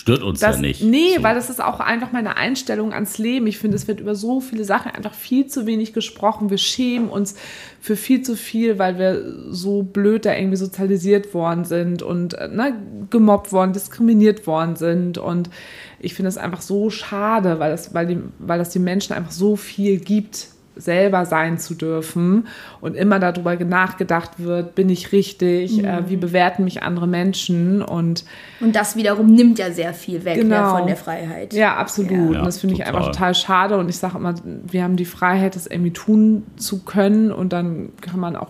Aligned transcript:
stört 0.00 0.22
uns 0.22 0.40
das, 0.40 0.56
ja 0.56 0.62
nicht. 0.62 0.82
Nee, 0.82 1.16
so. 1.16 1.22
weil 1.22 1.34
das 1.34 1.50
ist 1.50 1.62
auch 1.62 1.78
einfach 1.78 2.10
meine 2.10 2.38
Einstellung 2.38 2.94
ans 2.94 3.18
Leben. 3.18 3.46
Ich 3.46 3.58
finde, 3.58 3.76
es 3.76 3.86
wird 3.86 4.00
über 4.00 4.14
so 4.14 4.40
viele 4.40 4.64
Sachen 4.64 4.90
einfach 4.90 5.12
viel 5.12 5.46
zu 5.46 5.66
wenig 5.66 5.92
gesprochen. 5.92 6.48
Wir 6.48 6.56
schämen 6.56 7.10
uns 7.10 7.34
für 7.80 7.96
viel 7.96 8.22
zu 8.22 8.34
viel, 8.34 8.78
weil 8.78 8.98
wir 8.98 9.22
so 9.50 9.82
blöd 9.82 10.24
da 10.24 10.34
irgendwie 10.34 10.56
sozialisiert 10.56 11.34
worden 11.34 11.66
sind 11.66 12.02
und 12.02 12.32
äh, 12.34 12.48
ne, 12.48 12.74
gemobbt 13.10 13.52
worden, 13.52 13.74
diskriminiert 13.74 14.46
worden 14.46 14.76
sind. 14.76 15.18
Und 15.18 15.50
ich 15.98 16.14
finde 16.14 16.30
es 16.30 16.38
einfach 16.38 16.62
so 16.62 16.88
schade, 16.88 17.58
weil 17.58 17.70
das, 17.70 17.92
weil, 17.92 18.06
die, 18.06 18.18
weil 18.38 18.58
das 18.58 18.70
den 18.70 18.84
Menschen 18.84 19.12
einfach 19.12 19.32
so 19.32 19.54
viel 19.56 20.00
gibt, 20.00 20.48
selber 20.80 21.26
sein 21.26 21.58
zu 21.58 21.74
dürfen 21.74 22.48
und 22.80 22.96
immer 22.96 23.18
darüber 23.18 23.56
nachgedacht 23.56 24.32
wird, 24.38 24.74
bin 24.74 24.88
ich 24.88 25.12
richtig, 25.12 25.78
mhm. 25.78 25.84
äh, 25.84 26.08
wie 26.08 26.16
bewerten 26.16 26.64
mich 26.64 26.82
andere 26.82 27.06
Menschen 27.06 27.82
und 27.82 28.24
und 28.60 28.76
das 28.76 28.96
wiederum 28.96 29.26
nimmt 29.26 29.58
ja 29.58 29.70
sehr 29.70 29.94
viel 29.94 30.24
weg 30.24 30.36
genau. 30.36 30.76
von 30.76 30.86
der 30.86 30.96
Freiheit. 30.96 31.54
Ja, 31.54 31.76
absolut. 31.76 32.34
Ja. 32.34 32.40
Und 32.40 32.46
das 32.46 32.58
finde 32.58 32.74
ich 32.74 32.86
einfach 32.86 33.06
total 33.06 33.34
schade 33.34 33.78
und 33.78 33.88
ich 33.88 33.96
sage 33.96 34.18
immer, 34.18 34.34
wir 34.44 34.82
haben 34.82 34.96
die 34.96 35.04
Freiheit, 35.04 35.56
das 35.56 35.66
irgendwie 35.66 35.92
tun 35.92 36.44
zu 36.56 36.80
können 36.84 37.32
und 37.32 37.52
dann 37.52 37.90
kann 38.00 38.20
man 38.20 38.36
auch 38.36 38.48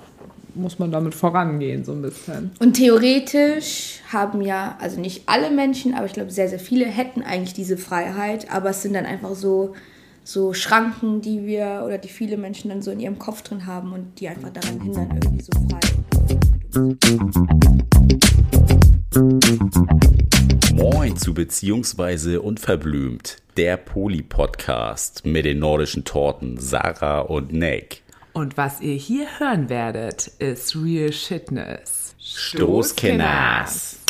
muss 0.55 0.79
man 0.79 0.91
damit 0.91 1.15
vorangehen, 1.15 1.85
so 1.85 1.93
ein 1.93 2.03
bisschen. 2.03 2.51
Und 2.59 2.75
theoretisch 2.75 4.01
haben 4.13 4.41
ja, 4.43 4.77
also 4.81 5.01
nicht 5.01 5.23
alle 5.27 5.51
Menschen, 5.51 5.95
aber 5.95 6.07
ich 6.07 6.13
glaube, 6.13 6.31
sehr, 6.31 6.49
sehr 6.49 6.59
viele 6.59 6.87
hätten 6.87 7.23
eigentlich 7.23 7.55
diese 7.55 7.77
Freiheit, 7.77 8.51
aber 8.53 8.71
es 8.71 8.83
sind 8.83 8.95
dann 8.95 9.07
einfach 9.07 9.35
so 9.35 9.75
so 10.33 10.55
Schranken, 10.55 11.21
die 11.21 11.45
wir 11.45 11.83
oder 11.85 11.99
die 11.99 12.09
viele 12.09 12.37
Menschen 12.37 12.69
dann 12.69 12.83
so 12.83 12.93
in 12.93 13.01
ihrem 13.01 13.19
Kopf 13.19 13.43
drin 13.43 13.67
haben 13.67 13.93
und 13.93 14.21
die 14.21 14.29
einfach 14.29 14.51
daran 14.51 14.81
hindern, 14.81 15.11
irgendwie 15.21 15.43
so 15.43 15.51
frei. 15.69 15.81
Moin 20.73 21.17
zu 21.17 21.35
Beziehungsweise 21.35 22.43
Unverblümt, 22.43 23.39
der 23.57 23.77
Poli-Podcast 23.77 25.27
mit 25.27 25.47
den 25.47 25.59
nordischen 25.59 26.05
Torten 26.05 26.59
Sarah 26.59 27.23
und 27.23 27.53
Nick. 27.53 28.05
Und 28.33 28.57
was 28.57 28.81
ihr 28.81 28.95
hier 28.95 29.27
hören 29.41 29.69
werdet, 29.69 30.29
ist 30.39 30.77
Real 30.77 31.13
Shitness. 31.13 32.15
Stoßkenners. 32.21 34.01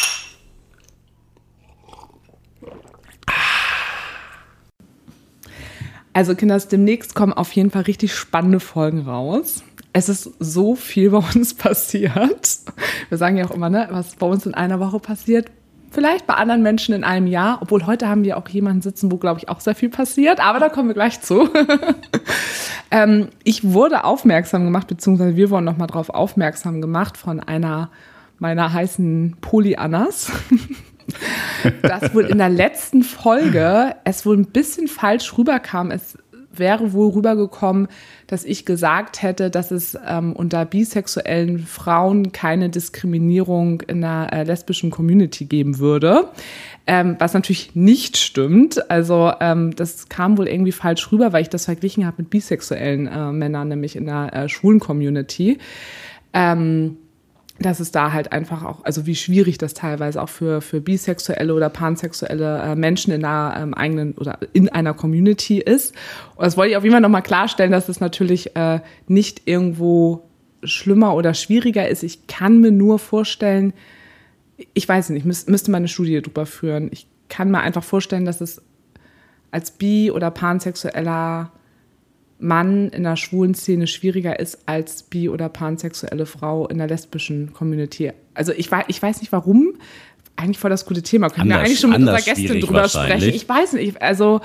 Also 6.13 6.35
Kinders, 6.35 6.69
demnächst 6.69 7.15
kommen 7.15 7.33
auf 7.33 7.53
jeden 7.53 7.71
Fall 7.71 7.83
richtig 7.83 8.15
spannende 8.15 8.61
Folgen 8.61 9.01
raus. 9.01 9.63
Es 9.93 10.09
ist 10.09 10.31
so 10.39 10.75
viel 10.75 11.11
bei 11.11 11.19
uns 11.19 11.55
passiert. 11.57 12.59
Wir 13.09 13.19
sagen 13.19 13.37
ja 13.37 13.47
auch 13.47 13.53
immer, 13.53 13.71
ne, 13.71 13.89
was 13.91 14.17
bei 14.17 14.27
uns 14.27 14.47
in 14.47 14.55
einer 14.55 14.81
Woche 14.81 14.99
passiert. 14.99 15.51
Vielleicht 15.93 16.27
bei 16.27 16.35
anderen 16.35 16.63
Menschen 16.63 16.95
in 16.95 17.03
einem 17.03 17.27
Jahr. 17.27 17.59
Obwohl 17.63 17.87
heute 17.87 18.09
haben 18.09 18.23
wir 18.23 18.39
auch 18.39 18.49
jemanden 18.49 18.83
sitzen, 18.83 19.11
wo, 19.11 19.17
glaube 19.17 19.41
ich, 19.41 19.49
auch 19.49 19.61
sehr 19.61 19.75
viel 19.75 19.89
passiert. 19.89 20.39
Aber 20.41 20.61
da 20.61 20.69
kommen 20.69 20.89
wir 20.89 20.95
gleich 20.95 21.21
zu. 21.21 21.49
ähm, 22.93 23.29
ich 23.43 23.73
wurde 23.73 24.05
aufmerksam 24.05 24.65
gemacht, 24.65 24.87
beziehungsweise 24.87 25.37
wir 25.37 25.51
wurden 25.51 25.65
nochmal 25.65 25.89
darauf 25.89 26.11
aufmerksam 26.11 26.81
gemacht 26.81 27.17
von 27.17 27.41
einer 27.41 27.91
meiner 28.39 28.73
heißen 28.73 29.37
Polyannas 29.41 30.33
dass 31.83 32.15
wohl 32.15 32.27
in 32.27 32.39
der 32.39 32.49
letzten 32.49 33.03
Folge 33.03 33.95
es 34.05 34.25
wohl 34.27 34.37
ein 34.37 34.47
bisschen 34.47 34.89
falsch 34.89 35.37
rüberkam. 35.37 35.91
Es 35.91 36.17
wäre 36.53 36.93
wohl 36.93 37.13
rübergekommen, 37.13 37.89
dass 38.27 38.45
ich 38.45 38.65
gesagt 38.65 39.23
hätte, 39.23 39.51
dass 39.51 39.71
es 39.71 39.99
ähm, 40.07 40.33
unter 40.33 40.65
bisexuellen 40.65 41.61
Frauen 41.61 42.33
keine 42.33 42.69
Diskriminierung 42.69 43.83
in 43.83 44.01
der 44.01 44.29
äh, 44.33 44.43
lesbischen 44.45 44.91
Community 44.91 45.45
geben 45.45 45.79
würde. 45.79 46.29
Ähm, 46.87 47.17
was 47.19 47.35
natürlich 47.35 47.75
nicht 47.75 48.17
stimmt. 48.17 48.91
Also 48.91 49.33
ähm, 49.41 49.75
das 49.77 50.09
kam 50.09 50.39
wohl 50.39 50.49
irgendwie 50.49 50.73
falsch 50.73 51.11
rüber, 51.13 51.33
weil 51.33 51.43
ich 51.43 51.51
das 51.51 51.67
verglichen 51.67 52.07
habe 52.07 52.17
mit 52.19 52.31
bisexuellen 52.31 53.07
äh, 53.07 53.33
Männern, 53.33 53.69
nämlich 53.69 53.97
in 53.97 54.07
der 54.07 54.35
äh, 54.35 54.49
schwulen 54.49 54.81
Community. 54.81 55.59
Ähm, 56.33 56.97
dass 57.61 57.79
es 57.79 57.93
da 57.93 58.13
halt 58.13 58.33
einfach 58.33 58.65
auch, 58.65 58.85
also 58.85 59.07
wie 59.07 59.15
schwierig 59.15 59.59
das 59.59 59.75
teilweise 59.75 60.21
auch 60.23 60.31
für, 60.31 60.63
für 60.63 60.81
bisexuelle 60.81 61.55
oder 61.55 61.69
pansexuelle 61.69 62.59
äh, 62.59 62.75
Menschen 62.75 63.13
in 63.13 63.25
einer 63.25 63.55
ähm, 63.59 63.75
eigenen 63.75 64.15
oder 64.15 64.39
in 64.55 64.71
einer 64.71 64.95
Community 64.95 65.59
ist. 65.59 65.95
Und 66.37 66.47
das 66.47 66.57
wollte 66.57 66.71
ich 66.71 66.77
auf 66.79 66.85
jeden 66.85 66.95
Fall 66.95 67.03
nochmal 67.03 67.23
klarstellen, 67.23 67.71
dass 67.71 67.91
es 67.91 68.01
natürlich 68.01 68.57
äh, 68.57 68.81
nicht 69.09 69.43
irgendwo 69.45 70.29
schlimmer 70.63 71.15
oder 71.15 71.35
schwieriger 71.35 71.87
ist. 71.87 72.03
Ich 72.03 72.27
kann 72.27 72.61
mir 72.61 72.73
nur 72.73 72.99
vorstellen, 72.99 73.75
ich 74.73 74.89
weiß 74.89 75.11
nicht, 75.11 75.27
müß, 75.27 75.47
müsste 75.47 75.71
mal 75.71 75.79
eine 75.79 75.89
Studie 75.89 76.21
drüber 76.23 76.47
führen. 76.47 76.89
Ich 76.93 77.07
kann 77.29 77.51
mir 77.51 77.61
einfach 77.61 77.85
vorstellen, 77.85 78.25
dass 78.25 78.41
es 78.41 78.63
als 79.51 79.71
bi- 79.73 80.11
oder 80.11 80.31
pansexueller 80.31 81.53
Mann 82.41 82.89
in 82.89 83.03
der 83.03 83.17
schwulen 83.17 83.55
Szene 83.55 83.87
schwieriger 83.87 84.41
ist 84.41 84.61
als 84.67 85.03
bi- 85.03 85.29
oder 85.29 85.49
pansexuelle 85.49 86.27
Frau 86.27 86.67
in 86.67 86.79
der 86.79 86.89
lesbischen 86.89 87.53
Community. 87.53 88.13
Also 88.35 88.53
ich, 88.53 88.71
ich 88.89 89.03
weiß 89.03 89.21
nicht 89.21 89.33
warum. 89.33 89.75
Eigentlich 90.37 90.59
voll 90.59 90.71
das 90.71 90.87
gute 90.87 91.03
Thema. 91.03 91.29
Können 91.29 91.51
wir 91.51 91.59
eigentlich 91.59 91.81
schon 91.81 91.91
mit 91.91 91.99
unserer 91.99 92.21
Gästin 92.21 92.61
drüber 92.61 92.89
sprechen. 92.89 93.29
Ich 93.29 93.47
weiß 93.49 93.75
nicht. 93.75 94.01
Also 94.01 94.41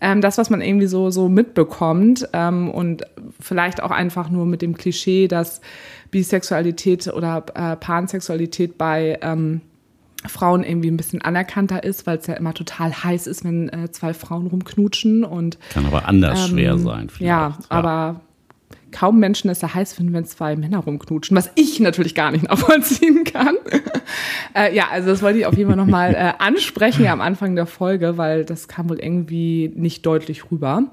ähm, 0.00 0.20
das, 0.20 0.38
was 0.38 0.50
man 0.50 0.60
irgendwie 0.60 0.86
so, 0.86 1.10
so 1.10 1.28
mitbekommt 1.28 2.28
ähm, 2.32 2.70
und 2.70 3.04
vielleicht 3.40 3.82
auch 3.82 3.90
einfach 3.90 4.30
nur 4.30 4.46
mit 4.46 4.62
dem 4.62 4.76
Klischee, 4.76 5.28
dass 5.28 5.60
Bisexualität 6.10 7.08
oder 7.08 7.44
äh, 7.54 7.76
Pansexualität 7.76 8.78
bei 8.78 9.18
ähm, 9.22 9.62
Frauen 10.26 10.64
irgendwie 10.64 10.90
ein 10.90 10.96
bisschen 10.96 11.22
anerkannter 11.22 11.84
ist, 11.84 12.06
weil 12.06 12.18
es 12.18 12.26
ja 12.26 12.34
immer 12.34 12.54
total 12.54 12.92
heiß 12.92 13.26
ist, 13.26 13.44
wenn 13.44 13.68
äh, 13.68 13.90
zwei 13.90 14.14
Frauen 14.14 14.46
rumknutschen 14.46 15.24
und 15.24 15.58
kann 15.70 15.86
aber 15.86 16.06
anders 16.08 16.46
ähm, 16.46 16.50
schwer 16.50 16.78
sein. 16.78 17.08
Ja, 17.18 17.26
ja, 17.26 17.58
aber 17.68 18.20
kaum 18.92 19.18
Menschen 19.18 19.50
es 19.50 19.60
ja 19.60 19.74
heiß 19.74 19.94
finden, 19.94 20.12
wenn 20.12 20.24
zwei 20.24 20.54
Männer 20.54 20.78
rumknutschen, 20.78 21.36
was 21.36 21.50
ich 21.56 21.80
natürlich 21.80 22.14
gar 22.14 22.30
nicht 22.30 22.44
nachvollziehen 22.48 23.24
kann. 23.24 23.56
äh, 24.54 24.74
ja, 24.74 24.88
also 24.90 25.08
das 25.08 25.22
wollte 25.22 25.40
ich 25.40 25.46
auf 25.46 25.56
jeden 25.56 25.68
Fall 25.68 25.76
nochmal 25.76 26.14
äh, 26.14 26.32
ansprechen 26.38 27.04
ja, 27.04 27.12
am 27.12 27.20
Anfang 27.20 27.56
der 27.56 27.66
Folge, 27.66 28.18
weil 28.18 28.44
das 28.44 28.68
kam 28.68 28.88
wohl 28.88 29.00
irgendwie 29.00 29.72
nicht 29.74 30.06
deutlich 30.06 30.50
rüber. 30.50 30.84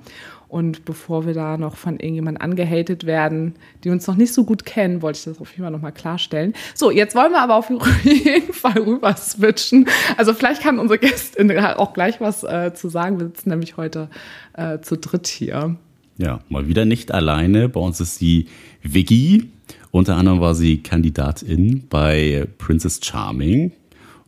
Und 0.50 0.84
bevor 0.84 1.28
wir 1.28 1.36
da 1.36 1.58
noch 1.58 1.78
von 1.78 2.00
irgendjemand 2.00 2.42
angehatet 2.42 3.06
werden, 3.06 3.54
die 3.84 3.92
uns 3.92 4.08
noch 4.08 4.16
nicht 4.16 4.34
so 4.34 4.44
gut 4.44 4.66
kennen, 4.66 5.04
wollte 5.04 5.20
ich 5.20 5.26
das 5.26 5.40
auf 5.40 5.52
jeden 5.52 5.62
Fall 5.62 5.72
nochmal 5.72 5.92
klarstellen. 5.92 6.54
So, 6.74 6.90
jetzt 6.90 7.16
wollen 7.16 7.32
wir 7.32 7.42
aber 7.42 7.56
auf 7.56 7.70
jeden 8.04 8.52
Fall 8.52 8.80
rüber 8.80 9.16
switchen. 9.16 9.88
Also 10.18 10.34
vielleicht 10.34 10.64
kann 10.64 10.80
unsere 10.80 10.98
Gästin 10.98 11.56
auch 11.60 11.94
gleich 11.94 12.20
was 12.20 12.44
äh, 12.44 12.74
zu 12.74 12.90
sagen. 12.90 13.20
Wir 13.20 13.28
sitzen 13.28 13.50
nämlich 13.50 13.78
heute 13.78 14.10
äh, 14.54 14.80
zu 14.80 14.98
dritt 14.98 15.28
hier. 15.28 15.76
Ja, 16.18 16.40
mal 16.50 16.68
wieder 16.68 16.84
nicht 16.86 17.14
alleine. 17.14 17.70
Bei 17.70 17.80
uns 17.80 18.02
ist 18.02 18.20
die 18.20 18.48
Vicky. 18.82 19.52
Unter 19.92 20.18
anderem 20.18 20.42
war 20.42 20.56
sie 20.56 20.82
Kandidatin 20.82 21.86
bei 21.90 22.48
Princess 22.58 23.00
Charming. 23.04 23.72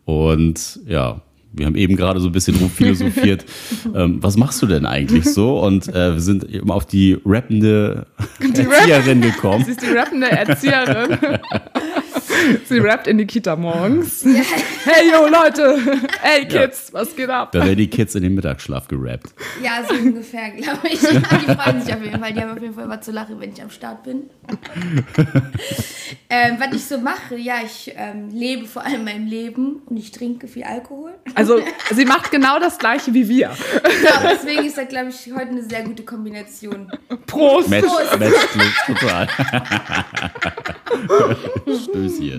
Und 0.05 0.79
ja, 0.85 1.21
wir 1.53 1.65
haben 1.65 1.75
eben 1.75 1.95
gerade 1.95 2.19
so 2.19 2.27
ein 2.27 2.31
bisschen 2.31 2.55
rumphilosophiert, 2.55 3.45
ähm, 3.95 4.19
was 4.21 4.37
machst 4.37 4.61
du 4.61 4.67
denn 4.67 4.85
eigentlich 4.85 5.25
so? 5.25 5.59
Und 5.59 5.87
äh, 5.89 6.13
wir 6.13 6.21
sind 6.21 6.43
eben 6.49 6.71
auf 6.71 6.85
die 6.85 7.17
rappende 7.25 8.05
die 8.39 8.61
Erzieherin 8.61 9.21
gekommen. 9.21 9.63
Sie 9.65 9.71
ist 9.71 9.81
die 9.81 9.91
rappende 9.91 10.31
Erzieherin. 10.31 11.17
Sie 12.65 12.79
rappt 12.79 13.07
in 13.07 13.17
die 13.17 13.25
Kita 13.25 13.55
morgens. 13.55 14.25
Hey, 14.83 15.11
yo, 15.11 15.27
Leute! 15.27 15.77
Hey, 16.21 16.47
Kids, 16.47 16.89
ja. 16.91 16.99
was 16.99 17.15
geht 17.15 17.29
ab? 17.29 17.51
Da 17.51 17.59
werden 17.59 17.77
die 17.77 17.89
Kids 17.89 18.15
in 18.15 18.23
den 18.23 18.33
Mittagsschlaf 18.33 18.87
gerappt. 18.87 19.33
Ja, 19.63 19.83
so 19.87 19.93
ungefähr, 19.93 20.49
glaube 20.51 20.87
ich. 20.87 20.99
Die 20.99 21.55
freuen 21.55 21.81
sich 21.81 21.93
auf 21.93 22.03
jeden 22.03 22.19
Fall. 22.19 22.33
Die 22.33 22.41
haben 22.41 22.51
auf 22.51 22.61
jeden 22.61 22.73
Fall 22.73 22.85
immer 22.85 23.01
zu 23.01 23.11
lachen, 23.11 23.39
wenn 23.39 23.51
ich 23.51 23.61
am 23.61 23.69
Start 23.69 24.03
bin. 24.03 24.29
ähm, 26.29 26.57
was 26.59 26.75
ich 26.75 26.85
so 26.85 26.97
mache, 26.97 27.37
ja, 27.37 27.55
ich 27.63 27.93
ähm, 27.95 28.29
lebe 28.31 28.65
vor 28.65 28.85
allem 28.85 29.03
mein 29.03 29.27
Leben 29.27 29.81
und 29.85 29.97
ich 29.97 30.11
trinke 30.11 30.47
viel 30.47 30.63
Alkohol. 30.63 31.11
Also, 31.35 31.61
sie 31.91 32.05
macht 32.05 32.31
genau 32.31 32.59
das 32.59 32.79
Gleiche 32.79 33.13
wie 33.13 33.29
wir. 33.29 33.51
Ja, 34.03 34.31
deswegen 34.31 34.65
ist 34.65 34.77
das, 34.77 34.87
glaube 34.87 35.09
ich, 35.09 35.31
heute 35.33 35.49
eine 35.49 35.63
sehr 35.63 35.83
gute 35.83 36.03
Kombination. 36.03 36.91
Prost! 37.27 37.69
Match, 37.69 37.85
Prost. 37.85 38.19
Match, 38.19 38.87
total. 38.87 39.27
Stößchen. 41.83 42.30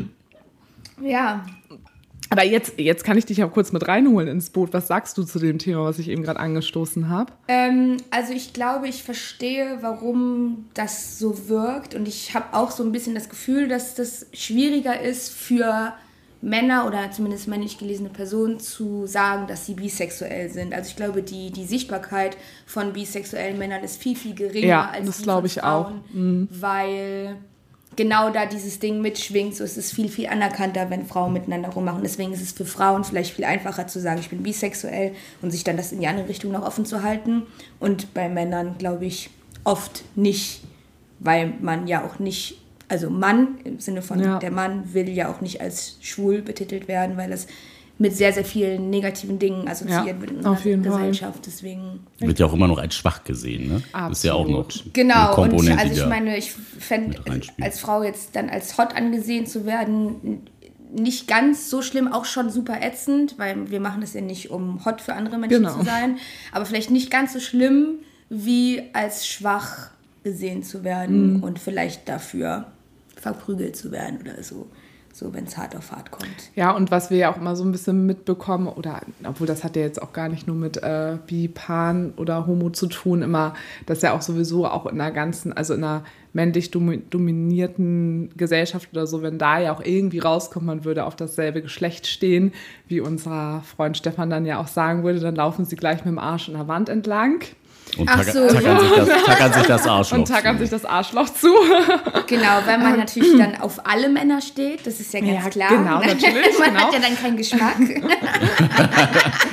Ja. 1.01 1.45
Aber 2.33 2.45
jetzt, 2.45 2.79
jetzt 2.79 3.05
kann 3.05 3.19
ich 3.19 3.27
dich 3.27 3.45
auch 3.45 3.53
kurz 3.53 3.73
mit 3.73 3.87
reinholen 3.87 4.27
ins 4.27 4.49
Boot. 4.49 4.73
Was 4.73 4.89
sagst 4.89 5.19
du 5.19 5.25
zu 5.25 5.39
dem 5.39 5.59
Thema, 5.59 5.85
was 5.85 5.99
ich 5.99 6.09
eben 6.09 6.23
gerade 6.23 6.41
angestoßen 6.41 7.11
habe? 7.11 7.31
Ähm, 7.47 7.99
also 8.11 8.33
ich 8.33 8.55
glaube, 8.55 8.89
ich 8.89 9.03
verstehe, 9.03 9.79
warum 9.83 10.65
das 10.73 11.19
so 11.19 11.51
wirkt. 11.51 11.95
Und 11.95 12.09
ich 12.09 12.35
habe 12.35 12.57
auch 12.57 12.71
so 12.71 12.85
ein 12.85 12.93
bisschen 12.93 13.15
das 13.15 13.29
Gefühl, 13.29 13.69
dass 13.69 13.95
das 13.95 14.29
schwieriger 14.33 14.99
ist 14.99 15.31
für 15.31 15.93
Männer 16.41 16.87
oder 16.87 17.11
zumindest 17.11 17.49
männlich 17.49 17.77
gelesene 17.77 18.09
Personen 18.09 18.59
zu 18.59 19.07
sagen, 19.07 19.47
dass 19.47 19.67
sie 19.67 19.75
bisexuell 19.75 20.49
sind. 20.49 20.73
Also 20.75 20.89
ich 20.89 20.97
glaube, 20.97 21.23
die, 21.23 21.53
die 21.53 21.65
Sichtbarkeit 21.65 22.39
von 22.65 22.95
bisexuellen 22.95 23.59
Männern 23.59 23.85
ist 23.85 24.03
viel, 24.03 24.17
viel 24.17 24.35
geringer 24.35 24.67
ja, 24.67 24.91
als 24.91 25.07
das 25.07 25.19
die 25.19 25.23
glaube 25.23 25.47
ich 25.49 25.55
Frauen, 25.55 25.67
auch. 25.69 26.15
Mhm. 26.15 26.49
Weil 26.51 27.37
genau 27.97 28.31
da 28.31 28.47
dieses 28.47 28.79
Ding 28.79 29.01
mitschwingt. 29.01 29.57
So 29.57 29.65
es 29.65 29.77
ist 29.77 29.93
viel, 29.93 30.09
viel 30.09 30.27
anerkannter, 30.29 30.91
wenn 30.91 31.07
Frauen 31.07 31.33
miteinander 31.33 31.71
rummachen. 31.71 32.03
Deswegen 32.03 32.33
ist 32.33 32.43
es 32.43 32.53
für 32.53 32.65
Frauen 32.65 33.05
vielleicht 33.05 33.35
viel 33.35 33.45
einfacher 33.45 33.87
zu 33.87 34.01
sagen, 34.01 34.21
ich 34.21 34.31
bin 34.31 34.43
bisexuell 34.43 35.15
und 35.41 35.51
sich 35.51 35.65
dann 35.65 35.77
das 35.77 35.93
in 35.93 36.01
die 36.01 36.07
andere 36.07 36.29
Richtung 36.29 36.53
noch 36.53 36.67
offen 36.67 36.85
zu 36.85 37.03
halten. 37.03 37.43
Und 37.81 38.15
bei 38.15 38.29
Männern, 38.29 38.77
glaube 38.79 39.05
ich, 39.05 39.31
oft 39.65 40.05
nicht, 40.17 40.63
weil 41.21 41.53
man 41.61 41.87
ja 41.87 42.05
auch 42.05 42.19
nicht, 42.19 42.59
also 42.89 43.11
Mann 43.11 43.59
im 43.65 43.79
Sinne 43.81 44.03
von 44.03 44.21
Ja. 44.21 44.39
der 44.39 44.51
Mann 44.51 44.93
will 44.95 45.09
ja 45.09 45.31
auch 45.31 45.41
nicht 45.41 45.61
als 45.61 45.97
schwul 46.01 46.43
betitelt 46.43 46.89
werden, 46.89 47.17
weil 47.17 47.31
das 47.31 47.47
mit 47.99 48.17
sehr, 48.17 48.33
sehr 48.33 48.45
vielen 48.45 48.91
negativen 48.91 49.39
Dingen 49.39 49.69
assoziiert 49.69 50.07
Ja, 50.07 50.21
wird 50.21 50.31
in 50.31 50.37
unserer 50.39 50.59
jeden 50.65 50.85
Fall. 50.85 50.99
Gesellschaft. 51.09 51.41
Deswegen. 51.47 52.01
Wird 52.19 52.39
ja 52.39 52.47
auch 52.47 52.53
immer 52.53 52.67
noch 52.69 52.79
als 52.79 52.95
schwach 52.95 53.23
gesehen, 53.25 53.69
ne? 53.69 53.83
Das 53.93 54.19
ist 54.19 54.25
ja 54.25 54.35
auch 54.35 54.49
noch 54.49 54.65
Absolut. 54.67 54.95
Genau, 54.95 55.15
eine 55.15 55.29
und 55.29 55.35
Komponente, 55.51 55.79
also 55.83 56.03
ich 56.03 56.09
meine, 56.09 56.37
ich 56.37 56.51
fände, 56.53 57.19
als 57.61 57.81
Frau 57.81 58.03
jetzt 58.03 58.35
dann 58.35 58.49
als 58.49 58.77
hot 58.79 58.95
angesehen 58.97 59.47
zu 59.47 59.67
werden, 59.67 60.43
nicht 60.95 61.27
ganz 61.29 61.71
so 61.71 61.81
schlimm, 61.81 62.09
auch 62.13 62.25
schon 62.27 62.51
super 62.51 62.83
ätzend, 62.83 63.39
weil 63.39 63.71
wir 63.71 63.81
machen 63.81 64.01
das 64.03 64.13
ja 64.15 64.21
nicht, 64.21 64.51
um 64.51 64.85
hot 64.85 65.01
für 65.01 65.15
andere 65.15 65.39
Menschen 65.39 65.63
Genau. 65.63 65.79
zu 65.79 65.85
sein, 65.85 66.19
aber 66.51 66.67
vielleicht 66.67 66.91
nicht 66.91 67.11
ganz 67.11 67.33
so 67.33 67.41
schlimm, 67.41 68.01
wie 68.29 68.83
als 68.93 69.27
schwach 69.27 69.89
gesehen 70.25 70.63
zu 70.63 70.85
werden 70.85 71.37
Mhm. 71.37 71.43
und 71.43 71.59
vielleicht 71.59 72.09
dafür 72.09 72.67
verprügelt 73.17 73.77
zu 73.77 73.91
werden 73.93 74.19
oder 74.21 74.43
so, 74.43 74.67
so 75.13 75.35
wenn 75.35 75.45
es 75.45 75.57
hart 75.57 75.77
auf 75.77 75.93
hart 75.93 76.11
kommt. 76.11 76.51
Ja, 76.55 76.71
und 76.73 76.91
was 76.91 77.11
wir 77.11 77.19
ja 77.19 77.33
auch 77.33 77.37
immer 77.37 77.55
so 77.55 77.65
ein 77.65 77.73
bisschen 77.73 78.07
mitbekommen, 78.07 78.67
oder 78.67 79.01
obwohl 79.25 79.47
das 79.47 79.63
hat 79.65 79.77
ja 79.77 79.83
jetzt 79.83 80.01
auch 80.01 80.13
gar 80.13 80.29
nicht 80.29 80.47
nur 80.47 80.57
mit 80.57 80.83
äh, 80.83 81.19
Bi, 81.27 81.49
Pan 81.49 82.15
oder 82.17 82.47
Homo 82.47 82.71
zu 82.71 82.87
tun, 82.87 83.23
immer, 83.23 83.55
dass 83.87 84.03
ja 84.03 84.13
auch 84.15 84.23
sowieso 84.23 84.67
auch 84.67 84.87
in 84.87 85.01
einer 85.01 85.13
ganzen, 85.13 85.53
also 85.53 85.75
in 85.75 85.85
einer 85.85 86.05
männlich 86.33 86.71
domi- 86.71 87.03
dominierten 87.11 88.31
Gesellschaft 88.37 88.89
oder 88.93 89.07
so, 89.07 89.23
wenn 89.23 89.39
da 89.39 89.59
ja 89.61 89.73
auch 89.75 89.85
irgendwie 89.85 90.19
rauskommt, 90.19 90.65
man 90.65 90.85
würde 90.85 91.05
auf 91.05 91.15
dasselbe 91.15 91.61
Geschlecht 91.61 92.07
stehen, 92.07 92.53
wie 92.89 93.01
unser 93.01 93.63
Freund 93.65 93.99
Stefan 93.99 94.31
dann 94.31 94.47
ja 94.47 94.59
auch 94.59 94.69
sagen 94.69 95.05
würde, 95.05 95.21
dann 95.21 95.35
laufen 95.35 95.67
sie 95.67 95.77
gleich 95.77 95.99
mit 95.99 96.07
dem 96.07 96.19
Arsch 96.19 96.49
in 96.49 96.55
der 96.55 96.69
Wand 96.69 96.89
entlang 96.89 97.43
und 97.99 98.09
Ach 98.11 98.23
so. 98.23 98.49
tackern, 98.49 98.81
sich 98.81 98.91
das, 98.97 99.09
tackern 99.27 99.53
sich 99.53 99.63
das 99.67 99.87
Arschloch. 99.87 100.19
und 100.19 100.29
tackern 100.29 100.57
zu. 100.57 100.63
sich 100.63 100.71
das 100.71 100.85
Arschloch 100.85 101.29
zu. 101.29 101.49
Genau, 102.27 102.61
weil 102.65 102.79
man 102.79 102.97
natürlich 102.99 103.33
dann 103.39 103.57
auf 103.61 103.85
alle 103.87 104.09
Männer 104.09 104.41
steht, 104.41 104.87
das 104.87 105.01
ist 105.01 105.13
ja 105.13 105.21
ganz 105.21 105.33
Ja, 105.45 105.51
klar. 105.51 105.69
genau, 105.69 105.99
natürlich, 105.99 106.59
man 106.59 106.71
genau. 106.71 106.81
hat 106.87 106.95
ja 106.95 106.99
dann 107.01 107.17
keinen 107.17 107.37
Geschmack. 107.37 107.77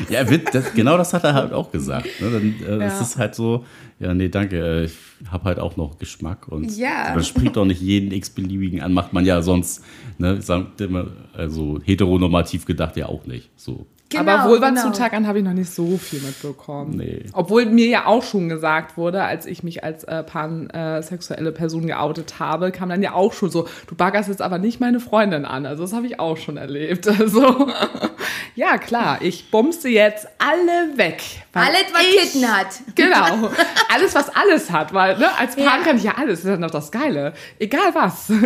Ja, 0.10 0.24
das, 0.24 0.74
genau 0.74 0.98
das 0.98 1.14
hat 1.14 1.24
er 1.26 1.34
halt 1.34 1.52
auch 1.54 1.72
gesagt. 1.72 2.08
Ne? 2.22 2.32
Dann, 2.32 2.80
äh, 2.82 2.86
Ja. 2.86 3.00
Ist 3.02 3.18
halt 3.18 3.36
so, 3.36 3.66
ja, 4.00 4.14
nee, 4.14 4.30
danke, 4.30 4.58
äh, 4.58 4.86
ich 4.86 4.94
habe 5.32 5.44
halt 5.46 5.60
auch 5.60 5.76
noch 5.76 5.98
Geschmack. 6.00 6.48
Und 6.48 6.76
Ja. 6.78 7.12
man 7.14 7.24
spricht 7.24 7.56
doch 7.58 7.66
nicht 7.66 7.82
jeden 7.82 8.12
x-beliebigen 8.12 8.82
an, 8.82 8.94
macht 8.94 9.12
man 9.14 9.26
ja 9.26 9.42
sonst, 9.42 9.84
ne, 10.18 10.42
sagt 10.42 10.80
immer, 10.82 11.08
also 11.34 11.80
heteronormativ 11.84 12.66
gedacht 12.66 12.96
ja 12.98 13.08
auch 13.08 13.26
nicht. 13.26 13.50
So. 13.58 13.86
Aber 14.18 14.50
Vulva 14.50 14.70
genau. 14.72 15.28
habe 15.28 15.38
ich 15.40 15.46
noch 15.46 15.54
nicht 15.54 15.72
so 15.72 15.98
viel 15.98 16.20
mitbekommen. 16.22 16.98
Nee. 16.98 17.26
Obwohl 17.34 17.66
mir 17.68 17.88
ja 17.88 18.06
auch 18.08 18.24
schon 18.24 18.50
gesagt 18.50 18.98
wurde, 18.98 19.24
als 19.24 19.46
ich 19.46 19.62
mich 19.64 19.84
als 19.84 20.04
äh, 20.04 20.24
pansexuelle 20.24 21.52
Person 21.52 21.86
geoutet 21.86 22.40
habe, 22.40 22.72
kam 22.72 22.90
dann 22.90 23.04
ja 23.04 23.14
auch 23.14 23.34
schon 23.34 23.52
so, 23.52 23.68
du 23.88 23.96
baggerst 23.96 24.30
jetzt 24.30 24.42
aber 24.42 24.58
nicht 24.58 24.80
meine 24.80 25.00
Freundin 25.00 25.46
an. 25.46 25.66
Also 25.68 25.84
das 25.84 25.94
habe 25.94 26.08
ich 26.08 26.20
auch 26.20 26.38
schon 26.38 26.58
erlebt. 26.58 27.08
Also 27.20 27.68
ja, 28.56 28.78
klar, 28.78 29.20
ich 29.22 29.52
bumse 29.52 29.90
jetzt 29.90 30.28
alle 30.40 30.98
weg. 30.98 31.22
Alles, 31.54 31.86
was 31.94 32.02
ich- 32.02 32.32
Titten 32.32 32.48
hat. 32.58 32.68
Genau. 32.96 33.50
Alles, 33.94 34.16
was 34.16 34.30
alles 34.36 34.72
hat, 34.72 34.94
weil 34.94 35.18
ne, 35.18 35.28
als 35.38 35.56
Pan 35.56 35.66
Ja. 35.66 35.78
kann 35.84 35.98
ich 35.98 36.04
ja 36.04 36.14
alles. 36.18 36.40
Das 36.40 36.46
ist 36.46 36.52
ja 36.52 36.58
noch 36.58 36.72
das 36.72 36.92
Geile. 36.92 37.34
Egal 37.60 37.94
was. 37.94 38.32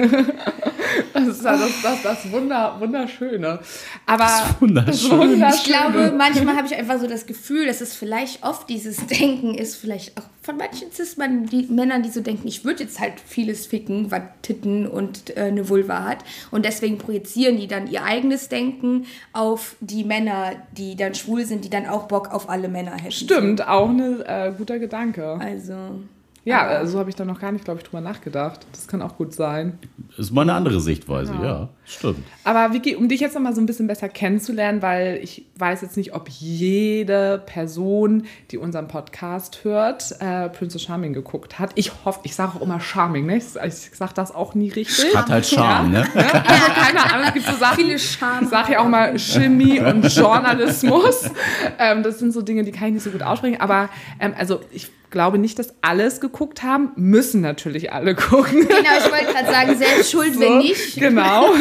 Das 1.13 1.27
ist 1.27 1.44
ja 1.44 1.57
das, 1.57 1.71
das, 1.81 2.01
das 2.04 2.31
Wunder, 2.31 2.75
Wunderschöne. 2.80 3.60
Aber 4.06 4.27
Wunderschön. 4.60 5.39
das 5.39 5.52
Ich 5.55 5.63
glaube, 5.63 6.13
manchmal 6.15 6.55
habe 6.55 6.67
ich 6.67 6.75
einfach 6.75 7.00
so 7.00 7.07
das 7.07 7.25
Gefühl, 7.25 7.65
dass 7.65 7.81
es 7.81 7.95
vielleicht 7.95 8.44
oft 8.44 8.69
dieses 8.69 9.05
Denken 9.07 9.55
ist, 9.55 9.75
vielleicht 9.75 10.17
auch 10.17 10.23
von 10.41 10.57
manchen 10.57 10.91
Cis-Männern, 10.91 11.45
die, 11.45 11.67
Männern, 11.69 12.03
die 12.03 12.09
so 12.09 12.21
denken, 12.21 12.47
ich 12.47 12.65
würde 12.65 12.83
jetzt 12.83 13.00
halt 13.00 13.13
vieles 13.25 13.65
ficken, 13.65 14.11
was 14.11 14.21
Titten 14.41 14.88
und 14.88 15.35
äh, 15.38 15.44
eine 15.44 15.69
Vulva 15.69 16.03
hat. 16.03 16.19
Und 16.51 16.65
deswegen 16.65 16.97
projizieren 16.97 17.57
die 17.57 17.67
dann 17.67 17.88
ihr 17.88 18.03
eigenes 18.03 18.50
Denken 18.50 19.05
auf 19.31 19.75
die 19.79 20.03
Männer, 20.03 20.51
die 20.73 20.95
dann 20.95 21.15
schwul 21.15 21.45
sind, 21.45 21.63
die 21.63 21.69
dann 21.69 21.88
auch 21.88 22.07
Bock 22.07 22.31
auf 22.31 22.50
alle 22.50 22.67
Männer 22.67 22.91
hätten. 22.91 23.11
Stimmt, 23.11 23.65
auch 23.65 23.89
ein 23.89 24.21
äh, 24.21 24.53
guter 24.57 24.79
Gedanke. 24.79 25.38
Also. 25.39 26.01
Ja, 26.45 26.85
so 26.85 27.00
habe 27.00 27.09
ich 27.09 27.15
da 27.15 27.23
noch 27.23 27.39
gar 27.39 27.53
nicht, 27.53 27.63
glaube 27.63 27.79
ich, 27.79 27.88
drüber 27.88 28.01
nachgedacht. 28.01 28.65
Das 28.73 28.88
kann 28.88 29.01
auch 29.01 29.15
gut 29.15 29.33
sein. 29.33 29.79
Ist 30.15 30.31
mal 30.31 30.44
eine 30.44 30.54
andere 30.54 30.80
Sichtweise, 30.80 31.33
ja, 31.42 31.69
stimmt. 31.86 32.24
Aber 32.44 32.71
Vicky, 32.71 32.95
um 32.95 33.10
dich 33.10 33.19
jetzt 33.19 33.33
noch 33.33 33.42
mal 33.42 33.56
so 33.56 33.62
ein 33.62 33.65
bisschen 33.65 33.88
besser 33.88 34.10
kennenzulernen, 34.10 34.83
weil 34.83 35.19
ich 35.24 35.48
weiß 35.57 35.81
jetzt 35.81 35.98
nicht, 35.98 36.13
ob 36.13 36.30
jede 36.30 37.42
Person, 37.44 38.25
die 38.51 38.60
unseren 38.60 38.88
Podcast 38.88 39.63
hört, 39.63 40.15
äh, 40.19 40.50
Princess 40.50 40.83
Charming 40.83 41.13
geguckt 41.13 41.57
hat. 41.57 41.71
Ich 41.74 41.92
hoffe, 42.06 42.19
ich 42.24 42.36
sage 42.36 42.57
auch 42.57 42.62
immer 42.62 42.80
Charming, 42.80 43.25
ne? 43.25 43.38
Ich, 43.38 43.56
ich 43.56 43.98
sage 43.98 44.13
das 44.13 44.36
auch 44.36 44.54
nie 44.54 44.69
richtig. 44.69 45.15
Hat 45.15 45.31
halt 45.31 45.48
Charme, 45.48 45.92
ne? 45.92 46.07
Also 46.13 46.68
keine 46.75 47.12
Ahnung, 47.12 47.25
es 47.30 47.33
gibt 47.33 47.45
so 47.48 47.57
Sachen. 47.57 47.77
Viele 47.77 47.98
Charme. 47.98 48.44
Ich 48.44 48.50
sage 48.50 48.74
ja 48.74 48.80
auch 48.81 48.88
mal 48.88 49.18
Chemie 49.18 49.80
und 49.80 50.06
Journalismus. 50.15 51.31
ähm, 51.80 52.04
das 52.04 52.19
sind 52.19 52.33
so 52.33 52.44
Dinge, 52.44 52.63
die 52.63 52.71
kann 52.71 52.89
ich 52.89 52.94
nicht 52.95 53.04
so 53.04 53.10
gut 53.10 53.24
aussprechen. 53.24 53.60
Aber 53.60 53.89
ähm, 54.19 54.36
also 54.38 54.60
ich 54.71 54.92
glaube 55.13 55.38
nicht, 55.38 55.60
dass 55.60 55.74
alles 55.81 56.19
geguckt 56.19 56.63
haben. 56.63 56.92
Müssen 56.95 57.39
natürlich 57.39 57.94
alle 57.94 58.15
gucken. 58.15 58.68
Genau, 58.68 58.98
ich 58.98 59.12
wollte 59.12 59.31
gerade 59.31 59.51
sagen, 59.51 59.77
selbst 59.77 60.02
schuld, 60.03 60.39
wenn 60.39 60.59
nicht. 60.59 60.95
Genau. 60.97 61.53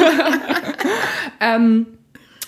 ähm, 1.40 1.86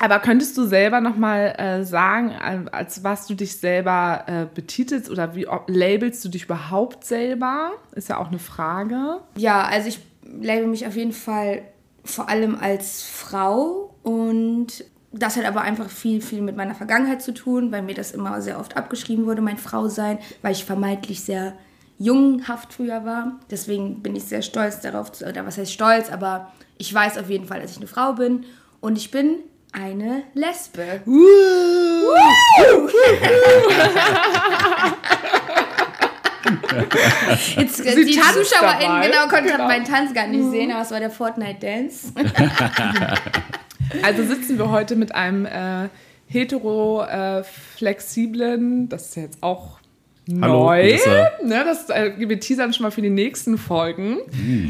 aber 0.00 0.18
könntest 0.18 0.56
du 0.58 0.66
selber 0.66 1.00
noch 1.00 1.16
mal 1.16 1.54
äh, 1.56 1.84
sagen, 1.84 2.30
äh, 2.30 2.70
als 2.72 3.04
was 3.04 3.26
du 3.26 3.34
dich 3.34 3.56
selber 3.58 4.24
äh, 4.26 4.46
betitelst 4.52 5.08
oder 5.10 5.34
wie 5.34 5.46
ob, 5.46 5.64
labelst 5.68 6.24
du 6.24 6.28
dich 6.28 6.44
überhaupt 6.44 7.04
selber? 7.04 7.72
Ist 7.94 8.08
ja 8.08 8.18
auch 8.18 8.28
eine 8.28 8.38
Frage. 8.38 9.20
Ja, 9.36 9.62
also 9.62 9.88
ich 9.88 10.00
label 10.40 10.66
mich 10.66 10.86
auf 10.86 10.96
jeden 10.96 11.12
Fall 11.12 11.62
vor 12.04 12.28
allem 12.28 12.58
als 12.60 13.02
Frau 13.02 13.94
und 14.02 14.84
das 15.12 15.36
hat 15.36 15.44
aber 15.44 15.60
einfach 15.60 15.88
viel, 15.88 16.20
viel 16.20 16.42
mit 16.42 16.56
meiner 16.56 16.74
Vergangenheit 16.74 17.22
zu 17.22 17.32
tun, 17.32 17.70
weil 17.70 17.82
mir 17.82 17.94
das 17.94 18.10
immer 18.10 18.42
sehr 18.42 18.58
oft 18.58 18.76
abgeschrieben 18.76 19.26
wurde, 19.26 19.42
mein 19.42 19.58
Frausein, 19.58 20.18
weil 20.42 20.52
ich 20.52 20.64
vermeintlich 20.64 21.22
sehr 21.22 21.54
junghaft 21.98 22.72
früher 22.72 23.04
war. 23.04 23.38
Deswegen 23.50 24.02
bin 24.02 24.16
ich 24.16 24.24
sehr 24.24 24.42
stolz 24.42 24.80
darauf, 24.80 25.12
zu, 25.12 25.26
oder 25.26 25.46
was 25.46 25.58
heißt 25.58 25.72
stolz, 25.72 26.10
aber 26.10 26.52
ich 26.78 26.92
weiß 26.92 27.18
auf 27.18 27.30
jeden 27.30 27.46
Fall, 27.46 27.60
dass 27.60 27.72
ich 27.72 27.76
eine 27.78 27.86
Frau 27.86 28.14
bin 28.14 28.44
und 28.80 28.96
ich 28.96 29.10
bin 29.10 29.36
eine 29.72 30.22
Lesbe. 30.34 31.00
Jetzt, 37.56 37.80
äh, 37.84 37.92
Sie 37.94 38.04
die 38.04 38.20
ZuschauerInnen 38.20 39.02
genau, 39.02 39.26
konnten 39.28 39.48
Genau. 39.50 39.66
meinen 39.66 39.84
Tanz 39.84 40.12
gar 40.14 40.26
nicht 40.26 40.50
sehen, 40.50 40.70
aber 40.72 40.82
es 40.82 40.90
war 40.90 41.00
der 41.00 41.10
Fortnite-Dance. 41.10 42.12
Also 44.02 44.24
sitzen 44.24 44.58
wir 44.58 44.70
heute 44.70 44.96
mit 44.96 45.14
einem 45.14 45.46
äh, 45.46 45.88
hetero-flexiblen, 46.26 48.88
das 48.88 49.10
ist 49.10 49.16
ja 49.16 49.22
jetzt 49.22 49.40
auch 49.42 49.78
Hallo, 50.40 50.64
neu. 50.64 50.96
Ne, 51.44 51.64
das 51.66 51.90
äh, 51.90 52.12
wir 52.16 52.40
teasern 52.40 52.72
schon 52.72 52.84
mal 52.84 52.90
für 52.90 53.02
die 53.02 53.10
nächsten 53.10 53.58
Folgen. 53.58 54.16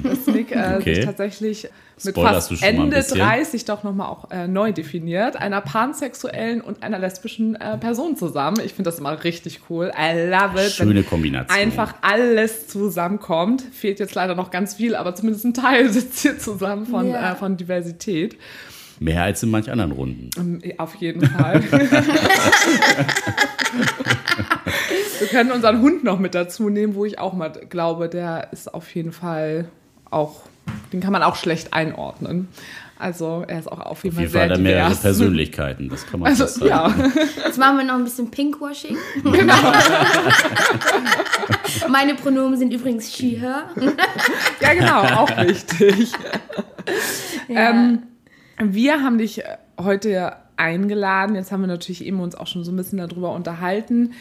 Dass 0.03 0.27
Nick 0.27 0.51
äh. 0.51 0.59
Okay. 0.79 0.97
sich 0.97 1.05
tatsächlich 1.05 1.69
mit 2.05 2.17
Spoilerst 2.17 2.49
fast 2.49 2.63
Ende 2.65 2.97
bisschen? 2.97 3.21
30 3.21 3.65
doch 3.65 3.85
nochmal 3.85 4.09
auch 4.09 4.33
äh, 4.33 4.49
neu 4.49 4.73
definiert, 4.73 5.37
einer 5.37 5.61
pansexuellen 5.61 6.61
und 6.61 6.83
einer 6.83 6.99
lesbischen 6.99 7.55
äh, 7.55 7.79
Person 7.79 8.17
zusammen. 8.17 8.57
Ich 8.65 8.75
finde 8.75 8.91
das 8.91 8.99
immer 8.99 9.23
richtig 9.23 9.61
cool. 9.71 9.93
I 9.97 10.29
love 10.29 10.61
it. 10.61 10.73
Schöne 10.73 10.97
wenn 10.97 11.07
Kombination. 11.07 11.57
Einfach 11.57 11.95
alles 12.03 12.67
zusammenkommt. 12.67 13.63
Fehlt 13.63 14.01
jetzt 14.01 14.17
leider 14.17 14.35
noch 14.35 14.51
ganz 14.51 14.75
viel, 14.75 14.97
aber 14.97 15.15
zumindest 15.15 15.45
ein 15.45 15.55
Teil 15.55 15.89
sitzt 15.93 16.23
hier 16.23 16.37
zusammen 16.37 16.87
von, 16.87 17.09
Ja. 17.09 17.33
äh, 17.33 17.37
von 17.37 17.57
Diversität. 17.57 18.37
Mehr 18.99 19.23
als 19.23 19.43
in 19.43 19.51
manch 19.51 19.71
anderen 19.71 19.93
Runden. 19.93 20.31
Ähm, 20.37 20.61
Auf 20.79 20.97
jeden 20.97 21.25
Fall. 21.27 21.63
Wir 25.21 25.29
können 25.29 25.53
unseren 25.53 25.81
Hund 25.81 26.05
noch 26.05 26.19
mit 26.19 26.35
dazu 26.35 26.69
nehmen, 26.71 26.95
wo 26.95 27.05
ich 27.05 27.19
auch 27.19 27.33
mal 27.35 27.51
glaube, 27.51 28.09
der 28.09 28.49
ist 28.53 28.73
auf 28.75 28.93
jeden 28.95 29.13
Fall 29.13 29.67
auch, 30.11 30.41
den 30.93 31.01
kann 31.01 31.13
man 31.13 31.23
auch 31.23 31.37
schlecht 31.37 31.73
einordnen. 31.73 32.49
Also 32.97 33.45
er 33.47 33.59
ist 33.59 33.71
auch 33.71 33.81
auf 33.81 34.05
jeden 34.05 34.17
Auf 34.17 34.21
jeden 34.21 34.33
Fall 34.33 34.49
Fall 34.49 34.49
sehr 34.49 34.55
hat 34.55 34.59
er 34.59 34.63
mehrere 34.63 34.85
divers. 34.89 35.03
Persönlichkeiten, 35.03 35.89
das 35.89 36.07
kann 36.07 36.21
man 36.21 36.31
Also 36.31 36.47
sagen. 36.47 36.67
ja, 36.69 36.95
Jetzt 37.45 37.59
machen 37.59 37.79
wir 37.79 37.85
noch 37.85 37.95
ein 37.95 38.05
bisschen 38.05 38.31
Pinkwashing. 38.31 38.97
genau. 39.25 39.55
Meine 41.89 42.15
Pronomen 42.15 42.57
sind 42.59 42.73
übrigens 42.73 43.13
she, 43.13 43.31
her. 43.37 43.65
Ja, 44.61 44.75
genau, 44.75 45.23
auch 45.23 45.31
wichtig. 45.47 46.13
Ähm, 47.49 48.03
wir 48.63 49.03
haben 49.03 49.19
dich 49.19 49.43
heute 49.81 50.35
eingeladen. 50.57 51.35
Jetzt 51.35 51.51
haben 51.53 51.61
wir 51.63 51.67
natürlich 51.67 52.05
eben 52.05 52.21
uns 52.21 52.35
auch 52.35 52.47
schon 52.47 52.65
so 52.65 52.73
ein 52.73 52.77
bisschen 52.77 52.99
darüber 52.99 53.33
unterhalten. 53.33 54.13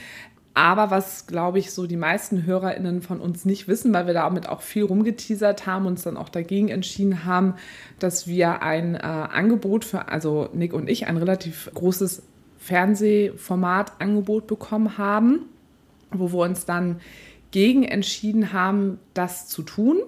Aber 0.55 0.91
was, 0.91 1.25
glaube 1.25 1.57
ich, 1.57 1.71
so 1.71 1.87
die 1.87 1.97
meisten 1.97 2.45
HörerInnen 2.45 3.01
von 3.01 3.19
uns 3.19 3.43
nicht 3.43 3.67
wissen, 3.67 3.91
weil 3.91 4.05
wir 4.05 4.13
damit 4.13 4.47
auch 4.47 4.61
viel 4.61 4.83
rumgeteasert 4.83 5.65
haben, 5.65 5.87
uns 5.87 6.03
dann 6.03 6.15
auch 6.15 6.29
dagegen 6.29 6.69
entschieden 6.69 7.25
haben, 7.25 7.55
dass 7.97 8.27
wir 8.27 8.61
ein 8.61 8.93
äh, 8.93 8.99
Angebot 8.99 9.83
für, 9.83 10.09
also 10.09 10.49
Nick 10.53 10.73
und 10.73 10.87
ich, 10.87 11.07
ein 11.07 11.17
relativ 11.17 11.71
großes 11.73 12.21
Fernsehformatangebot 12.59 14.45
bekommen 14.45 14.97
haben, 14.99 15.47
wo 16.11 16.31
wir 16.31 16.39
uns 16.39 16.65
dann 16.65 17.01
gegen 17.49 17.83
entschieden 17.83 18.53
haben, 18.53 18.99
das 19.15 19.47
zu 19.47 19.63
tun. 19.63 20.01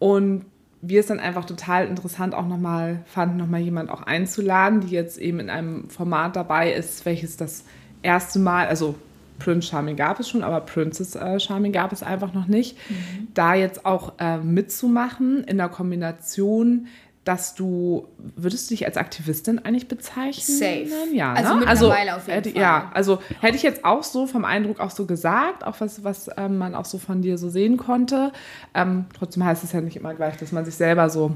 Und 0.00 0.44
wir 0.80 1.00
es 1.00 1.06
dann 1.06 1.20
einfach 1.20 1.44
total 1.44 1.86
interessant 1.86 2.34
auch 2.34 2.46
nochmal 2.46 3.02
fanden, 3.06 3.36
nochmal 3.36 3.60
jemand 3.60 3.90
auch 3.90 4.02
einzuladen, 4.02 4.80
die 4.80 4.88
jetzt 4.88 5.18
eben 5.18 5.38
in 5.40 5.50
einem 5.50 5.88
Format 5.88 6.36
dabei 6.36 6.72
ist, 6.72 7.04
welches 7.04 7.36
das 7.36 7.64
erste 8.02 8.38
Mal, 8.38 8.66
also 8.66 8.96
Prince 9.38 9.68
Charming 9.68 9.96
gab 9.96 10.20
es 10.20 10.28
schon, 10.28 10.42
aber 10.42 10.60
Princess 10.60 11.14
äh, 11.14 11.38
Charming 11.38 11.72
gab 11.72 11.92
es 11.92 12.02
einfach 12.02 12.34
noch 12.34 12.46
nicht. 12.46 12.76
Mhm. 12.90 13.28
Da 13.34 13.54
jetzt 13.54 13.86
auch 13.86 14.14
äh, 14.18 14.38
mitzumachen 14.38 15.44
in 15.44 15.58
der 15.58 15.68
Kombination, 15.68 16.88
dass 17.28 17.54
du, 17.54 18.08
würdest 18.36 18.70
du 18.70 18.74
dich 18.74 18.86
als 18.86 18.96
Aktivistin 18.96 19.58
eigentlich 19.58 19.86
bezeichnen? 19.86 20.56
Safe. 20.56 20.88
Ja, 21.12 21.34
also 21.34 21.54
ne? 21.54 21.60
mittlerweile 21.60 22.12
also, 22.12 22.16
auf 22.16 22.26
jeden 22.26 22.36
hätte, 22.36 22.50
Fall. 22.52 22.60
Ja, 22.62 22.90
also 22.94 23.18
hätte 23.40 23.56
ich 23.56 23.62
jetzt 23.62 23.84
auch 23.84 24.02
so 24.02 24.26
vom 24.26 24.46
Eindruck 24.46 24.80
auch 24.80 24.90
so 24.90 25.04
gesagt, 25.04 25.62
auch 25.62 25.78
was, 25.78 26.02
was 26.04 26.30
ähm, 26.38 26.56
man 26.56 26.74
auch 26.74 26.86
so 26.86 26.96
von 26.96 27.20
dir 27.20 27.36
so 27.36 27.50
sehen 27.50 27.76
konnte. 27.76 28.32
Ähm, 28.72 29.04
trotzdem 29.16 29.44
heißt 29.44 29.62
es 29.62 29.72
ja 29.72 29.82
nicht 29.82 29.96
immer 29.96 30.14
gleich, 30.14 30.38
dass 30.38 30.52
man 30.52 30.64
sich 30.64 30.74
selber 30.74 31.10
so 31.10 31.32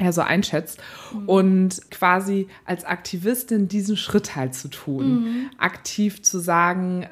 ja, 0.00 0.12
so 0.12 0.22
einschätzt. 0.22 0.80
Mhm. 1.12 1.28
Und 1.28 1.90
quasi 1.90 2.48
als 2.64 2.84
Aktivistin 2.84 3.68
diesen 3.68 3.96
Schritt 3.96 4.36
halt 4.36 4.54
zu 4.54 4.68
tun. 4.68 5.24
Mhm. 5.24 5.50
Aktiv 5.58 6.22
zu 6.22 6.38
sagen, 6.38 7.06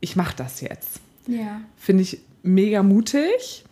ich 0.00 0.16
mache 0.16 0.34
das 0.36 0.60
jetzt. 0.60 1.00
Ja. 1.26 1.60
Finde 1.76 2.02
ich 2.02 2.22
mega 2.42 2.82
mutig. 2.82 3.64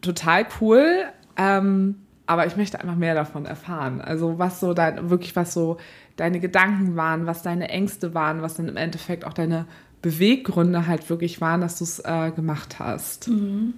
Total 0.00 0.46
cool. 0.60 1.04
Ähm, 1.36 1.96
aber 2.26 2.46
ich 2.46 2.56
möchte 2.56 2.80
einfach 2.80 2.96
mehr 2.96 3.14
davon 3.14 3.44
erfahren. 3.44 4.00
Also 4.00 4.38
was 4.38 4.60
so 4.60 4.72
dein, 4.72 5.10
wirklich 5.10 5.36
was 5.36 5.52
so 5.52 5.76
deine 6.16 6.40
Gedanken 6.40 6.96
waren, 6.96 7.26
was 7.26 7.42
deine 7.42 7.68
Ängste 7.68 8.14
waren, 8.14 8.40
was 8.40 8.54
dann 8.54 8.68
im 8.68 8.76
Endeffekt 8.76 9.24
auch 9.24 9.32
deine 9.32 9.66
Beweggründe 10.00 10.86
halt 10.86 11.08
wirklich 11.10 11.40
waren, 11.40 11.60
dass 11.60 11.78
du 11.78 11.84
es 11.84 11.98
äh, 11.98 12.30
gemacht 12.30 12.78
hast. 12.78 13.28
Mhm. 13.28 13.74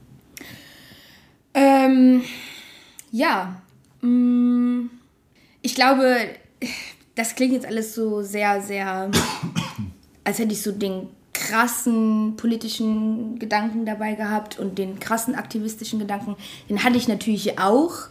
Ähm, 1.54 2.22
ja, 3.10 3.60
mm, 4.00 4.90
ich 5.62 5.74
glaube, 5.74 6.16
das 7.14 7.34
klingt 7.34 7.52
jetzt 7.52 7.66
alles 7.66 7.94
so 7.94 8.22
sehr, 8.22 8.60
sehr, 8.62 9.10
als 10.24 10.38
hätte 10.38 10.52
ich 10.52 10.62
so 10.62 10.72
den 10.72 11.08
krassen 11.32 12.34
politischen 12.36 13.38
Gedanken 13.38 13.84
dabei 13.84 14.14
gehabt 14.14 14.58
und 14.58 14.78
den 14.78 14.98
krassen 14.98 15.34
aktivistischen 15.34 15.98
Gedanken. 15.98 16.36
Den 16.68 16.82
hatte 16.82 16.96
ich 16.96 17.08
natürlich 17.08 17.58
auch. 17.58 18.08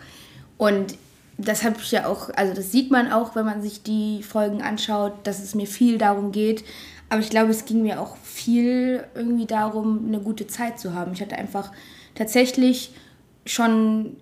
Und 0.58 0.96
das 1.38 1.64
habe 1.64 1.76
ich 1.82 1.92
ja 1.92 2.08
auch, 2.08 2.30
also 2.36 2.54
das 2.54 2.72
sieht 2.72 2.92
man 2.92 3.12
auch, 3.12 3.36
wenn 3.36 3.46
man 3.46 3.62
sich 3.62 3.84
die 3.84 4.24
Folgen 4.24 4.62
anschaut, 4.62 5.14
dass 5.24 5.40
es 5.40 5.56
mir 5.56 5.68
viel 5.68 5.98
darum 5.98 6.32
geht. 6.32 6.64
Aber 7.10 7.20
ich 7.20 7.30
glaube, 7.30 7.52
es 7.52 7.66
ging 7.66 7.82
mir 7.82 8.00
auch 8.00 8.16
viel 8.18 9.04
irgendwie 9.16 9.46
darum, 9.46 10.06
eine 10.08 10.20
gute 10.20 10.48
Zeit 10.48 10.80
zu 10.80 10.94
haben. 10.94 11.14
Ich 11.14 11.22
hatte 11.22 11.38
einfach 11.38 11.72
tatsächlich 12.16 12.92
schon 13.46 14.18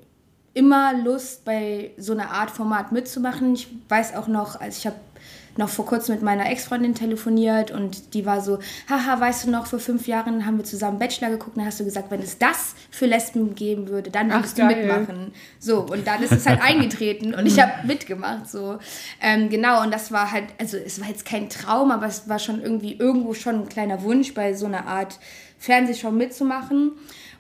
immer 0.54 0.94
Lust, 0.94 1.46
bei 1.46 1.92
so 1.98 2.14
einer 2.14 2.32
Art 2.32 2.52
Format 2.52 2.92
mitzumachen. 2.92 3.54
Ich 3.56 3.68
weiß 3.90 4.16
auch 4.16 4.28
noch, 4.28 4.60
als 4.60 4.78
ich 4.78 4.86
habe 4.86 4.98
noch 5.58 5.70
vor 5.70 5.86
kurzem 5.86 6.16
mit 6.16 6.24
meiner 6.24 6.50
Ex-Freundin 6.50 6.96
telefoniert 6.96 7.72
und 7.72 8.14
die 8.14 8.26
war 8.26 8.42
so, 8.42 8.60
haha, 8.90 9.20
weißt 9.20 9.46
du 9.46 9.52
noch, 9.52 9.68
vor 9.68 9.80
fünf 9.80 10.08
Jahren 10.08 10.46
haben 10.46 10.58
wir 10.58 10.64
zusammen 10.64 11.00
Bachelor 11.00 11.30
geguckt, 11.30 11.58
dann 11.58 11.66
hast 11.66 11.80
du 11.80 11.84
gesagt, 11.84 12.10
wenn 12.10 12.22
es 12.22 12.38
das 12.38 12.74
für 12.90 13.06
Lesben 13.06 13.54
geben 13.54 13.88
würde, 13.88 14.10
dann 14.10 14.32
würdest 14.32 14.58
du 14.58 14.66
mitmachen. 14.66 15.34
So, 15.60 15.82
und 15.82 16.08
dann 16.08 16.24
ist 16.24 16.32
es 16.32 16.46
halt 16.46 16.62
eingetreten 16.64 17.36
und 17.36 17.46
ich 17.46 17.60
habe 17.60 17.86
mitgemacht, 17.86 18.50
so. 18.50 18.80
Ähm, 19.22 19.50
genau, 19.50 19.84
und 19.84 19.94
das 19.94 20.12
war 20.12 20.32
halt, 20.32 20.46
also 20.60 20.78
es 20.78 21.00
war 21.00 21.08
jetzt 21.08 21.26
kein 21.26 21.50
Traum, 21.50 21.92
aber 21.92 22.08
es 22.08 22.28
war 22.28 22.40
schon 22.40 22.62
irgendwie 22.62 22.96
irgendwo 22.98 23.34
schon 23.34 23.62
ein 23.62 23.70
kleiner 23.70 24.02
Wunsch, 24.02 24.34
bei 24.34 24.54
so 24.54 24.66
einer 24.66 24.88
Art 24.88 25.20
Fernsehshow 25.60 26.12
mitzumachen. 26.12 26.94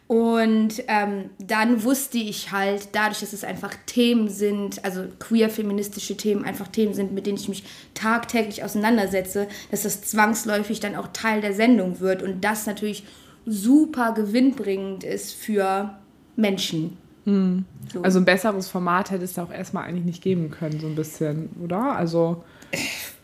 Und 0.07 0.83
ähm, 0.87 1.29
dann 1.39 1.83
wusste 1.83 2.17
ich 2.17 2.51
halt, 2.51 2.89
dadurch, 2.91 3.21
dass 3.21 3.33
es 3.33 3.43
einfach 3.43 3.73
Themen 3.85 4.27
sind, 4.29 4.83
also 4.83 5.05
queer-feministische 5.19 6.17
Themen, 6.17 6.43
einfach 6.43 6.67
Themen 6.67 6.93
sind, 6.93 7.13
mit 7.13 7.25
denen 7.25 7.37
ich 7.37 7.47
mich 7.47 7.63
tagtäglich 7.93 8.63
auseinandersetze, 8.63 9.47
dass 9.71 9.83
das 9.83 10.01
zwangsläufig 10.01 10.79
dann 10.81 10.95
auch 10.95 11.07
Teil 11.13 11.41
der 11.41 11.53
Sendung 11.53 11.99
wird 11.99 12.21
und 12.21 12.43
das 12.43 12.65
natürlich 12.65 13.05
super 13.45 14.13
gewinnbringend 14.13 15.03
ist 15.03 15.33
für 15.33 15.97
Menschen. 16.35 16.97
Hm. 17.25 17.65
So. 17.91 18.01
Also 18.01 18.19
ein 18.19 18.25
besseres 18.25 18.67
Format 18.67 19.11
hätte 19.11 19.23
es 19.23 19.37
auch 19.39 19.51
erstmal 19.51 19.85
eigentlich 19.85 20.05
nicht 20.05 20.23
geben 20.23 20.51
können, 20.51 20.79
so 20.79 20.87
ein 20.87 20.95
bisschen, 20.95 21.49
oder? 21.63 21.95
Also. 21.95 22.43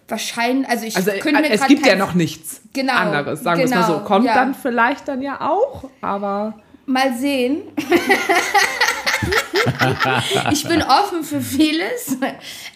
Wahrscheinlich, 0.07 0.67
also 0.67 0.85
ich 0.85 0.95
also, 0.95 1.11
könnte 1.19 1.41
mir 1.41 1.51
Es 1.51 1.67
gibt 1.67 1.85
ja 1.85 1.95
noch 1.95 2.15
nichts 2.15 2.61
genau, 2.73 2.93
anderes, 2.93 3.41
sagen 3.41 3.61
genau, 3.61 3.75
wir 3.75 3.81
es 3.81 3.87
mal 3.87 3.99
so. 3.99 4.03
Kommt 4.05 4.25
ja. 4.25 4.33
dann 4.33 4.55
vielleicht 4.55 5.07
dann 5.07 5.21
ja 5.21 5.41
auch, 5.41 5.89
aber. 6.01 6.55
Mal 6.89 7.17
sehen. 7.17 7.61
ich 10.51 10.67
bin 10.67 10.81
offen 10.81 11.23
für 11.23 11.41
vieles. 11.41 12.17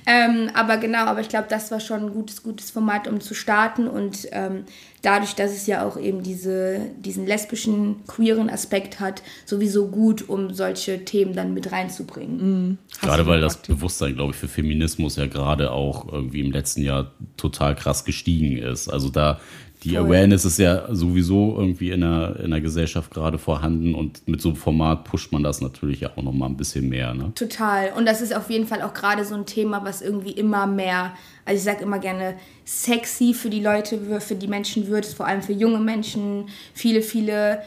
Ähm, 0.05 0.49
aber 0.53 0.77
genau, 0.77 1.05
aber 1.05 1.21
ich 1.21 1.29
glaube, 1.29 1.47
das 1.49 1.71
war 1.71 1.79
schon 1.79 2.01
ein 2.01 2.13
gutes, 2.13 2.43
gutes 2.43 2.69
Format, 2.69 3.07
um 3.07 3.21
zu 3.21 3.33
starten. 3.33 3.87
Und 3.87 4.27
ähm, 4.31 4.65
dadurch, 5.01 5.33
dass 5.33 5.51
es 5.51 5.65
ja 5.65 5.83
auch 5.83 5.97
eben 5.97 6.21
diese, 6.21 6.91
diesen 6.97 7.25
lesbischen, 7.25 8.05
queeren 8.05 8.49
Aspekt 8.49 8.99
hat, 8.99 9.23
sowieso 9.45 9.87
gut, 9.87 10.29
um 10.29 10.53
solche 10.53 11.05
Themen 11.05 11.33
dann 11.33 11.53
mit 11.53 11.71
reinzubringen. 11.71 12.67
Mhm. 12.67 12.77
Gerade 13.01 13.25
weil 13.25 13.41
das 13.41 13.57
Bewusstsein, 13.57 14.15
glaube 14.15 14.31
ich, 14.31 14.37
für 14.37 14.47
Feminismus 14.47 15.15
ja 15.15 15.25
gerade 15.25 15.71
auch 15.71 16.11
irgendwie 16.11 16.41
im 16.41 16.51
letzten 16.51 16.83
Jahr 16.83 17.11
total 17.37 17.75
krass 17.75 18.05
gestiegen 18.05 18.57
ist. 18.57 18.89
Also 18.89 19.09
da 19.09 19.39
die 19.83 19.95
Voll. 19.95 20.05
Awareness 20.05 20.45
ist 20.45 20.59
ja 20.59 20.93
sowieso 20.93 21.55
irgendwie 21.57 21.91
in 21.91 22.01
der, 22.01 22.39
in 22.39 22.51
der 22.51 22.61
Gesellschaft 22.61 23.11
gerade 23.11 23.37
vorhanden 23.37 23.93
und 23.95 24.27
mit 24.27 24.41
so 24.41 24.49
einem 24.49 24.55
Format 24.55 25.03
pusht 25.03 25.31
man 25.31 25.43
das 25.43 25.61
natürlich 25.61 26.05
auch 26.07 26.15
noch 26.17 26.33
mal 26.33 26.47
ein 26.47 26.57
bisschen 26.57 26.89
mehr. 26.89 27.13
Ne? 27.13 27.31
Total. 27.35 27.91
Und 27.95 28.05
das 28.05 28.21
ist 28.21 28.35
auf 28.35 28.49
jeden 28.49 28.65
Fall 28.67 28.81
auch 28.81 28.93
gerade 28.93 29.25
so 29.25 29.35
ein 29.35 29.45
Thema, 29.45 29.83
was 29.83 30.01
irgendwie 30.01 30.31
immer 30.31 30.67
mehr, 30.67 31.13
also 31.45 31.57
ich 31.57 31.63
sage 31.63 31.83
immer 31.83 31.99
gerne, 31.99 32.35
sexy 32.65 33.33
für 33.33 33.49
die 33.49 33.61
Leute, 33.61 34.19
für 34.19 34.35
die 34.35 34.47
Menschen 34.47 34.87
wird, 34.87 35.05
vor 35.05 35.27
allem 35.27 35.41
für 35.41 35.53
junge 35.53 35.79
Menschen. 35.79 36.45
Viele, 36.73 37.01
viele 37.01 37.61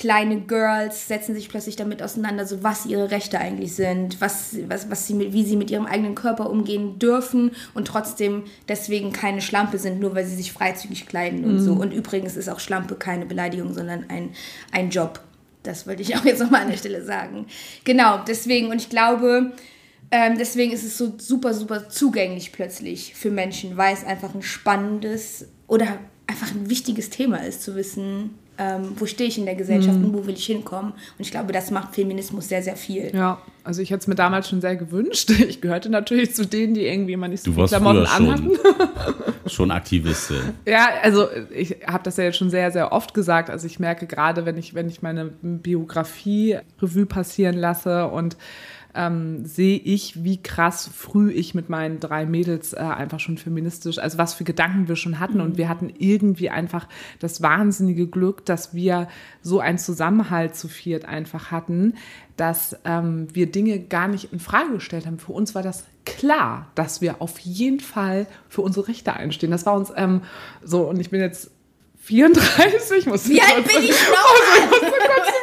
kleine 0.00 0.40
Girls 0.40 1.08
setzen 1.08 1.34
sich 1.34 1.50
plötzlich 1.50 1.76
damit 1.76 2.02
auseinander, 2.02 2.46
so 2.46 2.62
was 2.62 2.86
ihre 2.86 3.10
Rechte 3.10 3.38
eigentlich 3.38 3.74
sind, 3.74 4.18
was, 4.18 4.56
was, 4.66 4.90
was 4.90 5.06
sie 5.06 5.12
mit, 5.12 5.34
wie 5.34 5.44
sie 5.44 5.56
mit 5.56 5.70
ihrem 5.70 5.84
eigenen 5.84 6.14
Körper 6.14 6.48
umgehen 6.48 6.98
dürfen 6.98 7.50
und 7.74 7.86
trotzdem 7.86 8.44
deswegen 8.66 9.12
keine 9.12 9.42
Schlampe 9.42 9.78
sind, 9.78 10.00
nur 10.00 10.14
weil 10.14 10.24
sie 10.24 10.36
sich 10.36 10.52
freizügig 10.52 11.06
kleiden 11.06 11.44
und 11.44 11.56
mhm. 11.56 11.60
so. 11.60 11.72
Und 11.74 11.92
übrigens 11.92 12.38
ist 12.38 12.48
auch 12.48 12.60
Schlampe 12.60 12.94
keine 12.94 13.26
Beleidigung, 13.26 13.74
sondern 13.74 14.06
ein, 14.08 14.30
ein 14.72 14.88
Job. 14.88 15.20
Das 15.64 15.86
wollte 15.86 16.00
ich 16.00 16.16
auch 16.16 16.24
jetzt 16.24 16.40
nochmal 16.40 16.62
an 16.62 16.70
der 16.70 16.78
Stelle 16.78 17.04
sagen. 17.04 17.44
Genau, 17.84 18.24
deswegen, 18.26 18.68
und 18.68 18.80
ich 18.80 18.88
glaube, 18.88 19.52
ähm, 20.10 20.38
deswegen 20.38 20.72
ist 20.72 20.82
es 20.82 20.96
so 20.96 21.12
super, 21.18 21.52
super 21.52 21.90
zugänglich 21.90 22.52
plötzlich 22.52 23.14
für 23.14 23.30
Menschen, 23.30 23.76
weil 23.76 23.92
es 23.92 24.04
einfach 24.04 24.34
ein 24.34 24.42
spannendes 24.42 25.46
oder 25.66 25.98
einfach 26.26 26.52
ein 26.52 26.70
wichtiges 26.70 27.10
Thema 27.10 27.44
ist, 27.44 27.62
zu 27.62 27.74
wissen, 27.74 28.38
ähm, 28.60 28.92
wo 28.96 29.06
stehe 29.06 29.28
ich 29.28 29.38
in 29.38 29.46
der 29.46 29.54
Gesellschaft 29.54 29.98
mhm. 29.98 30.04
und 30.04 30.14
wo 30.14 30.26
will 30.26 30.34
ich 30.34 30.44
hinkommen. 30.44 30.92
Und 30.92 31.20
ich 31.20 31.30
glaube, 31.30 31.50
das 31.50 31.70
macht 31.70 31.94
Feminismus 31.94 32.46
sehr, 32.46 32.62
sehr 32.62 32.76
viel. 32.76 33.10
Ja, 33.14 33.38
also 33.64 33.80
ich 33.80 33.90
hätte 33.90 34.00
es 34.00 34.06
mir 34.06 34.14
damals 34.14 34.50
schon 34.50 34.60
sehr 34.60 34.76
gewünscht. 34.76 35.30
Ich 35.30 35.62
gehörte 35.62 35.88
natürlich 35.88 36.34
zu 36.34 36.46
denen, 36.46 36.74
die 36.74 36.86
irgendwie 36.86 37.14
immer 37.14 37.28
nicht 37.28 37.42
so 37.42 37.52
du 37.52 37.64
Klamotten 37.64 38.06
anhatten. 38.06 38.50
schon 39.46 39.70
Aktivistin. 39.70 40.54
Ja, 40.66 40.88
also 41.02 41.28
ich 41.50 41.78
habe 41.86 42.04
das 42.04 42.18
ja 42.18 42.24
jetzt 42.24 42.36
schon 42.36 42.50
sehr, 42.50 42.70
sehr 42.70 42.92
oft 42.92 43.14
gesagt. 43.14 43.48
Also 43.48 43.66
ich 43.66 43.80
merke 43.80 44.06
gerade, 44.06 44.44
wenn 44.44 44.58
ich, 44.58 44.74
wenn 44.74 44.88
ich 44.88 45.00
meine 45.00 45.30
Biografie 45.42 46.58
Revue 46.82 47.06
passieren 47.06 47.56
lasse 47.56 48.08
und 48.08 48.36
ähm, 48.94 49.44
sehe 49.44 49.78
ich, 49.78 50.24
wie 50.24 50.42
krass 50.42 50.90
früh 50.92 51.30
ich 51.30 51.54
mit 51.54 51.68
meinen 51.68 52.00
drei 52.00 52.26
Mädels 52.26 52.72
äh, 52.72 52.78
einfach 52.78 53.20
schon 53.20 53.38
feministisch, 53.38 53.98
also 53.98 54.18
was 54.18 54.34
für 54.34 54.44
Gedanken 54.44 54.88
wir 54.88 54.96
schon 54.96 55.20
hatten. 55.20 55.38
Mhm. 55.38 55.44
Und 55.44 55.58
wir 55.58 55.68
hatten 55.68 55.92
irgendwie 55.98 56.50
einfach 56.50 56.88
das 57.18 57.42
wahnsinnige 57.42 58.06
Glück, 58.06 58.44
dass 58.44 58.74
wir 58.74 59.08
so 59.42 59.60
einen 59.60 59.78
Zusammenhalt 59.78 60.56
zu 60.56 60.68
viert 60.68 61.04
einfach 61.04 61.50
hatten, 61.50 61.94
dass 62.36 62.76
ähm, 62.84 63.28
wir 63.32 63.50
Dinge 63.50 63.78
gar 63.80 64.08
nicht 64.08 64.32
in 64.32 64.40
Frage 64.40 64.74
gestellt 64.74 65.06
haben. 65.06 65.18
Für 65.18 65.32
uns 65.32 65.54
war 65.54 65.62
das 65.62 65.84
klar, 66.04 66.68
dass 66.74 67.00
wir 67.00 67.20
auf 67.20 67.38
jeden 67.40 67.80
Fall 67.80 68.26
für 68.48 68.62
unsere 68.62 68.88
Rechte 68.88 69.12
einstehen. 69.12 69.50
Das 69.50 69.66
war 69.66 69.74
uns 69.74 69.92
ähm, 69.94 70.22
so, 70.62 70.82
und 70.82 70.98
ich 70.98 71.10
bin 71.10 71.20
jetzt 71.20 71.50
34, 72.02 73.06
muss 73.06 73.28
Wie 73.28 73.40
alt 73.40 73.68
bin 73.68 73.82
ich 73.82 73.90
noch? 73.90 74.30
Also, 74.72 74.86
ich 74.86 75.39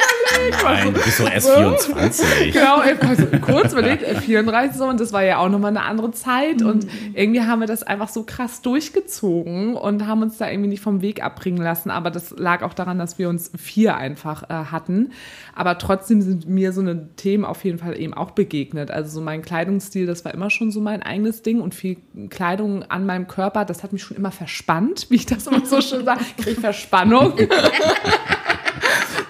Nein, 0.63 0.93
du 0.93 1.01
bist 1.01 1.19
doch 1.19 1.31
erst 1.31 1.49
24. 1.49 2.53
Genau, 2.53 2.77
also 2.77 3.25
kurz 3.41 3.73
überlegt, 3.73 4.05
34 4.05 4.77
so 4.77 4.85
und 4.85 4.99
das 4.99 5.13
war 5.13 5.23
ja 5.23 5.37
auch 5.37 5.49
nochmal 5.49 5.71
eine 5.71 5.83
andere 5.83 6.11
Zeit 6.11 6.61
und 6.61 6.87
irgendwie 7.13 7.41
haben 7.41 7.59
wir 7.59 7.67
das 7.67 7.83
einfach 7.83 8.09
so 8.09 8.23
krass 8.23 8.61
durchgezogen 8.61 9.75
und 9.75 10.07
haben 10.07 10.21
uns 10.21 10.37
da 10.37 10.49
irgendwie 10.49 10.69
nicht 10.69 10.81
vom 10.81 11.01
Weg 11.01 11.23
abbringen 11.23 11.61
lassen, 11.61 11.89
aber 11.89 12.11
das 12.11 12.31
lag 12.37 12.63
auch 12.63 12.73
daran, 12.73 12.99
dass 12.99 13.17
wir 13.17 13.29
uns 13.29 13.51
vier 13.57 13.97
einfach 13.97 14.43
äh, 14.49 14.53
hatten, 14.53 15.11
aber 15.55 15.77
trotzdem 15.77 16.21
sind 16.21 16.47
mir 16.47 16.73
so 16.73 16.81
eine 16.81 17.09
Themen 17.15 17.45
auf 17.45 17.63
jeden 17.63 17.79
Fall 17.79 17.99
eben 17.99 18.13
auch 18.13 18.31
begegnet, 18.31 18.91
also 18.91 19.09
so 19.09 19.21
mein 19.21 19.41
Kleidungsstil, 19.41 20.05
das 20.05 20.25
war 20.25 20.33
immer 20.33 20.49
schon 20.49 20.71
so 20.71 20.81
mein 20.81 21.03
eigenes 21.03 21.41
Ding 21.41 21.61
und 21.61 21.75
viel 21.75 21.97
Kleidung 22.29 22.83
an 22.83 23.05
meinem 23.05 23.27
Körper, 23.27 23.65
das 23.65 23.83
hat 23.83 23.93
mich 23.93 24.03
schon 24.03 24.17
immer 24.17 24.31
verspannt, 24.31 25.07
wie 25.09 25.15
ich 25.15 25.25
das 25.25 25.47
immer 25.47 25.65
so 25.65 25.81
schön 25.81 26.05
sage, 26.05 26.21
kriege 26.37 26.59
Verspannung. 26.59 27.33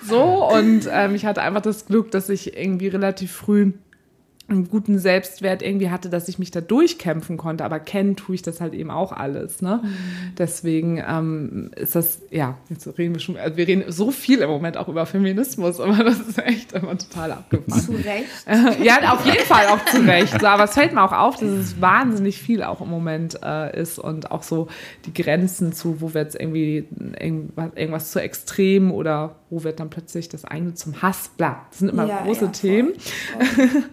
so 0.08 0.48
und 0.54 0.90
ähm, 0.92 1.16
ich 1.16 1.26
hatte 1.26 1.42
einfach 1.42 1.62
das 1.62 1.86
Glück, 1.86 2.12
dass 2.12 2.30
ich 2.30 2.58
irgendwie 2.58 2.88
relativ 2.88 3.32
früh 3.32 3.74
einen 4.50 4.70
guten 4.70 4.98
Selbstwert 4.98 5.62
irgendwie 5.62 5.90
hatte, 5.90 6.10
dass 6.10 6.30
ich 6.30 6.40
mich 6.40 6.52
da 6.52 6.62
durchkämpfen 6.62 7.36
konnte. 7.36 7.66
Aber 7.66 7.80
kennen 7.80 8.16
tue 8.16 8.36
ich 8.36 8.42
das 8.42 8.62
halt 8.62 8.74
eben 8.74 8.92
auch 8.92 9.12
alles. 9.12 9.62
Ne? 9.62 9.82
Mhm. 9.84 9.90
Deswegen 10.38 11.04
ähm, 11.06 11.72
ist 11.76 11.96
das, 11.96 12.22
ja, 12.32 12.58
jetzt 12.70 12.88
reden 12.98 13.14
wir 13.14 13.20
schon, 13.20 13.36
also 13.36 13.58
wir 13.58 13.68
reden 13.68 13.84
so 13.92 14.12
viel 14.12 14.40
im 14.40 14.50
Moment 14.50 14.78
auch 14.78 14.88
über 14.88 15.06
Feminismus, 15.06 15.80
aber 15.82 16.04
das 16.04 16.20
ist 16.20 16.40
echt 16.40 16.72
immer 16.72 16.98
total 16.98 17.34
abgefahren. 17.34 17.82
Zu 17.82 17.92
Recht. 17.92 18.46
ja, 18.84 19.12
auf 19.12 19.26
jeden 19.26 19.46
Fall 19.46 19.68
auch 19.68 19.84
zu 19.86 20.00
Recht. 20.06 20.40
So, 20.40 20.48
aber 20.48 20.64
es 20.64 20.74
fällt 20.74 20.94
mir 20.94 21.04
auch 21.04 21.14
auf, 21.14 21.36
dass 21.36 21.50
es 21.50 21.82
wahnsinnig 21.82 22.42
viel 22.42 22.64
auch 22.64 22.80
im 22.80 22.90
Moment 22.90 23.40
äh, 23.44 23.80
ist 23.80 24.00
und 24.00 24.32
auch 24.32 24.44
so 24.44 24.68
die 25.06 25.14
Grenzen 25.14 25.74
zu, 25.74 26.00
wo 26.00 26.14
wir 26.14 26.22
jetzt 26.22 26.40
irgendwie 26.40 26.86
irgendwas, 27.20 27.72
irgendwas 27.76 28.12
zu 28.12 28.22
extrem 28.22 28.92
oder 28.92 29.36
wo 29.50 29.64
wird 29.64 29.80
dann 29.80 29.90
plötzlich 29.90 30.30
das 30.30 30.46
eine 30.46 30.74
zum 30.74 31.02
Hass, 31.02 31.30
bla. 31.38 31.66
Das 31.70 31.80
sind 31.80 31.90
immer 31.90 32.06
ja, 32.06 32.24
große 32.24 32.46
ja, 32.46 32.52
Themen. 32.52 32.94
Voll, 32.96 33.46
voll. 33.46 33.84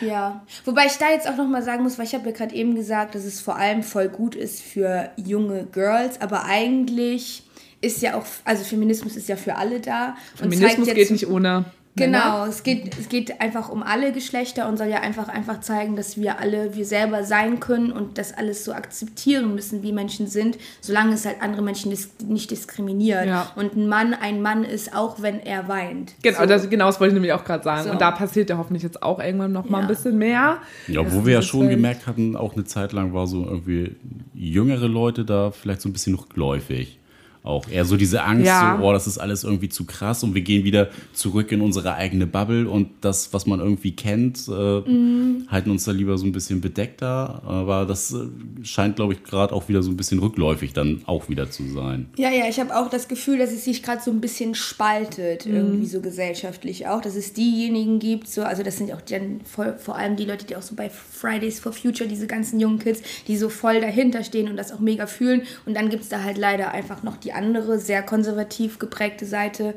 Ja, 0.00 0.44
wobei 0.64 0.86
ich 0.86 0.96
da 0.96 1.10
jetzt 1.10 1.28
auch 1.28 1.36
nochmal 1.36 1.62
sagen 1.62 1.82
muss, 1.82 1.98
weil 1.98 2.06
ich 2.06 2.14
habe 2.14 2.26
ja 2.26 2.34
gerade 2.34 2.54
eben 2.54 2.74
gesagt, 2.74 3.14
dass 3.14 3.24
es 3.24 3.40
vor 3.40 3.56
allem 3.56 3.82
voll 3.82 4.08
gut 4.08 4.34
ist 4.34 4.62
für 4.62 5.10
junge 5.16 5.66
Girls, 5.66 6.20
aber 6.20 6.44
eigentlich 6.44 7.42
ist 7.80 8.02
ja 8.02 8.16
auch, 8.18 8.24
also 8.44 8.64
Feminismus 8.64 9.16
ist 9.16 9.28
ja 9.28 9.36
für 9.36 9.56
alle 9.56 9.80
da. 9.80 10.16
Feminismus 10.34 10.88
geht 10.88 11.10
nicht 11.10 11.28
ohne 11.28 11.66
Genau, 11.96 12.44
es 12.44 12.62
geht, 12.62 12.98
es 12.98 13.08
geht 13.08 13.40
einfach 13.40 13.70
um 13.70 13.82
alle 13.82 14.12
Geschlechter 14.12 14.68
und 14.68 14.76
soll 14.76 14.88
ja 14.88 15.00
einfach, 15.00 15.28
einfach 15.28 15.60
zeigen, 15.60 15.96
dass 15.96 16.18
wir 16.18 16.38
alle 16.38 16.76
wir 16.76 16.84
selber 16.84 17.24
sein 17.24 17.58
können 17.58 17.90
und 17.90 18.18
das 18.18 18.34
alles 18.36 18.64
so 18.66 18.72
akzeptieren 18.72 19.54
müssen, 19.54 19.82
wie 19.82 19.92
Menschen 19.92 20.26
sind, 20.26 20.58
solange 20.82 21.14
es 21.14 21.24
halt 21.24 21.40
andere 21.40 21.62
Menschen 21.62 21.90
dis 21.90 22.10
nicht 22.26 22.50
diskriminiert. 22.50 23.26
Ja. 23.26 23.50
Und 23.56 23.76
ein 23.76 23.88
Mann 23.88 24.12
ein 24.12 24.42
Mann 24.42 24.64
ist, 24.64 24.94
auch 24.94 25.22
wenn 25.22 25.40
er 25.40 25.68
weint. 25.68 26.12
Genau, 26.22 26.40
so. 26.40 26.46
das, 26.46 26.68
genau 26.68 26.86
das 26.86 27.00
wollte 27.00 27.12
ich 27.12 27.14
nämlich 27.14 27.32
auch 27.32 27.44
gerade 27.44 27.64
sagen. 27.64 27.84
So. 27.84 27.90
Und 27.90 28.00
da 28.00 28.10
passiert 28.10 28.50
ja 28.50 28.58
hoffentlich 28.58 28.82
jetzt 28.82 29.02
auch 29.02 29.18
irgendwann 29.18 29.52
noch 29.52 29.64
ja. 29.64 29.70
mal 29.70 29.82
ein 29.82 29.88
bisschen 29.88 30.18
mehr. 30.18 30.58
Ja, 30.88 31.12
wo 31.12 31.24
wir 31.24 31.32
ja 31.32 31.42
schon 31.42 31.70
gemerkt 31.70 32.06
hatten, 32.06 32.36
auch 32.36 32.54
eine 32.54 32.64
Zeit 32.64 32.92
lang 32.92 33.14
war 33.14 33.26
so 33.26 33.42
irgendwie 33.42 33.96
jüngere 34.34 34.86
Leute 34.86 35.24
da 35.24 35.50
vielleicht 35.50 35.80
so 35.80 35.88
ein 35.88 35.94
bisschen 35.94 36.14
rückläufig 36.14 36.98
auch. 37.46 37.68
Eher 37.68 37.84
so 37.84 37.96
diese 37.96 38.22
Angst, 38.22 38.46
ja. 38.46 38.76
so, 38.78 38.84
oh, 38.84 38.92
das 38.92 39.06
ist 39.06 39.18
alles 39.18 39.44
irgendwie 39.44 39.68
zu 39.68 39.84
krass 39.84 40.22
und 40.22 40.34
wir 40.34 40.42
gehen 40.42 40.64
wieder 40.64 40.88
zurück 41.12 41.52
in 41.52 41.60
unsere 41.60 41.94
eigene 41.94 42.26
Bubble 42.26 42.68
und 42.68 42.88
das, 43.00 43.32
was 43.32 43.46
man 43.46 43.60
irgendwie 43.60 43.92
kennt, 43.92 44.48
äh, 44.48 44.80
mhm. 44.80 45.46
halten 45.48 45.70
uns 45.70 45.84
da 45.84 45.92
lieber 45.92 46.18
so 46.18 46.26
ein 46.26 46.32
bisschen 46.32 46.60
bedeckter. 46.60 47.42
Aber 47.44 47.86
das 47.86 48.12
äh, 48.12 48.26
scheint, 48.62 48.96
glaube 48.96 49.14
ich, 49.14 49.22
gerade 49.22 49.54
auch 49.54 49.68
wieder 49.68 49.82
so 49.82 49.90
ein 49.90 49.96
bisschen 49.96 50.18
rückläufig 50.18 50.72
dann 50.72 51.02
auch 51.06 51.28
wieder 51.28 51.50
zu 51.50 51.68
sein. 51.68 52.06
Ja, 52.16 52.30
ja, 52.30 52.48
ich 52.48 52.60
habe 52.60 52.74
auch 52.76 52.90
das 52.90 53.08
Gefühl, 53.08 53.38
dass 53.38 53.52
es 53.52 53.64
sich 53.64 53.82
gerade 53.82 54.02
so 54.02 54.10
ein 54.10 54.20
bisschen 54.20 54.54
spaltet, 54.54 55.46
mhm. 55.46 55.54
irgendwie 55.54 55.86
so 55.86 56.00
gesellschaftlich 56.00 56.86
auch, 56.86 57.00
dass 57.00 57.16
es 57.16 57.32
diejenigen 57.32 57.98
gibt, 57.98 58.28
so, 58.28 58.42
also 58.42 58.62
das 58.62 58.78
sind 58.78 58.92
auch 58.92 59.00
dann 59.00 59.40
voll, 59.44 59.76
vor 59.78 59.96
allem 59.96 60.16
die 60.16 60.24
Leute, 60.24 60.46
die 60.46 60.56
auch 60.56 60.62
so 60.62 60.74
bei 60.74 60.90
Fridays 60.90 61.60
for 61.60 61.72
Future, 61.72 62.08
diese 62.08 62.26
ganzen 62.26 62.60
jungen 62.60 62.78
Kids, 62.78 63.02
die 63.26 63.36
so 63.36 63.48
voll 63.48 63.80
dahinter 63.80 64.24
stehen 64.24 64.48
und 64.48 64.56
das 64.56 64.72
auch 64.72 64.80
mega 64.80 65.06
fühlen. 65.06 65.42
Und 65.64 65.74
dann 65.74 65.88
gibt 65.90 66.02
es 66.02 66.08
da 66.08 66.22
halt 66.22 66.38
leider 66.38 66.72
einfach 66.72 67.02
noch 67.02 67.16
die 67.16 67.32
andere, 67.36 67.78
sehr 67.78 68.02
konservativ 68.02 68.78
geprägte 68.78 69.26
Seite, 69.26 69.74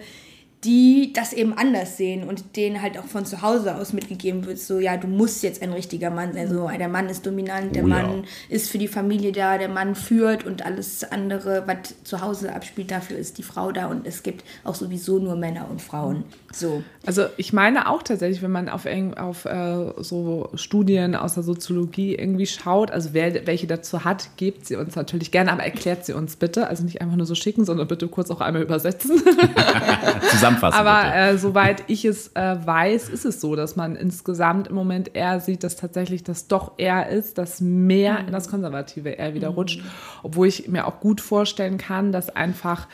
die 0.65 1.13
das 1.13 1.31
eben 1.31 1.53
anders 1.53 1.95
sehen 1.95 2.27
und 2.27 2.57
denen 2.57 2.81
halt 2.81 2.97
auch 2.97 3.05
von 3.05 3.25
zu 3.25 3.41
Hause 3.41 3.75
aus 3.75 3.93
mitgegeben 3.93 4.45
wird, 4.45 4.59
so 4.59 4.79
ja, 4.79 4.97
du 4.97 5.07
musst 5.07 5.41
jetzt 5.41 5.61
ein 5.61 5.71
richtiger 5.71 6.09
Mann 6.09 6.33
sein, 6.33 6.49
so 6.49 6.67
der 6.67 6.89
Mann 6.89 7.07
ist 7.07 7.25
dominant, 7.25 7.75
der 7.75 7.85
oh, 7.85 7.87
Mann 7.87 8.23
ja. 8.23 8.55
ist 8.55 8.69
für 8.69 8.77
die 8.77 8.89
Familie 8.89 9.31
da, 9.31 9.57
der 9.57 9.69
Mann 9.69 9.95
führt 9.95 10.45
und 10.45 10.65
alles 10.65 11.09
andere, 11.09 11.63
was 11.65 12.03
zu 12.03 12.19
Hause 12.19 12.53
abspielt, 12.53 12.91
dafür 12.91 13.17
ist 13.17 13.37
die 13.37 13.43
Frau 13.43 13.71
da 13.71 13.87
und 13.87 14.05
es 14.05 14.21
gibt 14.21 14.43
auch 14.65 14.75
sowieso 14.75 15.19
nur 15.19 15.37
Männer 15.37 15.67
und 15.69 15.81
Frauen. 15.81 16.25
So. 16.51 16.83
Also 17.05 17.27
ich 17.37 17.53
meine 17.53 17.89
auch 17.89 18.03
tatsächlich, 18.03 18.41
wenn 18.41 18.51
man 18.51 18.67
auf, 18.67 18.85
auf 18.85 19.45
äh, 19.45 20.03
so 20.03 20.49
Studien 20.55 21.15
aus 21.15 21.35
der 21.35 21.43
Soziologie 21.43 22.15
irgendwie 22.15 22.47
schaut, 22.47 22.91
also 22.91 23.11
wer 23.13 23.47
welche 23.47 23.67
dazu 23.67 24.03
hat, 24.03 24.31
gebt 24.35 24.65
sie 24.65 24.75
uns 24.75 24.97
natürlich 24.97 25.31
gerne, 25.31 25.53
aber 25.53 25.63
erklärt 25.63 26.05
sie 26.05 26.11
uns 26.11 26.35
bitte, 26.35 26.67
also 26.67 26.83
nicht 26.83 27.01
einfach 27.01 27.15
nur 27.15 27.25
so 27.25 27.35
schicken, 27.35 27.63
sondern 27.63 27.87
bitte 27.87 28.09
kurz 28.09 28.29
auch 28.29 28.41
einmal 28.41 28.61
übersetzen. 28.61 29.23
Zusammen 30.31 30.48
zusammenfassen. 30.55 30.79
Aber 30.79 31.15
äh, 31.15 31.37
soweit 31.37 31.83
ich 31.87 32.05
es 32.05 32.29
äh, 32.35 32.57
weiß, 32.65 33.09
ist 33.09 33.25
es 33.25 33.41
so, 33.41 33.55
dass 33.55 33.75
man 33.75 33.95
insgesamt 33.95 34.67
im 34.67 34.75
Moment 34.75 35.15
eher 35.15 35.39
sieht, 35.39 35.63
dass 35.63 35.75
tatsächlich 35.75 36.23
das 36.23 36.47
doch 36.47 36.73
eher 36.77 37.09
ist, 37.09 37.37
dass 37.37 37.61
mehr 37.61 38.21
mhm. 38.21 38.27
in 38.27 38.31
das 38.33 38.49
Konservative 38.49 39.09
eher 39.09 39.33
wieder 39.33 39.49
mhm. 39.49 39.55
rutscht. 39.55 39.83
Obwohl 40.23 40.47
ich 40.47 40.67
mir 40.67 40.87
auch 40.87 40.99
gut 40.99 41.21
vorstellen 41.21 41.77
kann, 41.77 42.11
dass 42.11 42.29
einfach 42.29 42.87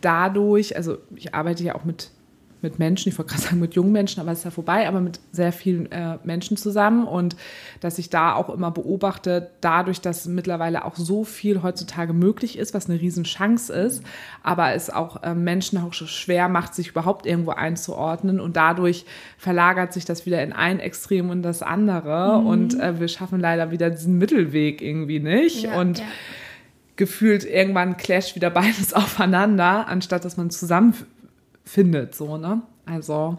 dadurch, 0.00 0.76
also 0.76 0.98
ich 1.14 1.34
arbeite 1.34 1.62
ja 1.62 1.74
auch 1.74 1.84
mit 1.84 2.10
mit 2.62 2.78
Menschen, 2.78 3.08
ich 3.08 3.18
wollte 3.18 3.32
gerade 3.32 3.42
sagen 3.42 3.60
mit 3.60 3.74
jungen 3.74 3.92
Menschen, 3.92 4.20
aber 4.20 4.32
es 4.32 4.38
ist 4.38 4.44
ja 4.44 4.50
vorbei, 4.50 4.88
aber 4.88 5.00
mit 5.00 5.20
sehr 5.32 5.52
vielen 5.52 5.90
äh, 5.92 6.18
Menschen 6.24 6.56
zusammen 6.56 7.06
und 7.06 7.36
dass 7.80 7.98
ich 7.98 8.10
da 8.10 8.34
auch 8.34 8.48
immer 8.50 8.70
beobachte, 8.70 9.50
dadurch, 9.60 10.00
dass 10.00 10.26
mittlerweile 10.26 10.84
auch 10.84 10.96
so 10.96 11.24
viel 11.24 11.62
heutzutage 11.62 12.12
möglich 12.12 12.58
ist, 12.58 12.74
was 12.74 12.88
eine 12.88 13.00
Riesenchance 13.00 13.72
ist, 13.72 14.02
aber 14.42 14.74
es 14.74 14.90
auch 14.90 15.22
äh, 15.22 15.34
Menschen 15.34 15.78
auch 15.78 15.92
schwer 15.92 16.48
macht, 16.48 16.74
sich 16.74 16.88
überhaupt 16.88 17.26
irgendwo 17.26 17.52
einzuordnen 17.52 18.40
und 18.40 18.56
dadurch 18.56 19.04
verlagert 19.36 19.92
sich 19.92 20.04
das 20.04 20.26
wieder 20.26 20.42
in 20.42 20.52
ein 20.52 20.80
Extrem 20.80 21.30
und 21.30 21.42
das 21.42 21.62
andere 21.62 22.40
mhm. 22.40 22.46
und 22.46 22.80
äh, 22.80 22.98
wir 22.98 23.08
schaffen 23.08 23.40
leider 23.40 23.70
wieder 23.70 23.90
diesen 23.90 24.18
Mittelweg 24.18 24.82
irgendwie 24.82 25.20
nicht 25.20 25.62
ja, 25.64 25.80
und 25.80 25.98
ja 25.98 26.04
gefühlt 26.98 27.44
irgendwann 27.44 27.96
clasht 27.96 28.34
wieder 28.34 28.50
beides 28.50 28.92
aufeinander, 28.92 29.88
anstatt 29.88 30.26
dass 30.26 30.36
man 30.36 30.50
zusammen 30.50 30.92
findet, 31.68 32.14
so, 32.14 32.36
ne? 32.36 32.62
Also, 32.86 33.38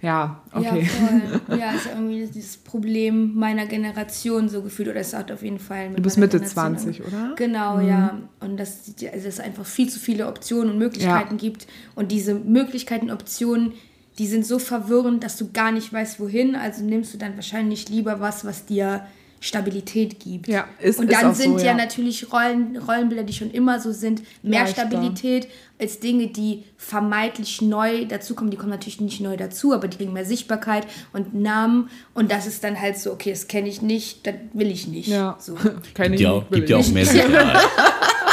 ja, 0.00 0.42
okay. 0.52 0.82
Ja, 0.82 1.40
voll. 1.46 1.58
ja, 1.58 1.72
ist 1.72 1.86
ja 1.86 1.92
irgendwie 1.92 2.26
dieses 2.26 2.56
Problem 2.56 3.34
meiner 3.34 3.66
Generation 3.66 4.48
so 4.48 4.62
gefühlt, 4.62 4.88
oder 4.88 5.00
es 5.00 5.12
hat 5.12 5.32
auf 5.32 5.42
jeden 5.42 5.58
Fall. 5.58 5.90
du 5.90 6.02
bist 6.02 6.18
Mitte 6.18 6.40
20, 6.40 7.04
oder? 7.04 7.34
Genau, 7.36 7.78
mhm. 7.78 7.88
ja. 7.88 8.18
Und 8.40 8.58
dass, 8.58 8.94
also 9.12 9.28
es 9.28 9.40
einfach 9.40 9.66
viel 9.66 9.88
zu 9.88 9.98
viele 9.98 10.28
Optionen 10.28 10.72
und 10.72 10.78
Möglichkeiten 10.78 11.34
ja. 11.34 11.40
gibt. 11.40 11.66
Und 11.96 12.12
diese 12.12 12.34
Möglichkeiten, 12.34 13.10
Optionen, 13.10 13.72
die 14.18 14.26
sind 14.26 14.46
so 14.46 14.58
verwirrend, 14.58 15.24
dass 15.24 15.36
du 15.36 15.50
gar 15.52 15.72
nicht 15.72 15.92
weißt, 15.92 16.20
wohin. 16.20 16.54
Also 16.54 16.84
nimmst 16.84 17.12
du 17.14 17.18
dann 17.18 17.34
wahrscheinlich 17.34 17.88
lieber 17.88 18.20
was, 18.20 18.44
was 18.44 18.66
dir 18.66 19.04
Stabilität 19.40 20.20
gibt. 20.20 20.48
Ja, 20.48 20.66
ist, 20.80 20.98
und 20.98 21.12
dann 21.12 21.32
ist 21.32 21.38
sind 21.38 21.58
so, 21.58 21.64
ja, 21.64 21.72
ja, 21.72 21.74
natürlich 21.74 22.32
Rollen, 22.32 22.76
Rollenbilder, 22.76 23.22
die 23.22 23.32
schon 23.32 23.50
immer 23.50 23.80
so 23.80 23.92
sind, 23.92 24.22
mehr 24.42 24.64
Leichter. 24.64 24.86
Stabilität 24.86 25.48
als 25.80 26.00
Dinge, 26.00 26.26
die 26.28 26.64
vermeintlich 26.76 27.62
neu 27.62 28.04
dazukommen. 28.04 28.50
Die 28.50 28.56
kommen 28.56 28.70
natürlich 28.70 29.00
nicht 29.00 29.20
neu 29.20 29.36
dazu, 29.36 29.72
aber 29.72 29.88
die 29.88 29.96
kriegen 29.96 30.12
mehr 30.12 30.24
Sichtbarkeit 30.24 30.86
und 31.12 31.34
Namen. 31.34 31.88
Und 32.14 32.32
das 32.32 32.46
ist 32.46 32.64
dann 32.64 32.80
halt 32.80 32.98
so, 32.98 33.12
okay, 33.12 33.30
das 33.30 33.46
kenne 33.48 33.68
ich 33.68 33.80
nicht, 33.80 34.26
das 34.26 34.34
will 34.52 34.70
ich 34.70 34.88
nicht. 34.88 35.08
Ja, 35.08 35.36
so. 35.38 35.56
Keine 35.94 36.16
gibt, 36.16 36.20
ja, 36.20 36.44
gibt 36.50 36.68
ja 36.68 36.76
auch 36.78 36.88
mehr 36.88 37.06
Sicherheit. 37.06 37.58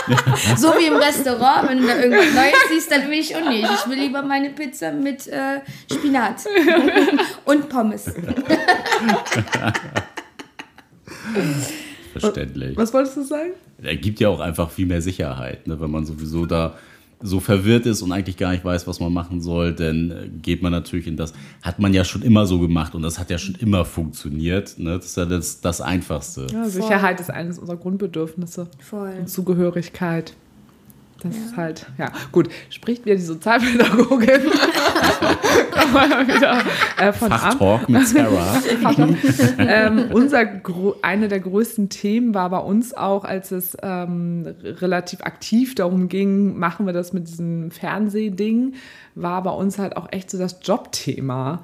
so 0.57 0.69
wie 0.69 0.87
im 0.87 0.95
Restaurant, 0.95 1.69
wenn 1.69 1.81
du 1.81 1.87
da 1.87 1.97
irgendwas 1.97 2.33
Neues 2.33 2.53
siehst, 2.71 2.91
dann 2.91 3.09
will 3.09 3.19
ich 3.19 3.35
auch 3.35 3.47
nicht. 3.47 3.63
Ich 3.63 3.89
will 3.89 3.99
lieber 3.99 4.21
meine 4.21 4.49
Pizza 4.49 4.91
mit 4.91 5.27
äh, 5.27 5.61
Spinat 5.91 6.45
und 7.45 7.69
Pommes. 7.69 8.11
Verständlich. 12.13 12.77
Was 12.77 12.93
wolltest 12.93 13.17
du 13.17 13.23
sagen? 13.23 13.51
Er 13.81 13.97
gibt 13.97 14.19
ja 14.19 14.29
auch 14.29 14.39
einfach 14.39 14.71
viel 14.71 14.85
mehr 14.85 15.01
Sicherheit, 15.01 15.67
ne? 15.67 15.79
wenn 15.79 15.91
man 15.91 16.05
sowieso 16.05 16.45
da 16.45 16.75
so 17.21 17.39
verwirrt 17.39 17.85
ist 17.85 18.01
und 18.01 18.11
eigentlich 18.11 18.37
gar 18.37 18.51
nicht 18.51 18.63
weiß, 18.63 18.87
was 18.87 18.99
man 18.99 19.11
machen 19.11 19.41
soll, 19.41 19.73
dann 19.73 20.11
äh, 20.11 20.29
geht 20.41 20.61
man 20.61 20.71
natürlich 20.71 21.07
in 21.07 21.17
das. 21.17 21.33
Hat 21.61 21.79
man 21.79 21.93
ja 21.93 22.03
schon 22.03 22.21
immer 22.21 22.45
so 22.45 22.59
gemacht 22.59 22.93
und 22.93 23.01
das 23.01 23.19
hat 23.19 23.29
ja 23.29 23.37
schon 23.37 23.55
immer 23.55 23.85
funktioniert. 23.85 24.77
Ne? 24.77 24.97
Das 24.97 25.05
ist 25.05 25.17
ja 25.17 25.25
das, 25.25 25.61
das 25.61 25.81
Einfachste. 25.81 26.47
Ja, 26.51 26.65
Sicherheit 26.65 27.19
ist 27.19 27.31
eines 27.31 27.57
unserer 27.57 27.77
Grundbedürfnisse. 27.77 28.67
Voll. 28.79 29.13
Und 29.19 29.29
Zugehörigkeit. 29.29 30.33
Das 31.25 31.35
ist 31.35 31.57
halt, 31.57 31.85
ja, 31.97 32.11
gut. 32.31 32.49
Spricht 32.69 33.05
mir 33.05 33.15
die 33.15 33.21
Sozialpädagogin 33.21 34.41
Kommen 35.71 35.93
wir 35.93 36.27
wieder, 36.35 36.61
äh, 36.99 37.11
von 37.13 37.31
ab. 37.31 37.41
Fachtalk 37.41 37.89
mit 37.89 38.07
Sarah. 38.07 38.61
ähm, 39.59 40.05
unser 40.11 40.45
gro- 40.45 40.95
eine 41.01 41.27
der 41.27 41.39
größten 41.39 41.89
Themen 41.89 42.33
war 42.33 42.49
bei 42.49 42.59
uns 42.59 42.93
auch, 42.93 43.23
als 43.25 43.51
es 43.51 43.75
ähm, 43.81 44.45
relativ 44.63 45.21
aktiv 45.21 45.75
darum 45.75 46.09
ging, 46.09 46.57
machen 46.57 46.85
wir 46.85 46.93
das 46.93 47.11
mit 47.13 47.27
diesem 47.27 47.71
Fernsehding, 47.71 48.75
war 49.15 49.41
bei 49.43 49.51
uns 49.51 49.79
halt 49.79 49.97
auch 49.97 50.11
echt 50.11 50.29
so 50.29 50.37
das 50.37 50.59
Jobthema. 50.61 51.63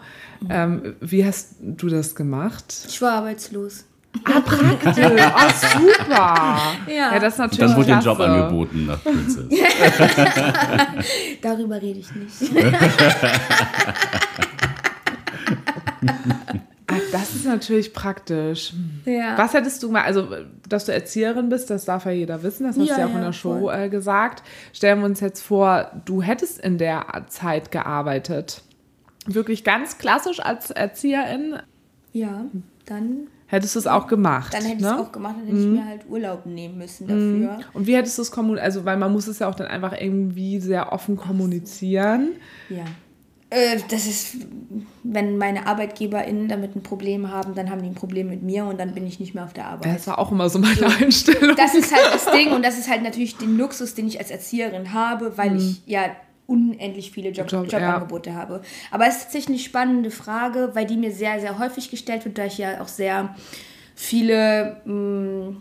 Ähm, 0.49 0.95
wie 1.01 1.23
hast 1.25 1.55
du 1.61 1.87
das 1.87 2.15
gemacht? 2.15 2.85
Ich 2.87 3.01
war 3.01 3.13
arbeitslos. 3.13 3.85
Ah, 4.25 4.39
praktisch. 4.41 5.05
Oh, 5.05 5.79
super. 5.79 6.59
Ja. 6.87 7.19
das 7.19 7.33
ist 7.33 7.39
natürlich 7.39 7.59
dann 7.59 7.75
wurde 7.77 7.87
den 7.87 7.99
Job 8.01 8.17
klasse. 8.17 8.31
angeboten 8.33 8.85
nach 8.85 9.01
Princess. 9.03 9.45
Darüber 11.41 11.81
rede 11.81 11.99
ich 11.99 12.11
nicht. 12.15 12.65
Ah, 16.87 16.95
das 17.11 17.35
ist 17.35 17.45
natürlich 17.45 17.93
praktisch. 17.93 18.73
Ja. 19.05 19.37
Was 19.37 19.53
hättest 19.53 19.81
du 19.83 19.91
mal, 19.91 20.01
also 20.03 20.27
dass 20.67 20.85
du 20.85 20.93
Erzieherin 20.93 21.47
bist, 21.49 21.69
das 21.69 21.85
darf 21.85 22.05
ja 22.05 22.11
jeder 22.11 22.43
wissen, 22.43 22.65
das 22.67 22.77
hast 22.77 22.87
Ja, 22.87 22.95
du 22.95 23.01
ja 23.01 23.07
auch 23.07 23.11
in 23.11 23.17
ja, 23.17 23.25
der 23.27 23.33
Show 23.33 23.59
voll. 23.61 23.73
äh, 23.73 23.89
gesagt. 23.89 24.43
Stellen 24.73 24.99
wir 24.99 25.05
uns 25.05 25.19
jetzt 25.21 25.41
vor, 25.41 25.91
du 26.05 26.21
hättest 26.21 26.59
in 26.59 26.77
der 26.77 27.05
Zeit 27.27 27.71
gearbeitet. 27.71 28.61
Wirklich 29.25 29.63
ganz 29.63 29.97
klassisch 29.99 30.39
als 30.41 30.71
Erzieherin, 30.71 31.55
Ja, 32.11 32.45
dann, 32.85 33.27
hättest 33.51 33.75
du 33.75 33.79
es 33.79 33.87
auch 33.87 34.07
gemacht. 34.07 34.53
dann 34.53 34.63
hätte 34.63 34.77
ich 34.77 34.81
ne? 34.81 34.87
es 34.87 34.93
auch 34.93 35.11
gemacht, 35.11 35.35
dann 35.37 35.45
hätte 35.45 35.59
ich 35.59 35.65
mir 35.65 35.85
halt 35.85 36.01
Urlaub 36.09 36.45
nehmen 36.45 36.77
müssen 36.77 37.07
dafür. 37.07 37.59
Und 37.73 37.85
wie 37.85 37.95
hättest 37.95 38.17
du 38.17 38.21
es 38.21 38.31
kommuniziert? 38.31 38.65
Also, 38.65 38.85
weil 38.85 38.97
man 38.97 39.11
muss 39.11 39.27
es 39.27 39.39
ja 39.39 39.49
auch 39.49 39.55
dann 39.55 39.67
einfach 39.67 39.93
irgendwie 39.99 40.59
sehr 40.59 40.93
offen 40.93 41.17
kommunizieren. 41.17 42.29
Ja. 42.69 42.85
Äh, 43.49 43.79
das 43.89 44.07
ist, 44.07 44.37
wenn 45.03 45.37
meine 45.37 45.67
ArbeitgeberInnen 45.67 46.47
damit 46.47 46.77
ein 46.77 46.83
Problem 46.83 47.29
haben, 47.29 47.53
dann 47.53 47.69
haben 47.69 47.81
die 47.81 47.89
ein 47.89 47.95
Problem 47.95 48.29
mit 48.29 48.41
mir 48.41 48.63
und 48.63 48.79
dann 48.79 48.93
bin 48.93 49.05
ich 49.05 49.19
nicht 49.19 49.35
mehr 49.35 49.43
auf 49.43 49.51
der 49.51 49.67
Arbeit. 49.67 49.93
Das 49.95 50.07
war 50.07 50.17
auch 50.17 50.31
immer 50.31 50.49
so 50.49 50.57
meine 50.57 50.87
Einstellung. 51.01 51.57
Das 51.57 51.75
ist 51.75 51.93
halt 51.93 52.13
das 52.13 52.31
Ding 52.31 52.53
und 52.53 52.63
das 52.63 52.79
ist 52.79 52.89
halt 52.89 53.03
natürlich 53.03 53.35
den 53.35 53.57
Luxus, 53.57 53.93
den 53.93 54.07
ich 54.07 54.17
als 54.19 54.31
Erzieherin 54.31 54.93
habe, 54.93 55.37
weil 55.37 55.57
ich 55.57 55.81
ja 55.85 56.03
unendlich 56.51 57.11
viele 57.11 57.29
Job, 57.29 57.49
Job, 57.49 57.71
ja. 57.71 57.79
Jobangebote 57.79 58.35
habe. 58.35 58.61
Aber 58.91 59.07
es 59.07 59.17
ist 59.17 59.23
tatsächlich 59.23 59.57
eine 59.57 59.59
spannende 59.59 60.11
Frage, 60.11 60.71
weil 60.73 60.85
die 60.85 60.97
mir 60.97 61.11
sehr, 61.11 61.39
sehr 61.39 61.57
häufig 61.57 61.89
gestellt 61.89 62.25
wird, 62.25 62.37
da 62.37 62.45
ich 62.45 62.57
ja 62.57 62.81
auch 62.81 62.87
sehr 62.87 63.35
viele 63.95 64.81
mh, 64.85 65.55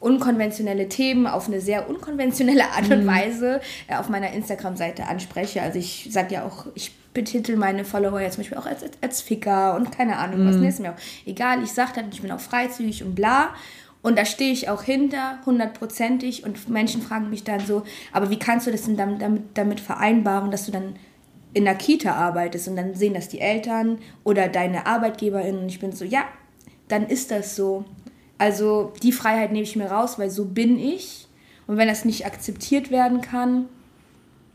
unkonventionelle 0.00 0.88
Themen 0.88 1.26
auf 1.26 1.48
eine 1.48 1.60
sehr 1.60 1.88
unkonventionelle 1.88 2.70
Art 2.70 2.90
und 2.90 3.06
Weise 3.06 3.60
äh, 3.88 3.96
auf 3.96 4.08
meiner 4.08 4.32
Instagram-Seite 4.32 5.06
anspreche. 5.06 5.62
Also 5.62 5.78
ich 5.78 6.08
sage 6.10 6.34
ja 6.34 6.44
auch, 6.44 6.66
ich 6.74 6.92
betitel 7.14 7.56
meine 7.56 7.84
Follower 7.84 8.20
ja 8.20 8.28
zum 8.30 8.42
Beispiel 8.42 8.58
auch 8.58 8.66
als, 8.66 8.82
als, 8.82 8.92
als 9.00 9.20
Ficker 9.22 9.74
und 9.76 9.90
keine 9.90 10.18
Ahnung 10.18 10.46
was. 10.46 10.56
Ne, 10.56 10.68
ist 10.68 10.80
mir 10.80 10.90
auch 10.90 11.26
egal. 11.26 11.62
Ich 11.62 11.72
sage 11.72 11.92
dann, 11.94 12.10
ich 12.12 12.20
bin 12.20 12.30
auch 12.30 12.40
freizügig 12.40 13.02
und 13.02 13.14
bla. 13.14 13.54
Und 14.04 14.18
da 14.18 14.26
stehe 14.26 14.52
ich 14.52 14.68
auch 14.68 14.82
hinter, 14.82 15.38
hundertprozentig. 15.46 16.44
Und 16.44 16.68
Menschen 16.68 17.00
fragen 17.00 17.30
mich 17.30 17.42
dann 17.42 17.60
so, 17.60 17.84
aber 18.12 18.28
wie 18.28 18.38
kannst 18.38 18.66
du 18.66 18.70
das 18.70 18.84
denn 18.84 18.98
damit, 18.98 19.42
damit, 19.54 19.80
vereinbaren, 19.80 20.50
dass 20.50 20.66
du 20.66 20.72
dann 20.72 20.96
in 21.54 21.64
der 21.64 21.74
Kita 21.74 22.12
arbeitest 22.12 22.68
und 22.68 22.76
dann 22.76 22.94
sehen 22.94 23.14
das 23.14 23.30
die 23.30 23.40
Eltern 23.40 23.96
oder 24.22 24.48
deine 24.48 24.84
ArbeitgeberInnen 24.84 25.62
und 25.62 25.68
ich 25.68 25.80
bin 25.80 25.92
so, 25.92 26.04
ja, 26.04 26.24
dann 26.88 27.06
ist 27.06 27.30
das 27.30 27.56
so. 27.56 27.86
Also 28.36 28.92
die 29.02 29.12
Freiheit 29.12 29.52
nehme 29.52 29.64
ich 29.64 29.74
mir 29.74 29.90
raus, 29.90 30.18
weil 30.18 30.28
so 30.28 30.44
bin 30.44 30.78
ich. 30.78 31.26
Und 31.66 31.78
wenn 31.78 31.88
das 31.88 32.04
nicht 32.04 32.26
akzeptiert 32.26 32.90
werden 32.90 33.22
kann, 33.22 33.70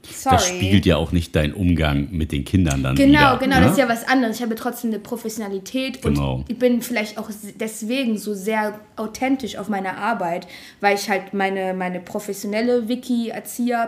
sorry. 0.04 0.36
Das 0.36 0.48
spiegelt 0.48 0.86
ja 0.86 0.98
auch 0.98 1.12
nicht 1.12 1.36
deinen 1.36 1.54
Umgang 1.54 2.08
mit 2.12 2.32
den 2.32 2.46
Kindern 2.46 2.84
dann 2.84 2.96
Genau, 2.96 3.20
wieder. 3.20 3.38
genau, 3.40 3.56
ne? 3.58 3.62
das 3.64 3.72
ist 3.74 3.78
ja 3.78 3.90
was 3.90 4.08
anderes. 4.08 4.38
Ich 4.38 4.42
habe 4.42 4.56
trotzdem 4.56 4.92
eine 4.92 5.00
Professionalität 5.00 6.02
Genau. 6.02 6.36
und 6.36 6.50
ich 6.50 6.58
bin 6.58 6.82
vielleicht 6.82 7.18
auch 7.18 7.30
deswegen 7.60 8.18
so 8.18 8.34
sehr 8.34 8.80
authentisch 8.96 9.58
auf 9.58 9.70
meiner 9.70 9.98
Arbeit, 9.98 10.48
weil 10.82 10.96
ich 10.96 11.10
halt 11.10 11.34
meine, 11.34 11.74
meine 11.74 12.00
professionelle 12.00 12.88
Wiki, 12.90 13.30
Erzieher, 13.30 13.88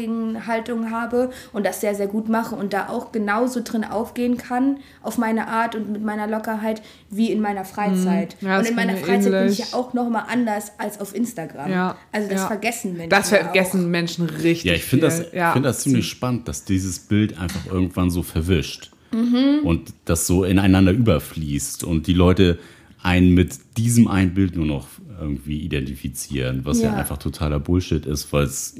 Pädagogin-Haltung 0.00 0.90
habe 0.90 1.30
und 1.52 1.64
das 1.66 1.80
sehr, 1.80 1.94
sehr 1.94 2.06
gut 2.06 2.28
mache 2.28 2.54
und 2.54 2.72
da 2.72 2.88
auch 2.88 3.12
genauso 3.12 3.60
drin 3.62 3.84
aufgehen 3.84 4.36
kann 4.36 4.78
auf 5.02 5.18
meine 5.18 5.48
Art 5.48 5.74
und 5.74 5.90
mit 5.92 6.02
meiner 6.02 6.26
Lockerheit 6.26 6.82
wie 7.10 7.30
in 7.32 7.40
meiner 7.40 7.64
Freizeit. 7.64 8.36
Ja, 8.40 8.58
und 8.58 8.66
in 8.68 8.74
meiner 8.74 8.96
Freizeit 8.96 9.32
bin 9.32 9.46
ich 9.48 9.58
ähnlich. 9.60 9.72
ja 9.72 9.78
auch 9.78 9.94
nochmal 9.94 10.24
anders 10.30 10.72
als 10.78 11.00
auf 11.00 11.14
Instagram. 11.14 11.70
Ja, 11.70 11.96
Also 12.12 12.28
das 12.28 12.40
ja. 12.42 12.46
vergessen 12.46 12.92
Menschen. 12.96 13.10
Das 13.10 13.30
ja 13.30 13.38
vergessen 13.38 13.90
Menschen 13.90 14.26
richtig. 14.26 14.64
Ja, 14.64 14.74
ich 14.74 14.84
finde 14.84 15.06
das, 15.06 15.20
viel. 15.20 15.38
Ja. 15.50 15.52
find 15.54 15.64
das 15.66 15.80
ziemlich 15.82 16.08
spannend, 16.08 16.48
dass 16.48 16.64
dieses 16.64 16.98
Bild 17.00 17.38
einfach 17.38 17.66
irgendwann 17.66 18.10
so 18.10 18.22
verwischt 18.22 18.90
Mhm. 19.12 19.60
und 19.66 19.92
das 20.04 20.26
so 20.26 20.44
ineinander 20.44 20.92
überfließt 20.92 21.82
und 21.84 22.06
die 22.06 22.12
Leute 22.14 22.58
einen 23.02 23.34
mit 23.34 23.58
diesem 23.76 24.06
einen 24.08 24.34
Bild 24.34 24.54
nur 24.56 24.66
noch 24.66 24.86
irgendwie 25.20 25.60
identifizieren, 25.60 26.60
was 26.64 26.80
ja, 26.80 26.90
Ja. 26.90 26.96
einfach 26.96 27.18
totaler 27.18 27.58
Bullshit 27.58 28.06
ist, 28.06 28.32
weil 28.32 28.44
es 28.44 28.74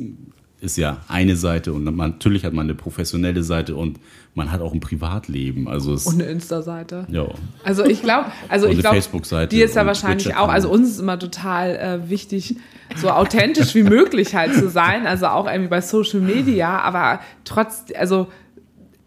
ist 0.60 0.76
ja 0.76 0.98
eine 1.08 1.36
Seite 1.36 1.72
und 1.72 1.84
man, 1.84 1.96
natürlich 1.96 2.44
hat 2.44 2.52
man 2.52 2.66
eine 2.66 2.74
professionelle 2.74 3.42
Seite 3.42 3.76
und 3.76 3.98
man 4.34 4.52
hat 4.52 4.60
auch 4.60 4.72
ein 4.74 4.80
Privatleben. 4.80 5.68
Also 5.68 5.94
es, 5.94 6.06
Und 6.06 6.20
eine 6.20 6.30
Insta-Seite. 6.30 7.06
ja. 7.10 7.26
Also 7.64 7.84
ich 7.84 8.02
glaube, 8.02 8.26
also 8.48 8.66
ich 8.68 8.78
glaube, 8.78 9.00
die 9.50 9.60
ist 9.62 9.74
ja 9.74 9.86
wahrscheinlich 9.86 10.36
auch, 10.36 10.48
also 10.48 10.70
uns 10.70 10.90
ist 10.90 11.00
immer 11.00 11.18
total 11.18 11.76
äh, 11.76 12.10
wichtig, 12.10 12.56
so 12.96 13.10
authentisch 13.10 13.74
wie 13.74 13.82
möglich 13.82 14.34
halt 14.34 14.54
zu 14.54 14.68
sein, 14.68 15.06
also 15.06 15.26
auch 15.26 15.46
irgendwie 15.46 15.68
bei 15.68 15.80
Social 15.80 16.20
Media, 16.20 16.80
aber 16.80 17.20
trotz, 17.44 17.84
also 17.96 18.26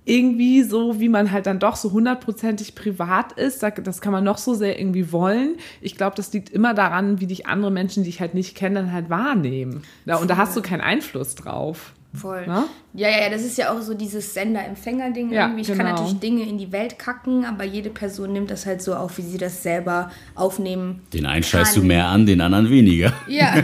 irgendwie 0.06 0.64
so, 0.64 1.00
wie 1.00 1.08
man 1.08 1.32
halt 1.32 1.46
dann 1.46 1.60
doch 1.60 1.78
so 1.78 1.92
hundertprozentig 1.94 2.76
privat 2.76 3.32
ist, 3.34 3.64
da- 3.64 3.70
das 3.70 4.02
kann 4.02 4.12
man 4.12 4.24
noch 4.26 4.38
so 4.38 4.54
sehr 4.54 4.78
irgendwie 4.78 5.14
wollen. 5.14 5.56
Ich 5.80 5.96
glaube, 5.96 6.16
das 6.18 6.34
liegt 6.34 6.50
immer 6.50 6.74
daran, 6.74 7.22
wie 7.22 7.28
dich 7.28 7.46
andere 7.48 7.72
Menschen, 7.72 8.04
die 8.04 8.10
ich 8.10 8.20
halt 8.20 8.34
nicht 8.34 8.56
kenne, 8.56 8.76
dann 8.82 8.92
halt 8.92 9.10
wahrnehmen. 9.10 9.84
Und 10.20 10.30
da 10.30 10.36
hast 10.38 10.58
du 10.58 10.62
keinen 10.62 10.82
Einfluss 10.82 11.36
drauf. 11.36 11.94
Voll. 12.14 12.46
Ne? 12.48 12.64
Ja, 12.96 13.10
ja, 13.10 13.24
ja, 13.24 13.30
das 13.30 13.42
ist 13.42 13.58
ja 13.58 13.72
auch 13.74 13.82
so 13.82 13.96
dieses 13.96 14.36
Sender-Empfänger-Ding 14.36 15.32
Ja, 15.32 15.46
irgendwie. 15.46 15.62
Ich 15.62 15.68
genau. 15.68 15.84
kann 15.84 15.94
natürlich 15.94 16.20
Dinge 16.20 16.44
in 16.44 16.60
die 16.60 16.72
Welt 16.72 17.00
kacken, 17.00 17.44
aber 17.44 17.64
jede 17.64 17.90
Person 17.90 18.34
nimmt 18.34 18.52
das 18.52 18.68
halt 18.68 18.84
so 18.84 18.94
auf, 18.94 19.18
wie 19.18 19.24
sie 19.24 19.40
das 19.40 19.64
selber 19.64 20.12
aufnehmen. 20.36 21.02
Den 21.12 21.26
einen 21.26 21.44
scheißt 21.44 21.76
du 21.76 21.84
mehr 21.84 22.06
an, 22.06 22.28
den 22.28 22.40
anderen 22.40 22.70
weniger. 22.70 23.12
Ja, 23.28 23.56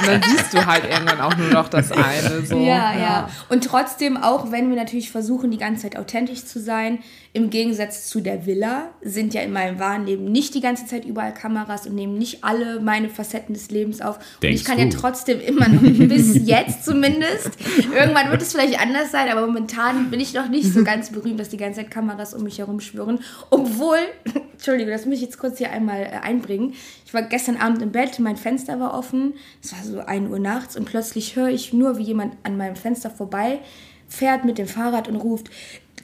Und 0.00 0.06
dann 0.06 0.22
siehst 0.22 0.52
du 0.52 0.66
halt 0.66 0.84
irgendwann 0.84 1.20
auch 1.20 1.36
nur 1.36 1.48
noch 1.48 1.68
das 1.68 1.92
eine. 1.92 2.44
So. 2.44 2.58
ja, 2.58 2.98
ja. 2.98 3.30
Und 3.48 3.64
trotzdem, 3.64 4.16
auch 4.16 4.52
wenn 4.52 4.68
wir 4.68 4.76
natürlich 4.76 5.10
versuchen, 5.10 5.50
die 5.50 5.58
ganze 5.58 5.82
Zeit 5.82 5.96
authentisch 5.96 6.44
zu 6.44 6.60
sein, 6.60 6.98
im 7.32 7.50
Gegensatz 7.50 8.08
zu 8.08 8.20
der 8.20 8.44
Villa, 8.44 8.90
sind 9.02 9.34
ja 9.34 9.42
in 9.42 9.52
meinem 9.52 9.78
wahren 9.78 10.04
Leben 10.04 10.24
nicht 10.24 10.54
die 10.54 10.60
ganze 10.60 10.86
Zeit 10.86 11.04
überall 11.04 11.32
Kameras 11.32 11.86
und 11.86 11.94
nehmen 11.94 12.18
nicht 12.18 12.42
alle 12.42 12.80
meine 12.80 13.08
Facetten 13.08 13.54
des 13.54 13.70
Lebens 13.70 14.00
auf. 14.00 14.16
Und 14.16 14.42
Denkst 14.42 14.60
ich 14.60 14.66
kann 14.66 14.78
du? 14.78 14.84
ja 14.84 14.90
trotzdem 14.90 15.40
immer 15.40 15.68
noch, 15.68 15.80
bis 16.08 16.46
jetzt 16.46 16.84
zumindest, 16.84 17.50
irgendwann 18.10 18.30
wird 18.32 18.42
es 18.42 18.52
vielleicht 18.52 18.80
anders 18.80 19.10
sein, 19.10 19.28
aber 19.28 19.46
momentan 19.46 20.10
bin 20.10 20.20
ich 20.20 20.34
noch 20.34 20.48
nicht 20.48 20.72
so 20.72 20.82
ganz 20.84 21.10
berühmt, 21.10 21.38
dass 21.38 21.48
die 21.48 21.56
ganze 21.56 21.80
Zeit 21.80 21.90
Kameras 21.90 22.34
um 22.34 22.42
mich 22.42 22.58
herum 22.58 22.80
schwirren. 22.80 23.20
Obwohl, 23.50 23.98
Entschuldigung, 24.52 24.92
das 24.92 25.06
muss 25.06 25.16
ich 25.16 25.22
jetzt 25.22 25.38
kurz 25.38 25.58
hier 25.58 25.70
einmal 25.70 26.02
äh, 26.02 26.18
einbringen. 26.22 26.74
Ich 27.06 27.14
war 27.14 27.22
gestern 27.22 27.56
Abend 27.56 27.82
im 27.82 27.92
Bett, 27.92 28.18
mein 28.18 28.36
Fenster 28.36 28.80
war 28.80 28.94
offen, 28.94 29.34
es 29.62 29.72
war 29.72 29.84
so 29.84 30.00
1 30.00 30.30
Uhr 30.30 30.38
nachts 30.38 30.76
und 30.76 30.84
plötzlich 30.84 31.36
höre 31.36 31.48
ich 31.48 31.72
nur, 31.72 31.98
wie 31.98 32.02
jemand 32.02 32.34
an 32.42 32.56
meinem 32.56 32.76
Fenster 32.76 33.10
vorbei 33.10 33.60
fährt 34.08 34.44
mit 34.44 34.58
dem 34.58 34.66
Fahrrad 34.66 35.06
und 35.06 35.16
ruft, 35.16 35.50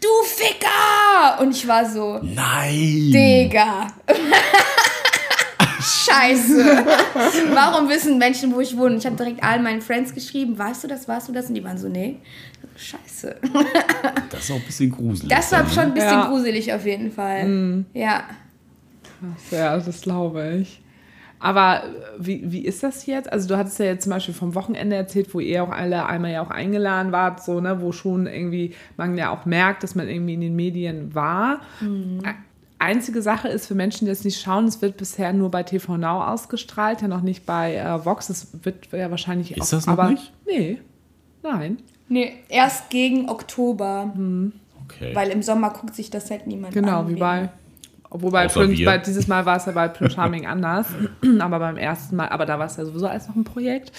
du 0.01 0.09
Ficker! 0.25 1.40
Und 1.40 1.51
ich 1.51 1.66
war 1.66 1.88
so, 1.88 2.21
Nein! 2.23 3.11
Digga. 3.12 3.88
Scheiße. 5.87 6.64
Warum 7.55 7.88
wissen 7.88 8.18
Menschen, 8.18 8.55
wo 8.55 8.61
ich 8.61 8.77
wohne? 8.77 8.96
Ich 8.96 9.07
habe 9.07 9.16
direkt 9.16 9.42
allen 9.42 9.62
meinen 9.62 9.81
Friends 9.81 10.12
geschrieben, 10.14 10.59
weißt 10.59 10.85
du 10.85 10.88
das, 10.88 11.07
warst 11.09 11.29
du 11.29 11.33
das? 11.33 11.49
Und 11.49 11.55
die 11.55 11.64
waren 11.64 11.79
so, 11.79 11.88
nee. 11.88 12.16
Scheiße. 12.77 13.37
Das 14.31 14.40
ist 14.44 14.51
auch 14.51 14.57
ein 14.57 14.62
bisschen 14.66 14.90
gruselig. 14.90 15.29
Das 15.29 15.51
war 15.53 15.61
dann, 15.61 15.68
ne? 15.68 15.72
schon 15.75 15.83
ein 15.85 15.94
bisschen 15.94 16.11
Ja. 16.11 16.29
gruselig 16.29 16.72
auf 16.75 16.85
jeden 16.85 17.11
Fall. 17.12 17.85
Ja. 17.94 18.25
Ja, 19.51 19.79
das 19.79 20.01
glaube 20.03 20.59
ich. 20.61 20.83
Aber 21.38 21.83
äh, 21.85 21.88
wie, 22.18 22.51
wie 22.51 22.64
ist 22.64 22.83
das 22.83 23.07
jetzt? 23.07 23.31
Also 23.33 23.49
du 23.49 23.57
hattest 23.57 23.79
ja 23.79 23.87
jetzt 23.87 24.05
zum 24.05 24.11
Beispiel 24.11 24.35
vom 24.35 24.55
Wochenende 24.55 24.96
erzählt, 24.96 25.33
wo 25.35 25.40
ihr 25.40 25.62
auch 25.62 25.70
alle 25.70 26.07
einmal 26.07 26.33
ja 26.33 26.42
auch 26.42 26.51
eingeladen 26.51 27.12
wart, 27.12 27.42
so, 27.42 27.61
ne, 27.61 27.81
wo 27.81 27.92
schon 27.92 28.27
irgendwie 28.27 28.75
man 28.96 29.16
ja 29.16 29.31
auch 29.31 29.44
merkt, 29.46 29.83
dass 29.83 29.94
man 29.94 30.09
irgendwie 30.09 30.35
in 30.35 30.40
den 30.40 30.57
Medien 30.57 31.14
war. 31.14 31.61
Ä- 31.83 32.35
Einzige 32.79 33.23
Sache 33.23 33.49
ist 33.49 33.67
für 33.67 33.75
Menschen, 33.75 34.05
die 34.05 34.11
das 34.11 34.25
nicht 34.25 34.41
schauen, 34.41 34.67
es 34.67 34.83
wird 34.83 34.97
bisher 34.99 35.33
nur 35.33 35.51
bei 35.51 35.62
TV 35.62 35.97
Now 35.97 36.23
ausgestrahlt, 36.25 37.01
ja 37.03 37.09
noch 37.09 37.23
nicht 37.23 37.47
bei 37.47 37.75
äh, 37.77 38.05
Vox. 38.05 38.29
Es 38.29 38.49
wird 38.65 38.89
ja 38.93 39.11
wahrscheinlich 39.11 39.57
Ist 39.57 39.62
auch. 39.73 39.79
das 39.79 39.87
noch 39.87 39.95
aber, 39.95 40.11
nicht? 40.11 40.33
Nee. 40.47 40.79
Nein. 41.43 41.79
Nee, 42.09 42.35
erst 42.49 42.91
gegen 42.91 43.29
Oktober. 43.31 44.12
Okay. 44.85 45.15
Weil 45.15 45.31
im 45.31 45.43
Sommer 45.43 45.71
guckt 45.71 45.95
sich 45.95 46.11
das 46.11 46.31
halt 46.31 46.47
niemand 46.47 46.77
an. 46.77 46.83
Genau, 46.83 47.05
wie 47.07 47.11
wegen- 47.12 47.21
bei. 47.21 47.49
Wobei 48.11 48.47
Prince, 48.47 48.85
bei, 48.85 48.99
dieses 48.99 49.27
Mal 49.27 49.45
war 49.45 49.57
es 49.57 49.67
ja 49.67 49.73
bei 49.73 49.89
Prince 49.89 50.15
Charming 50.15 50.47
anders, 50.47 50.87
aber 51.41 51.59
beim 51.59 51.77
ersten 51.77 52.15
Mal, 52.17 52.29
aber 52.29 52.47
da 52.47 52.57
war 52.59 52.67
es 52.67 52.77
ja 52.77 52.85
sowieso 52.85 53.09
alles 53.09 53.27
noch 53.29 53.35
ein 53.35 53.43
Projekt. 53.45 53.91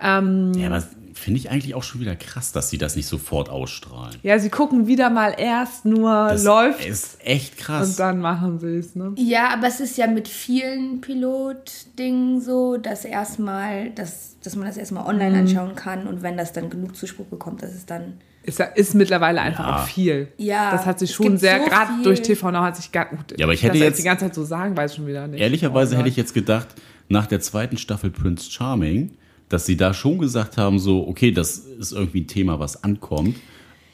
Ähm, 0.00 0.52
Ja, 0.56 0.68
aber 0.68 0.82
finde 1.14 1.38
ich 1.38 1.50
eigentlich 1.50 1.74
auch 1.74 1.82
schon 1.82 2.00
wieder 2.00 2.16
krass, 2.16 2.52
dass 2.52 2.68
sie 2.70 2.76
das 2.78 2.96
nicht 2.96 3.06
sofort 3.06 3.48
ausstrahlen. 3.48 4.16
ja, 4.22 4.38
sie 4.38 4.50
gucken 4.50 4.86
wieder 4.86 5.08
mal 5.10 5.34
erst 5.38 5.84
nur, 5.84 6.28
Das 6.28 6.44
läuft 6.44 6.84
ist 6.84 7.16
echt 7.24 7.56
krass. 7.56 7.90
und 7.90 7.98
dann 8.00 8.18
machen 8.18 8.58
sie 8.58 8.76
es. 8.76 8.94
Ne? 8.94 9.12
Ja, 9.16 9.48
aber 9.50 9.68
es 9.68 9.80
ist 9.80 9.96
ja 9.96 10.06
mit 10.06 10.28
vielen 10.28 11.00
Pilotdingen 11.00 12.40
so, 12.40 12.76
dass 12.76 13.04
erstmal, 13.04 13.90
dass, 13.90 14.36
dass 14.42 14.56
man 14.56 14.66
das 14.66 14.76
erstmal 14.76 15.06
online 15.06 15.30
Mhm. 15.30 15.40
anschauen 15.48 15.74
kann 15.74 16.06
und 16.06 16.22
wenn 16.22 16.36
das 16.36 16.52
dann 16.52 16.70
genug 16.70 16.96
Zuspruch 16.96 17.26
bekommt, 17.26 17.62
dass 17.62 17.72
es 17.74 17.86
dann. 17.86 18.14
Ist, 18.42 18.60
ist 18.74 18.94
mittlerweile 18.94 19.40
einfach 19.40 19.66
Ja. 19.66 19.76
auch 19.76 19.86
viel. 19.86 20.28
Ja, 20.36 20.70
Das 20.72 20.84
hat 20.84 20.98
sich 20.98 21.12
schon 21.14 21.38
sehr, 21.38 21.60
so 21.62 21.66
gerade 21.70 21.90
durch 22.02 22.20
TV 22.20 22.50
Now 22.50 22.60
hat 22.62 22.76
sich 22.76 22.92
gar 22.92 23.06
gut. 23.06 23.38
Ja, 23.38 23.46
aber 23.46 23.54
ich 23.54 23.62
hätte 23.62 23.74
das 23.78 23.80
jetzt- 23.82 23.98
die 24.00 24.02
ganze 24.02 24.26
Zeit 24.26 24.34
so 24.34 24.44
sagen, 24.44 24.76
weiß 24.76 24.90
ich 24.90 24.96
schon 24.98 25.06
wieder 25.06 25.26
nicht. 25.26 25.40
Ehrlicherweise 25.40 25.94
Oh 25.94 25.98
hätte 25.98 26.08
ich 26.10 26.16
jetzt 26.16 26.34
gedacht, 26.34 26.68
nach 27.08 27.26
der 27.26 27.40
zweiten 27.40 27.78
Staffel 27.78 28.10
Prince 28.10 28.50
Charming, 28.50 29.16
dass 29.54 29.66
sie 29.66 29.76
da 29.76 29.94
schon 29.94 30.18
gesagt 30.18 30.56
haben, 30.56 30.80
so, 30.80 31.06
okay, 31.06 31.30
das 31.30 31.58
ist 31.58 31.92
irgendwie 31.92 32.22
ein 32.22 32.26
Thema, 32.26 32.58
was 32.58 32.82
ankommt. 32.82 33.36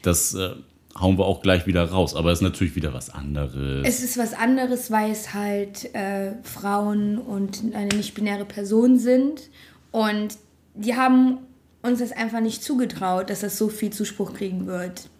Das 0.01 0.33
äh, 0.33 0.55
hauen 0.99 1.19
wir 1.19 1.25
auch 1.25 1.43
gleich 1.43 1.67
wieder 1.67 1.85
raus. 1.85 2.15
Aber 2.15 2.31
es 2.31 2.39
ist 2.39 2.43
natürlich 2.43 2.75
wieder 2.75 2.95
was 2.95 3.11
anderes. 3.11 3.87
Es 3.87 4.03
ist 4.03 4.17
was 4.17 4.33
anderes, 4.33 4.89
weil 4.89 5.11
es 5.11 5.35
halt 5.35 5.93
äh, 5.93 6.31
Frauen 6.41 7.19
und 7.19 7.61
eine 7.75 7.95
nicht-binäre 7.95 8.45
Person 8.45 8.97
sind. 8.97 9.51
Und 9.91 10.35
die 10.73 10.95
haben 10.95 11.37
uns 11.83 11.99
das 11.99 12.11
einfach 12.11 12.39
nicht 12.39 12.63
zugetraut, 12.63 13.29
dass 13.29 13.41
das 13.41 13.55
so 13.59 13.69
viel 13.69 13.91
Zuspruch 13.91 14.33
kriegen 14.33 14.65
wird. 14.65 15.11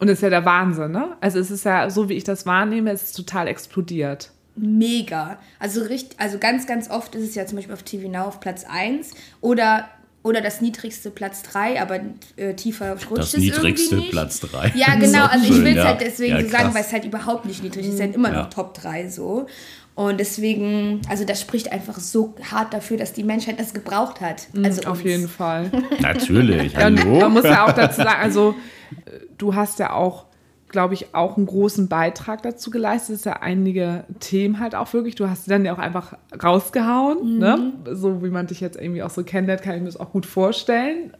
Und 0.00 0.08
das 0.08 0.18
ist 0.18 0.22
ja 0.22 0.30
der 0.30 0.44
Wahnsinn, 0.44 0.90
ne? 0.90 1.16
Also 1.20 1.38
es 1.38 1.52
ist 1.52 1.64
ja, 1.64 1.88
so 1.88 2.08
wie 2.08 2.14
ich 2.14 2.24
das 2.24 2.46
wahrnehme, 2.46 2.90
es 2.90 3.04
ist 3.04 3.12
total 3.12 3.46
explodiert. 3.46 4.32
Mega. 4.58 5.38
Also, 5.58 5.82
richtig, 5.82 6.18
also 6.20 6.38
ganz, 6.38 6.66
ganz 6.66 6.90
oft 6.90 7.14
ist 7.14 7.28
es 7.28 7.34
ja 7.34 7.46
zum 7.46 7.56
Beispiel 7.56 7.74
auf 7.74 7.82
TV 7.82 8.08
Now 8.08 8.24
auf 8.24 8.40
Platz 8.40 8.64
1 8.68 9.10
oder, 9.40 9.88
oder 10.22 10.40
das 10.40 10.60
niedrigste 10.60 11.10
Platz 11.10 11.42
3, 11.42 11.80
aber 11.80 12.00
äh, 12.36 12.54
tiefer 12.54 12.92
rutscht 12.92 13.18
das 13.18 13.34
es 13.34 13.40
niedrigste 13.40 13.94
irgendwie 13.94 13.96
nicht. 13.96 14.10
Platz 14.10 14.40
3. 14.40 14.72
Ja, 14.74 14.94
genau. 15.00 15.26
Also 15.26 15.44
ich 15.44 15.62
will 15.62 15.76
es 15.78 15.84
halt 15.84 16.00
ja. 16.00 16.06
deswegen 16.08 16.36
ja, 16.36 16.42
so 16.42 16.48
sagen, 16.48 16.74
weil 16.74 16.82
es 16.82 16.92
halt 16.92 17.04
überhaupt 17.04 17.44
nicht 17.46 17.62
niedrig 17.62 17.82
ist. 17.84 17.88
Es 17.88 17.94
ist 17.96 18.00
halt 18.00 18.14
immer 18.14 18.30
Ja. 18.32 18.42
noch 18.42 18.50
Top 18.50 18.74
3 18.74 19.08
so. 19.08 19.46
Und 19.94 20.20
deswegen, 20.20 21.00
also 21.08 21.24
das 21.24 21.40
spricht 21.40 21.72
einfach 21.72 21.98
so 21.98 22.36
hart 22.52 22.72
dafür, 22.72 22.98
dass 22.98 23.12
die 23.14 23.24
Menschheit 23.24 23.58
das 23.58 23.74
gebraucht 23.74 24.20
hat. 24.20 24.46
Also 24.62 24.82
Auf 24.82 24.98
uns. 24.98 25.02
jeden 25.02 25.28
Fall. 25.28 25.72
Natürlich, 26.00 26.76
hallo. 26.76 27.18
man 27.18 27.32
muss 27.32 27.42
ja 27.42 27.66
auch 27.66 27.72
dazu 27.72 27.96
sagen, 28.02 28.20
also 28.22 28.54
äh, 29.06 29.10
du 29.36 29.56
hast 29.56 29.80
ja 29.80 29.92
auch, 29.94 30.26
glaube 30.68 30.94
ich, 30.94 31.14
auch 31.14 31.36
einen 31.36 31.46
großen 31.46 31.88
Beitrag 31.88 32.42
dazu 32.42 32.70
geleistet. 32.70 33.14
Es 33.14 33.20
ist 33.20 33.24
ja 33.24 33.34
einige 33.40 34.04
Themen 34.20 34.60
halt 34.60 34.74
auch 34.74 34.92
wirklich. 34.92 35.14
Du 35.14 35.28
hast 35.28 35.44
sie 35.44 35.50
dann 35.50 35.64
ja 35.64 35.72
auch 35.74 35.78
einfach 35.78 36.14
rausgehauen, 36.42 37.38
ne? 37.38 37.72
So 37.92 38.22
wie 38.22 38.30
man 38.30 38.46
dich 38.46 38.60
jetzt 38.60 38.78
irgendwie 38.80 39.02
auch 39.02 39.10
so 39.10 39.24
kennenlernt, 39.24 39.62
kann 39.62 39.74
ich 39.74 39.80
mir 39.80 39.86
das 39.86 39.98
auch 39.98 40.12
gut 40.12 40.26
vorstellen. 40.26 41.12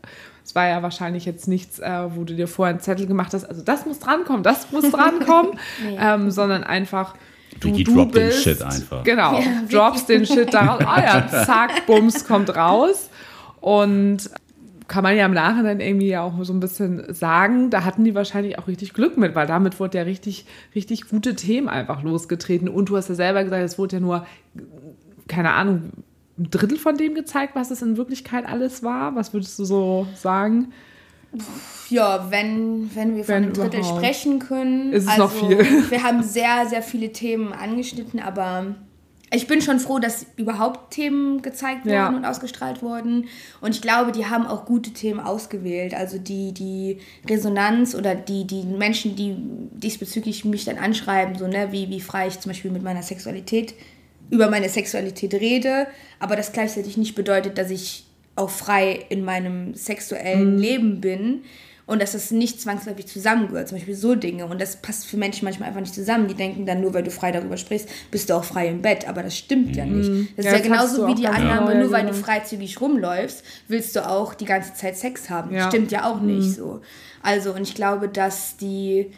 Es 0.44 0.54
war 0.54 0.66
ja 0.66 0.82
wahrscheinlich 0.82 1.26
jetzt 1.26 1.46
nichts, 1.46 1.78
äh, 1.78 2.04
wo 2.14 2.24
du 2.24 2.34
dir 2.34 2.48
vorher 2.48 2.70
einen 2.70 2.80
Zettel 2.80 3.06
gemacht 3.06 3.34
hast, 3.34 3.44
also 3.44 3.62
das 3.62 3.84
muss 3.84 3.98
drankommen, 3.98 4.42
das 4.42 4.72
muss 4.72 4.90
drankommen, 4.90 5.58
ähm, 5.98 6.30
sondern 6.30 6.64
einfach 6.64 7.14
du, 7.60 7.68
Vicky 7.68 7.84
du 7.84 7.94
droppt 7.94 8.14
den 8.14 8.28
bist, 8.28 8.42
Shit 8.42 8.62
einfach. 8.62 9.04
Genau, 9.04 9.38
Ja, 9.38 9.44
droppst 9.70 10.08
den 10.08 10.24
Shit 10.24 10.54
da 10.54 10.74
raus. 10.74 10.84
Ah 10.86 11.02
ja, 11.02 11.44
zack, 11.44 11.70
Bums, 11.86 12.26
kommt 12.26 12.54
raus. 12.54 13.10
Und 13.60 14.30
kann 14.88 15.02
man 15.02 15.16
ja 15.16 15.26
im 15.26 15.34
Nachhinein 15.34 15.80
irgendwie 15.80 16.08
ja 16.08 16.22
auch 16.22 16.42
so 16.42 16.52
ein 16.52 16.60
bisschen 16.60 17.12
sagen, 17.12 17.68
da 17.68 17.84
hatten 17.84 18.04
die 18.04 18.14
wahrscheinlich 18.14 18.58
auch 18.58 18.66
richtig 18.66 18.94
Glück 18.94 19.18
mit, 19.18 19.34
weil 19.34 19.46
damit 19.46 19.78
wurde 19.78 19.98
ja 19.98 20.04
richtig, 20.04 20.46
richtig 20.74 21.08
gute 21.08 21.36
Themen 21.36 21.68
einfach 21.68 22.02
losgetreten. 22.02 22.68
Und 22.68 22.88
du 22.88 22.96
hast 22.96 23.08
ja 23.10 23.14
selber 23.14 23.44
gesagt, 23.44 23.62
es 23.62 23.78
wurde 23.78 23.96
ja 23.96 24.00
nur, 24.00 24.26
keine 25.28 25.52
Ahnung, 25.52 25.90
ein 26.38 26.50
Drittel 26.50 26.78
von 26.78 26.96
dem 26.96 27.14
gezeigt, 27.14 27.54
was 27.54 27.70
es 27.70 27.82
in 27.82 27.98
Wirklichkeit 27.98 28.46
alles 28.46 28.82
war. 28.82 29.14
Was 29.14 29.34
würdest 29.34 29.58
du 29.58 29.64
so 29.64 30.06
sagen? 30.14 30.72
Ja, 31.90 32.30
wenn, 32.30 32.90
wenn 32.94 33.14
wir 33.14 33.24
von 33.24 33.34
Wenn 33.34 33.44
einem 33.44 33.52
Drittel 33.52 33.80
überhaupt. 33.80 33.98
sprechen 33.98 34.38
können. 34.38 34.92
Ist 34.94 35.04
es 35.04 35.10
also, 35.10 35.24
noch 35.24 35.30
viel. 35.32 35.58
Wir 35.90 36.02
haben 36.02 36.22
sehr, 36.22 36.66
sehr 36.66 36.82
viele 36.82 37.12
Themen 37.12 37.52
angeschnitten, 37.52 38.20
aber 38.20 38.74
ich 39.30 39.46
bin 39.46 39.60
schon 39.60 39.78
froh, 39.78 39.98
dass 39.98 40.26
überhaupt 40.36 40.92
Themen 40.94 41.42
gezeigt 41.42 41.84
wurden 41.84 41.92
Ja. 41.94 42.08
und 42.08 42.24
ausgestrahlt 42.24 42.82
wurden. 42.82 43.26
Und 43.60 43.74
ich 43.74 43.82
glaube, 43.82 44.12
die 44.12 44.26
haben 44.26 44.46
auch 44.46 44.64
gute 44.64 44.90
Themen 44.92 45.20
ausgewählt. 45.20 45.94
Also 45.94 46.18
die, 46.18 46.52
die 46.52 46.98
Resonanz 47.28 47.94
oder 47.94 48.14
die, 48.14 48.46
die 48.46 48.62
Menschen, 48.64 49.16
die 49.16 49.36
diesbezüglich 49.72 50.44
mich 50.44 50.64
dann 50.64 50.78
anschreiben, 50.78 51.36
so, 51.36 51.46
ne, 51.46 51.68
wie, 51.72 51.88
wie 51.90 52.00
frei 52.00 52.28
ich 52.28 52.40
zum 52.40 52.50
Beispiel 52.50 52.70
mit 52.70 52.82
meiner 52.82 53.02
Sexualität, 53.02 53.74
über 54.30 54.50
meine 54.50 54.68
Sexualität 54.68 55.32
rede, 55.34 55.86
aber 56.20 56.36
das 56.36 56.52
gleichzeitig 56.52 56.96
nicht 56.96 57.14
bedeutet, 57.14 57.56
dass 57.58 57.70
ich 57.70 58.04
auch 58.36 58.50
frei 58.50 59.04
in 59.08 59.24
meinem 59.24 59.74
sexuellen 59.74 60.54
Mhm. 60.56 60.58
Leben 60.62 61.00
bin 61.00 61.40
und 61.88 62.00
dass 62.00 62.12
das 62.12 62.30
nicht 62.30 62.60
zwangsläufig 62.60 63.06
zusammengehört. 63.08 63.66
Zum 63.68 63.78
Beispiel 63.78 63.94
so 63.96 64.14
Dinge. 64.14 64.46
Und 64.46 64.60
das 64.60 64.76
passt 64.76 65.06
für 65.06 65.16
Menschen 65.16 65.44
manchmal 65.46 65.68
einfach 65.70 65.80
nicht 65.80 65.94
zusammen. 65.94 66.28
Die 66.28 66.34
denken 66.34 66.66
dann 66.66 66.80
nur, 66.82 66.92
weil 66.94 67.02
du 67.02 67.10
frei 67.10 67.32
darüber 67.32 67.56
sprichst, 67.56 67.88
bist 68.10 68.28
du 68.30 68.34
auch 68.34 68.44
frei 68.44 68.68
im 68.68 68.82
Bett. 68.82 69.08
Aber 69.08 69.22
das 69.22 69.36
stimmt 69.36 69.74
ja 69.74 69.84
nicht. 69.86 70.08
Das 70.08 70.16
Mhm. 70.16 70.28
Ja, 70.36 70.38
ist 70.38 70.44
ja 70.44 70.52
das 70.52 70.62
genauso 70.62 71.06
wie 71.08 71.14
die 71.16 71.26
Annahme, 71.26 71.72
genau 71.72 71.82
nur 71.84 71.90
weil 71.92 72.02
du 72.02 72.08
gesagt. 72.10 72.26
freizügig 72.26 72.80
rumläufst, 72.80 73.42
willst 73.66 73.96
du 73.96 74.06
auch 74.08 74.34
die 74.34 74.44
ganze 74.44 74.74
Zeit 74.74 74.96
Sex 74.96 75.28
haben. 75.30 75.52
Ja. 75.54 75.64
Mhm. 75.64 75.70
Stimmt 75.70 75.90
ja 75.90 76.04
auch 76.08 76.20
nicht 76.20 76.52
so. 76.54 76.80
Also, 77.22 77.52
und 77.54 77.62
ich 77.62 77.74
glaube, 77.74 78.08
dass 78.08 78.56
die 78.58 79.10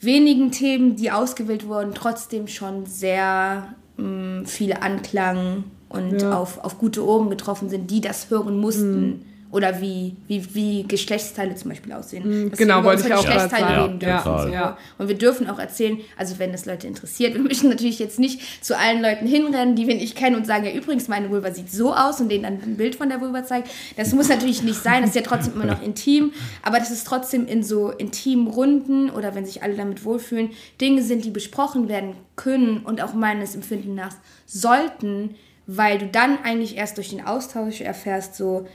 wenigen 0.00 0.50
Themen, 0.52 0.96
die 0.96 1.10
ausgewählt 1.10 1.66
wurden, 1.66 1.92
trotzdem 1.94 2.46
schon 2.48 2.86
sehr 2.86 3.74
mh, 3.96 4.46
viel 4.46 4.72
Anklang 4.74 5.64
und 5.88 6.22
Ja. 6.22 6.38
auf, 6.38 6.58
auf 6.64 6.78
gute 6.78 7.04
Ohren 7.04 7.28
getroffen 7.30 7.68
sind, 7.68 7.90
die 7.90 8.00
das 8.00 8.30
hören 8.30 8.58
mussten. 8.58 9.26
Oder 9.52 9.80
wie, 9.80 10.16
wie, 10.28 10.54
wie 10.54 10.82
Geschlechtsteile 10.84 11.56
zum 11.56 11.70
Beispiel 11.70 11.92
aussehen. 11.92 12.50
Dass 12.50 12.58
genau, 12.58 12.76
wir 12.76 12.80
über 12.80 12.88
wollte 12.90 13.08
ich 13.08 13.14
auch 13.14 13.24
Geschlechtsteile 13.24 13.66
sagen. 13.66 13.82
reden 13.82 14.00
Ja, 14.00 14.08
dürfen. 14.08 14.24
total. 14.24 14.46
so. 14.46 14.52
Ja. 14.52 14.78
Und 14.98 15.08
wir 15.08 15.18
dürfen 15.18 15.50
auch 15.50 15.58
erzählen, 15.58 15.98
also 16.16 16.38
wenn 16.38 16.52
das 16.52 16.66
Leute 16.66 16.86
interessiert, 16.86 17.34
wir 17.34 17.40
müssen 17.40 17.68
natürlich 17.68 17.98
jetzt 17.98 18.18
nicht 18.20 18.40
zu 18.64 18.78
allen 18.78 19.02
Leuten 19.02 19.26
hinrennen, 19.26 19.74
die 19.74 19.88
wir 19.88 19.96
nicht 19.96 20.16
kennen 20.16 20.36
und 20.36 20.46
sagen, 20.46 20.64
ja 20.64 20.72
übrigens, 20.72 21.08
meine 21.08 21.30
Vulva 21.30 21.50
sieht 21.52 21.70
so 21.70 21.92
aus 21.92 22.20
und 22.20 22.28
denen 22.28 22.44
dann 22.44 22.60
ein 22.62 22.76
Bild 22.76 22.94
von 22.94 23.08
der 23.08 23.20
Vulva 23.20 23.44
zeigen. 23.44 23.68
Das 23.96 24.12
muss 24.12 24.28
natürlich 24.28 24.62
nicht 24.62 24.80
sein, 24.80 25.00
das 25.02 25.10
ist 25.10 25.16
ja 25.16 25.22
trotzdem 25.22 25.54
immer 25.54 25.66
noch 25.66 25.82
intim, 25.82 26.32
aber 26.62 26.78
das 26.78 26.90
ist 26.92 27.06
trotzdem 27.06 27.46
in 27.46 27.64
so 27.64 27.90
intimen 27.90 28.46
Runden 28.46 29.10
oder 29.10 29.34
wenn 29.34 29.46
sich 29.46 29.62
alle 29.62 29.74
damit 29.74 30.04
wohlfühlen, 30.04 30.50
Dinge 30.80 31.02
sind, 31.02 31.24
die 31.24 31.30
besprochen 31.30 31.88
werden 31.88 32.14
können 32.36 32.78
und 32.84 33.02
auch 33.02 33.14
meines 33.14 33.54
Empfinden 33.54 33.94
nach 33.94 34.14
sollten, 34.46 35.34
weil 35.66 35.98
du 35.98 36.06
dann 36.06 36.38
eigentlich 36.42 36.76
erst 36.76 36.96
durch 36.96 37.10
den 37.10 37.24
Austausch 37.24 37.80
erfährst, 37.80 38.34
so 38.34 38.66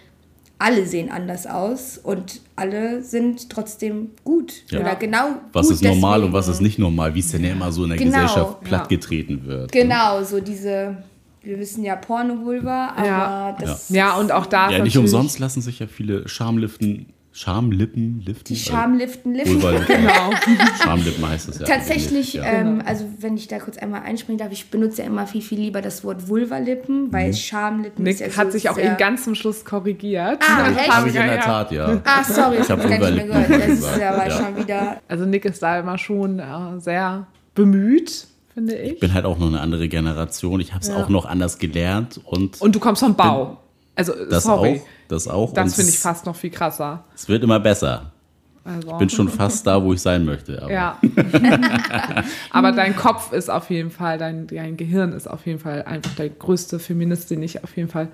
alle 0.57 0.85
sehen 0.85 1.11
anders 1.11 1.47
aus 1.47 1.97
und 1.97 2.41
alle 2.55 3.03
sind 3.03 3.49
trotzdem 3.49 4.11
gut. 4.23 4.53
Ja. 4.69 4.79
Oder 4.79 4.95
genau 4.95 5.35
Was 5.53 5.67
gut 5.67 5.75
ist 5.75 5.83
normal 5.83 6.19
deswegen. 6.19 6.27
und 6.27 6.33
was 6.39 6.47
ist 6.47 6.61
nicht 6.61 6.79
normal, 6.79 7.13
wie 7.13 7.19
es 7.19 7.31
denn 7.31 7.43
ja 7.43 7.51
immer 7.51 7.71
so 7.71 7.83
in 7.83 7.89
der 7.89 7.97
Genau, 7.97 8.11
Gesellschaft 8.11 8.57
ja. 8.61 8.67
plattgetreten 8.67 9.45
wird. 9.45 9.71
Genau, 9.71 10.23
so 10.23 10.39
diese, 10.39 10.97
wir 11.43 11.59
wissen 11.59 11.83
ja 11.83 11.95
Porno-Vulva, 11.95 12.93
aber 12.95 13.05
Ja. 13.05 13.57
das 13.59 13.89
Ja, 13.89 14.15
und 14.15 14.31
auch 14.31 14.45
da 14.45 14.71
Ja, 14.71 14.83
nicht 14.83 14.97
umsonst 14.97 15.39
lassen 15.39 15.61
sich 15.61 15.79
ja 15.79 15.87
viele 15.87 16.27
Schamliften, 16.27 17.07
Schamlippen 17.37 18.21
liften. 18.25 18.45
die 18.45 18.55
Schamliften, 18.55 19.37
Also, 19.37 19.51
Lippen. 19.57 19.61
Vulva- 19.61 19.85
Genau. 19.85 20.31
Schamlippen 20.81 21.27
heißt 21.27 21.49
es 21.49 21.59
ja. 21.59 21.65
Tatsächlich, 21.65 22.33
ja. 22.35 22.43
ähm, 22.45 22.81
also 22.85 23.05
wenn 23.19 23.35
ich 23.35 23.49
da 23.49 23.59
kurz 23.59 23.77
einmal 23.77 24.03
einspringen 24.03 24.37
darf, 24.39 24.53
ich 24.53 24.69
benutze 24.69 25.01
ja 25.01 25.07
immer 25.07 25.27
viel, 25.27 25.41
viel 25.41 25.59
lieber 25.59 25.81
das 25.81 26.05
Wort 26.05 26.29
Vulva-Lippen, 26.29 27.11
weil 27.11 27.33
Schamlippen 27.33 28.03
Nick 28.05 28.13
ist 28.13 28.19
ja 28.21 28.37
hat 28.37 28.47
so 28.47 28.51
sich 28.53 28.69
auch 28.69 28.77
eben 28.77 28.95
ganz 28.95 29.25
zum 29.25 29.35
Schluss 29.35 29.65
korrigiert. 29.65 30.39
Ah, 30.47 30.63
Ein 30.63 30.77
echt? 30.77 30.89
Habe 30.89 31.09
ich 31.09 31.15
in 31.15 31.21
ja, 31.21 31.27
der 31.27 31.35
ja. 31.35 31.41
Tat, 31.41 31.71
ja. 31.73 32.01
Ah, 32.05 32.23
sorry, 32.23 32.57
das 32.57 32.67
Ich 32.67 32.71
hab 32.71 32.81
habe 32.83 32.93
ich 32.93 32.99
gar 33.01 33.11
nicht 33.11 33.27
mehr 33.27 33.35
Vulva-Lippen 33.35 33.59
gehört. 33.59 33.69
Das 33.83 33.91
ist 33.91 33.97
ja 33.99 34.11
aber 34.13 34.27
ja. 34.29 34.31
schon 34.37 34.57
wieder... 34.57 35.01
Also 35.09 35.25
Nick 35.25 35.43
ist 35.45 35.61
da 35.61 35.79
immer 35.81 35.97
schon 35.97 36.39
äh, 36.39 36.45
sehr 36.79 37.27
bemüht, 37.53 38.27
finde 38.53 38.75
ich. 38.77 38.93
Ich 38.93 38.99
bin 39.01 39.13
halt 39.13 39.25
auch 39.25 39.37
noch 39.37 39.47
eine 39.47 39.59
andere 39.59 39.89
Generation. 39.89 40.61
Ich 40.61 40.71
habe 40.73 40.81
es 40.83 40.87
Ja. 40.87 40.95
auch 41.03 41.09
noch 41.09 41.25
anders 41.25 41.57
gelernt 41.57 42.21
und, 42.23 42.61
Und 42.61 42.73
du 42.75 42.79
kommst 42.79 43.01
vom 43.01 43.15
Bau. 43.15 43.57
Also, 43.95 44.13
das 44.29 44.43
sorry. 44.43 44.81
auch. 44.81 44.87
Das 45.07 45.27
auch. 45.27 45.53
Das 45.53 45.75
finde 45.75 45.91
ich 45.91 45.99
fast 45.99 46.25
noch 46.25 46.35
viel 46.35 46.49
krasser. 46.49 47.03
Es 47.15 47.27
wird 47.29 47.43
immer 47.43 47.59
besser. 47.59 48.11
Also, 48.63 48.91
Ich 48.91 48.97
bin 48.97 49.09
schon 49.09 49.29
fast 49.29 49.67
da, 49.67 49.81
wo 49.81 49.93
ich 49.93 50.01
sein 50.01 50.25
möchte. 50.25 50.59
Aber 50.61 50.71
ja. 50.71 50.99
Aber 52.49 52.71
dein 52.71 52.95
Kopf 52.95 53.31
ist 53.31 53.49
auf 53.49 53.69
jeden 53.69 53.91
Fall, 53.91 54.17
dein, 54.17 54.47
dein 54.47 54.75
Gehirn 54.75 55.13
ist 55.13 55.27
auf 55.27 55.45
jeden 55.45 55.59
Fall 55.59 55.83
einfach 55.83 56.15
der 56.15 56.29
größte 56.29 56.79
Feminist, 56.79 57.29
den 57.29 57.43
ich 57.43 57.63
auf 57.63 57.77
jeden 57.77 57.89
Fall 57.89 58.07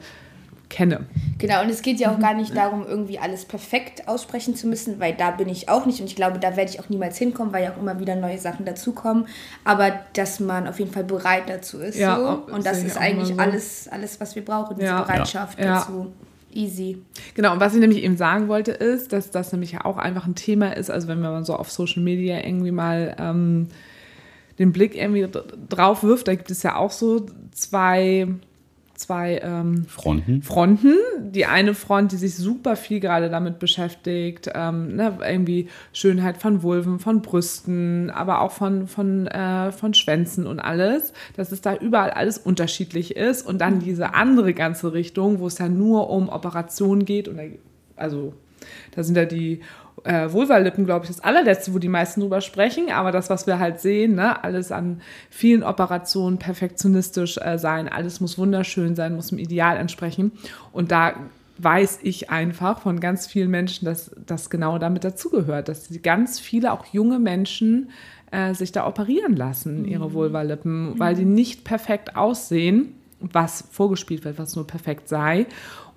kenne. 0.71 1.05
Genau, 1.37 1.61
und 1.61 1.69
es 1.69 1.83
geht 1.83 1.99
ja 1.99 2.11
auch 2.11 2.19
gar 2.19 2.33
nicht 2.33 2.55
darum, 2.55 2.85
irgendwie 2.87 3.19
alles 3.19 3.45
perfekt 3.45 4.07
aussprechen 4.07 4.55
zu 4.55 4.67
müssen, 4.67 4.99
weil 4.99 5.13
da 5.13 5.29
bin 5.31 5.49
ich 5.49 5.69
auch 5.69 5.85
nicht 5.85 5.99
und 5.99 6.07
ich 6.07 6.15
glaube, 6.15 6.39
da 6.39 6.55
werde 6.55 6.71
ich 6.71 6.79
auch 6.79 6.89
niemals 6.89 7.17
hinkommen, 7.17 7.53
weil 7.53 7.63
ja 7.65 7.73
auch 7.73 7.77
immer 7.77 7.99
wieder 7.99 8.15
neue 8.15 8.39
Sachen 8.39 8.65
dazukommen. 8.65 9.27
Aber 9.63 9.91
dass 10.13 10.39
man 10.39 10.67
auf 10.67 10.79
jeden 10.79 10.91
Fall 10.91 11.03
bereit 11.03 11.43
dazu 11.47 11.77
ist. 11.79 11.99
Ja, 11.99 12.15
so. 12.17 12.53
Und 12.53 12.65
das 12.65 12.83
ist 12.83 12.97
eigentlich 12.97 13.27
so. 13.29 13.37
alles, 13.37 13.87
alles, 13.89 14.19
was 14.19 14.35
wir 14.35 14.43
brauchen, 14.43 14.77
diese 14.77 14.87
Ja. 14.87 15.01
Bereitschaft 15.03 15.59
Ja. 15.59 15.75
dazu. 15.79 16.11
Easy. 16.53 16.97
Genau, 17.35 17.53
und 17.53 17.59
was 17.59 17.73
ich 17.73 17.79
nämlich 17.79 18.03
eben 18.03 18.17
sagen 18.17 18.47
wollte, 18.47 18.71
ist, 18.71 19.13
dass 19.13 19.31
das 19.31 19.51
nämlich 19.51 19.71
ja 19.73 19.85
auch 19.85 19.97
einfach 19.97 20.25
ein 20.25 20.35
Thema 20.35 20.75
ist, 20.75 20.89
also 20.89 21.07
wenn 21.07 21.21
man 21.21 21.45
so 21.45 21.55
auf 21.55 21.71
Social 21.71 22.03
Media 22.03 22.43
irgendwie 22.45 22.71
mal 22.71 23.15
ähm, 23.19 23.67
den 24.59 24.71
Blick 24.73 24.95
irgendwie 24.95 25.27
drauf 25.69 26.03
wirft, 26.03 26.27
da 26.27 26.35
gibt 26.35 26.51
es 26.51 26.61
ja 26.63 26.75
auch 26.75 26.91
so 26.91 27.25
zwei 27.51 28.27
zwei 29.01 29.39
ähm, 29.43 29.85
Fronten. 29.85 30.41
Fronten. 30.41 30.95
Die 31.19 31.45
eine 31.45 31.73
Front, 31.73 32.11
die 32.11 32.17
sich 32.17 32.35
super 32.35 32.75
viel 32.75 32.99
gerade 32.99 33.29
damit 33.29 33.59
beschäftigt, 33.59 34.49
ähm, 34.53 34.95
ne, 34.95 35.17
irgendwie 35.27 35.67
Schönheit 35.93 36.37
von 36.37 36.63
Vulven, 36.63 36.99
von 36.99 37.21
Brüsten, 37.21 38.09
aber 38.09 38.41
auch 38.41 38.51
von, 38.51 38.87
von, 38.87 39.27
äh, 39.27 39.71
von 39.71 39.93
Schwänzen 39.93 40.47
und 40.47 40.59
alles, 40.59 41.13
dass 41.35 41.51
es 41.51 41.61
da 41.61 41.75
überall 41.75 42.11
alles 42.11 42.37
unterschiedlich 42.37 43.15
ist. 43.15 43.45
Und 43.45 43.59
dann 43.59 43.79
diese 43.79 44.13
andere 44.13 44.53
ganze 44.53 44.93
Richtung, 44.93 45.39
wo 45.39 45.47
es 45.47 45.57
ja 45.57 45.67
nur 45.67 46.09
um 46.09 46.29
Operationen 46.29 47.05
geht. 47.05 47.27
Und 47.27 47.37
da, 47.37 47.43
also 47.95 48.33
da 48.95 49.03
sind 49.03 49.17
ja 49.17 49.25
die 49.25 49.61
äh, 50.03 50.31
Vulva-Lippen, 50.31 50.85
glaube 50.85 51.05
ich, 51.05 51.11
das 51.11 51.19
allerletzte, 51.21 51.73
wo 51.73 51.79
die 51.79 51.89
meisten 51.89 52.21
drüber 52.21 52.41
sprechen. 52.41 52.91
Aber 52.91 53.11
das, 53.11 53.29
was 53.29 53.47
wir 53.47 53.59
halt 53.59 53.79
sehen, 53.79 54.15
ne, 54.15 54.43
alles 54.43 54.71
an 54.71 55.01
vielen 55.29 55.63
Operationen 55.63 56.37
perfektionistisch 56.37 57.37
äh, 57.37 57.57
sein, 57.57 57.87
alles 57.87 58.19
muss 58.21 58.37
wunderschön 58.37 58.95
sein, 58.95 59.15
muss 59.15 59.27
dem 59.27 59.37
Ideal 59.39 59.77
entsprechen. 59.77 60.31
Und 60.71 60.91
da 60.91 61.13
weiß 61.57 61.99
ich 62.03 62.29
einfach 62.29 62.81
von 62.81 62.99
ganz 62.99 63.27
vielen 63.27 63.51
Menschen, 63.51 63.85
dass 63.85 64.11
das 64.25 64.49
genau 64.49 64.77
damit 64.79 65.03
dazugehört, 65.03 65.69
dass 65.69 65.89
ganz 66.01 66.39
viele, 66.39 66.71
auch 66.71 66.85
junge 66.87 67.19
Menschen, 67.19 67.89
äh, 68.31 68.53
sich 68.53 68.71
da 68.71 68.87
operieren 68.87 69.35
lassen, 69.35 69.85
ihre 69.85 70.09
mhm. 70.09 70.13
Vulva-Lippen, 70.13 70.97
weil 70.97 71.15
die 71.15 71.25
nicht 71.25 71.63
perfekt 71.63 72.15
aussehen, 72.15 72.95
was 73.19 73.65
vorgespielt 73.69 74.25
wird, 74.25 74.39
was 74.39 74.55
nur 74.55 74.65
perfekt 74.65 75.07
sei. 75.07 75.45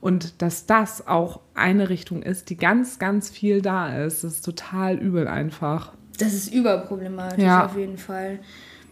Und 0.04 0.42
dass 0.42 0.66
das 0.66 1.08
auch 1.08 1.40
eine 1.54 1.88
Richtung 1.88 2.22
ist, 2.22 2.50
die 2.50 2.58
ganz, 2.58 2.98
ganz 2.98 3.30
viel 3.30 3.62
da 3.62 4.04
ist. 4.04 4.22
Das 4.22 4.34
ist 4.34 4.44
total 4.44 4.98
übel 4.98 5.26
einfach. 5.26 5.92
Das 6.18 6.34
ist 6.34 6.52
überproblematisch 6.52 7.42
ja. 7.42 7.64
auf 7.64 7.78
jeden 7.78 7.96
Fall. 7.96 8.40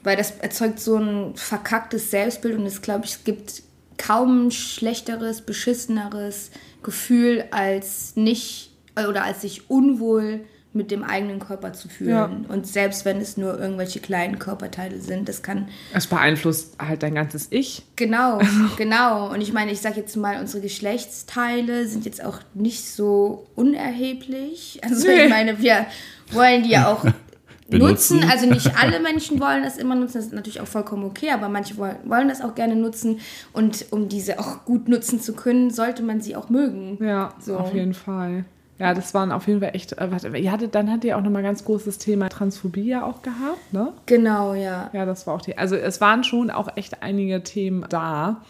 Weil 0.03 0.16
das 0.16 0.31
erzeugt 0.38 0.81
so 0.81 0.96
ein 0.96 1.37
verkacktes 1.37 2.11
Selbstbild 2.11 2.57
und 2.59 2.64
es 2.64 2.81
glaube 2.81 3.05
ich, 3.05 3.11
es 3.11 3.25
gibt 3.25 3.62
kaum 3.98 4.46
ein 4.46 4.51
schlechteres, 4.53 5.42
beschisseneres 5.42 6.51
Gefühl 6.83 7.44
als 7.51 8.16
nicht 8.16 8.70
oder 8.96 9.25
als 9.25 9.42
sich 9.42 9.68
unwohl 9.68 10.40
mit 10.74 10.90
dem 10.90 11.04
eigenen 11.04 11.38
Körper 11.38 11.72
zu 11.72 11.88
fühlen. 11.88 12.11
Ja. 12.11 12.30
Und 12.48 12.66
selbst 12.66 13.04
wenn 13.04 13.18
es 13.18 13.37
nur 13.37 13.58
irgendwelche 13.58 14.00
kleinen 14.00 14.38
Körperteile 14.38 15.00
sind, 15.00 15.28
das 15.28 15.42
kann. 15.42 15.68
Es 15.92 16.06
beeinflusst 16.06 16.76
halt 16.78 17.02
dein 17.02 17.14
ganzes 17.14 17.48
Ich. 17.50 17.82
Genau, 17.96 18.40
genau. 18.76 19.30
Und 19.30 19.40
ich 19.40 19.52
meine, 19.52 19.70
ich 19.70 19.80
sage 19.80 20.00
jetzt 20.00 20.16
mal, 20.16 20.40
unsere 20.40 20.62
Geschlechtsteile 20.62 21.87
sind 21.87 22.04
jetzt 22.04 22.24
auch 22.24 22.38
nicht 22.54 22.88
so 22.88 23.46
unerheblich. 23.54 24.80
Also 24.82 25.08
nee. 25.08 25.24
ich 25.24 25.30
meine, 25.30 25.61
wir 25.61 25.87
wollen 26.30 26.62
die 26.62 26.70
ja 26.70 26.90
auch 26.90 27.04
nutzen. 27.68 28.24
Also 28.30 28.46
nicht 28.46 28.76
alle 28.76 29.00
Menschen 29.00 29.40
wollen 29.40 29.62
das 29.62 29.76
immer 29.76 29.94
nutzen, 29.94 30.14
das 30.18 30.26
ist 30.26 30.32
natürlich 30.32 30.61
auch 30.61 30.66
vollkommen 30.66 31.04
okay, 31.04 31.30
aber 31.30 31.48
manche 31.48 31.76
wollen 31.76 32.28
das 32.28 32.40
auch 32.40 32.54
gerne 32.54 32.76
nutzen. 32.76 33.20
Und 33.52 33.87
um 33.90 34.08
diese 34.08 34.38
auch 34.38 34.64
gut 34.64 34.88
nutzen 34.88 35.20
zu 35.20 35.35
können, 35.35 35.70
sollte 35.70 36.02
man 36.02 36.20
sie 36.20 36.35
auch 36.37 36.48
mögen. 36.48 36.98
Ja, 37.04 37.35
so. 37.40 37.56
auf 37.58 37.74
jeden 37.74 37.94
Fall. 37.94 38.44
Ja, 38.78 38.94
das 38.94 39.14
waren 39.14 39.32
auf 39.32 39.46
jeden 39.46 39.61
Fall 39.61 39.74
echt. 39.74 39.92
Äh, 39.92 40.11
warte, 40.11 40.37
ihr 40.37 40.50
hattet, 40.50 40.74
dann 40.74 40.90
hat 40.90 41.04
ihr 41.04 41.16
auch 41.16 41.22
nochmal 41.22 41.42
ganz 41.42 41.64
großes 41.64 41.98
Thema 41.98 42.28
Transphobie 42.28 42.88
ja 42.88 43.04
auch 43.04 43.22
gehabt, 43.22 43.72
ne? 43.72 43.92
Genau, 44.06 44.54
ja. 44.54 44.90
Ja, 44.92 45.04
das 45.04 45.26
war 45.26 45.35
auch 45.35 45.42
die. 45.42 45.56
Also 45.56 45.76
es 45.76 46.00
waren 46.00 46.24
schon 46.24 46.50
auch 46.50 46.76
echt 46.76 47.02
einige 47.02 47.42
Themen 47.42 47.85
da. 47.88 48.42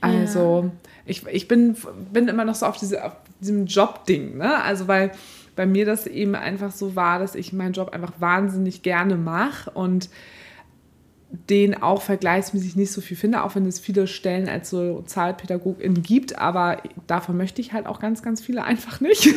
Also 0.00 0.64
ja. 0.64 0.90
ich, 1.04 1.26
ich 1.26 1.48
bin, 1.48 1.76
bin 2.12 2.28
immer 2.28 2.44
noch 2.44 2.54
so 2.54 2.66
auf, 2.66 2.78
diese, 2.78 3.04
auf 3.04 3.12
diesem 3.40 3.66
Job-Ding, 3.66 4.38
ne? 4.38 4.62
Also 4.62 4.88
weil 4.88 5.12
bei 5.56 5.66
mir 5.66 5.86
das 5.86 6.06
eben 6.06 6.34
einfach 6.34 6.70
so 6.70 6.94
war, 6.96 7.18
dass 7.18 7.34
ich 7.34 7.52
meinen 7.52 7.72
Job 7.72 7.90
einfach 7.90 8.12
wahnsinnig 8.18 8.82
gerne 8.82 9.16
mache 9.16 9.70
und 9.70 10.10
den 11.30 11.80
auch 11.82 12.02
vergleichsmäßig 12.02 12.76
nicht 12.76 12.92
so 12.92 13.00
viel 13.00 13.16
finde, 13.16 13.42
auch 13.42 13.54
wenn 13.56 13.66
es 13.66 13.80
viele 13.80 14.06
Stellen 14.06 14.48
als 14.48 14.70
so 14.70 15.02
Zahlpädagogin 15.06 16.02
gibt, 16.02 16.38
aber 16.38 16.78
davon 17.06 17.36
möchte 17.36 17.60
ich 17.60 17.72
halt 17.72 17.86
auch 17.86 17.98
ganz, 17.98 18.22
ganz 18.22 18.40
viele 18.40 18.64
einfach 18.64 19.00
nicht. 19.00 19.34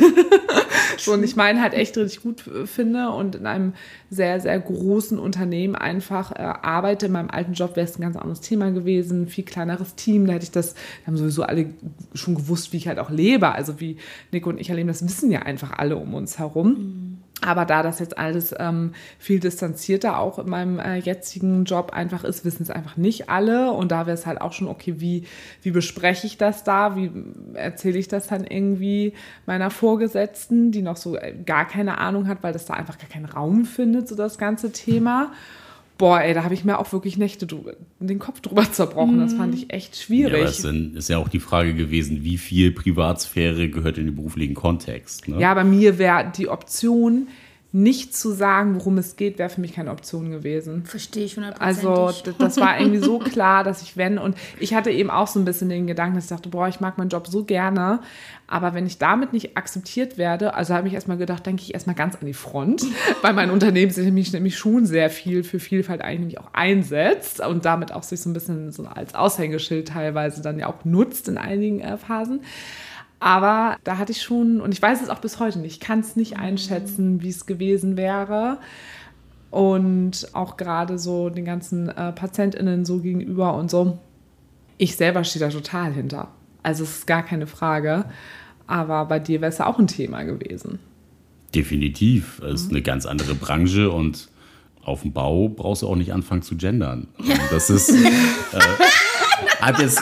so, 0.97 1.13
und 1.13 1.23
ich 1.23 1.35
meine 1.35 1.61
halt 1.61 1.73
echt 1.73 1.97
richtig 1.97 2.21
gut 2.21 2.43
finde 2.65 3.09
und 3.09 3.35
in 3.35 3.47
einem 3.47 3.73
sehr, 4.09 4.39
sehr 4.39 4.59
großen 4.59 5.17
Unternehmen 5.17 5.75
einfach 5.75 6.31
äh, 6.31 6.41
arbeite. 6.41 7.07
In 7.07 7.11
meinem 7.11 7.31
alten 7.31 7.53
Job 7.53 7.75
wäre 7.75 7.87
es 7.87 7.97
ein 7.97 8.01
ganz 8.01 8.15
anderes 8.15 8.41
Thema 8.41 8.71
gewesen, 8.71 9.27
viel 9.27 9.43
kleineres 9.43 9.95
Team, 9.95 10.27
da 10.27 10.33
hätte 10.33 10.45
ich 10.45 10.51
das, 10.51 10.73
da 10.73 11.07
haben 11.07 11.17
sowieso 11.17 11.43
alle 11.43 11.71
schon 12.13 12.35
gewusst, 12.35 12.71
wie 12.71 12.77
ich 12.77 12.87
halt 12.87 12.99
auch 12.99 13.09
lebe, 13.09 13.51
also 13.51 13.79
wie 13.79 13.97
Nick 14.31 14.45
und 14.45 14.59
ich 14.59 14.69
erleben, 14.69 14.87
das 14.87 15.03
wissen 15.03 15.31
ja 15.31 15.41
einfach 15.41 15.77
alle 15.77 15.97
um 15.97 16.13
uns 16.13 16.37
herum. 16.37 16.67
Mhm. 16.67 17.08
Aber 17.41 17.65
da 17.65 17.83
das 17.83 17.99
jetzt 17.99 18.17
alles 18.17 18.53
ähm, 18.57 18.93
viel 19.17 19.39
distanzierter 19.39 20.19
auch 20.19 20.39
in 20.39 20.49
meinem 20.49 20.77
äh, 20.77 20.97
jetzigen 20.97 21.63
Job 21.63 21.91
einfach 21.93 22.25
ist, 22.25 22.43
wissen 22.43 22.63
es 22.63 22.69
einfach 22.69 22.97
nicht 22.97 23.29
alle. 23.29 23.71
Und 23.71 23.91
da 23.93 24.07
wäre 24.07 24.15
es 24.15 24.25
halt 24.25 24.41
auch 24.41 24.51
schon, 24.51 24.67
okay, 24.67 24.95
wie, 24.97 25.23
wie 25.61 25.71
bespreche 25.71 26.27
ich 26.27 26.37
das 26.37 26.65
da? 26.65 26.97
Wie 26.97 27.11
erzähle 27.53 27.97
ich 27.97 28.09
das 28.09 28.27
dann 28.27 28.43
irgendwie 28.43 29.13
meiner 29.45 29.69
Vorgesetzten, 29.69 30.71
die 30.71 30.81
noch 30.81 30.97
so 30.97 31.15
äh, 31.15 31.33
gar 31.45 31.65
keine 31.65 31.97
Ahnung 31.99 32.27
hat, 32.27 32.39
weil 32.41 32.51
das 32.51 32.65
da 32.65 32.73
einfach 32.73 32.97
gar 32.97 33.09
keinen 33.09 33.25
Raum 33.25 33.63
findet, 33.65 34.09
so 34.09 34.15
das 34.15 34.37
ganze 34.37 34.73
Thema 34.73 35.31
boah, 35.99 36.21
ey, 36.21 36.33
da 36.33 36.43
habe 36.43 36.55
ich 36.55 36.65
mir 36.65 36.79
auch 36.79 36.91
wirklich 36.93 37.17
Nächte 37.17 37.45
den 37.99 38.19
Kopf 38.19 38.39
drüber 38.39 38.71
zerbrochen. 38.71 39.19
Das 39.19 39.33
fand 39.33 39.53
ich 39.53 39.71
echt 39.71 39.97
schwierig. 39.97 40.33
Ja, 40.33 40.39
aber 40.39 40.49
es 40.49 40.63
ist 40.63 41.09
ja 41.09 41.19
auch 41.19 41.27
die 41.27 41.41
Frage 41.41 41.75
gewesen, 41.75 42.23
wie 42.23 42.39
viel 42.39 42.71
Privatsphäre 42.71 43.69
gehört 43.69 43.99
in 43.99 44.05
den 44.05 44.15
beruflichen 44.15 44.55
Kontext. 44.55 45.27
Ne? 45.27 45.39
Ja, 45.39 45.53
bei 45.53 45.65
mir 45.65 45.99
wäre 45.99 46.31
die 46.35 46.47
Option, 46.47 47.27
nicht 47.71 48.15
zu 48.15 48.31
sagen, 48.31 48.75
worum 48.75 48.97
es 48.97 49.15
geht, 49.15 49.37
wäre 49.37 49.49
für 49.49 49.61
mich 49.61 49.73
keine 49.73 49.91
Option 49.91 50.31
gewesen. 50.31 50.85
Verstehe 50.85 51.25
ich 51.25 51.37
100%. 51.37 51.59
Also 51.59 52.11
das 52.39 52.57
war 52.57 52.79
irgendwie 52.79 52.97
so 52.97 53.19
klar, 53.19 53.63
dass 53.63 53.83
ich 53.83 53.95
wenn 53.95 54.17
und 54.17 54.35
ich 54.59 54.73
hatte 54.73 54.89
eben 54.89 55.11
auch 55.11 55.27
so 55.27 55.39
ein 55.39 55.45
bisschen 55.45 55.69
den 55.69 55.85
Gedanken, 55.85 56.15
dass 56.15 56.23
ich 56.25 56.29
dachte, 56.31 56.49
boah, 56.49 56.67
ich 56.67 56.79
mag 56.79 56.97
meinen 56.97 57.09
Job 57.09 57.27
so 57.27 57.43
gerne, 57.43 57.99
aber 58.47 58.73
wenn 58.73 58.87
ich 58.87 58.97
damit 58.97 59.33
nicht 59.33 59.55
akzeptiert 59.55 60.17
werde, 60.17 60.55
also 60.55 60.73
habe 60.73 60.87
ich 60.87 60.95
erstmal 60.95 61.17
gedacht, 61.17 61.45
denke 61.45 61.61
ich 61.61 61.75
erstmal 61.75 61.95
ganz 61.95 62.15
an 62.15 62.25
die 62.25 62.33
Front, 62.33 62.83
weil 63.21 63.33
mein 63.33 63.51
Unternehmen 63.51 63.91
sich 63.91 64.05
nämlich, 64.05 64.33
nämlich 64.33 64.57
schon 64.57 64.87
sehr 64.87 65.11
viel 65.11 65.43
für 65.43 65.59
Vielfalt 65.59 66.01
eigentlich 66.01 66.39
auch 66.39 66.51
einsetzt 66.53 67.39
und 67.39 67.65
damit 67.65 67.91
auch 67.91 68.01
sich 68.01 68.19
so 68.19 68.31
ein 68.31 68.33
bisschen 68.33 68.71
so 68.71 68.85
als 68.85 69.13
Aushängeschild 69.13 69.89
teilweise 69.89 70.41
dann 70.41 70.57
ja 70.57 70.65
auch 70.65 70.85
nutzt 70.85 71.27
in 71.27 71.37
einigen 71.37 71.81
äh, 71.81 71.97
Phasen. 71.97 72.41
Aber 73.19 73.77
da 73.83 73.97
hatte 73.97 74.11
ich 74.11 74.21
schon, 74.21 74.61
und 74.61 74.73
ich 74.73 74.81
weiß 74.81 75.01
es 75.01 75.09
auch 75.09 75.19
bis 75.19 75.39
heute 75.39 75.59
nicht, 75.59 75.73
ich 75.73 75.79
kann 75.79 75.99
es 75.99 76.15
nicht 76.15 76.37
einschätzen, 76.37 77.21
wie 77.21 77.29
es 77.29 77.45
gewesen 77.45 77.97
wäre. 77.97 78.57
Und 79.51 80.29
auch 80.33 80.57
gerade 80.57 80.99
so 80.99 81.29
den 81.29 81.43
ganzen 81.43 81.89
äh, 81.89 82.13
PatientInnen 82.13 82.85
so 82.85 82.99
gegenüber 82.99 83.55
und 83.55 83.69
so. 83.71 83.97
Ich 84.77 84.95
selber 84.95 85.23
stehe 85.23 85.43
da 85.43 85.51
total 85.51 85.91
hinter. 85.91 86.29
Also 86.63 86.83
es 86.83 86.99
ist 86.99 87.07
gar 87.07 87.23
keine 87.23 87.47
Frage. 87.47 88.05
Aber 88.67 89.05
bei 89.05 89.19
dir 89.19 89.41
wäre 89.41 89.51
es 89.51 89.57
ja 89.57 89.65
auch 89.65 89.79
ein 89.79 89.87
Thema 89.87 90.23
gewesen. 90.23 90.79
Definitiv. 91.55 92.39
Es 92.39 92.61
ist 92.61 92.67
mhm. 92.67 92.75
eine 92.75 92.81
ganz 92.83 93.05
andere 93.05 93.33
Branche 93.33 93.89
und 93.89 94.29
auf 94.83 95.01
dem 95.01 95.11
Bau 95.11 95.49
brauchst 95.49 95.81
du 95.81 95.87
auch 95.87 95.95
nicht 95.95 96.13
anfangen 96.13 96.43
zu 96.43 96.55
gendern. 96.55 97.07
Das 97.49 97.69
ist. 97.69 97.93
Äh, 98.51 99.61
hat, 99.61 99.79
jetzt, 99.79 100.01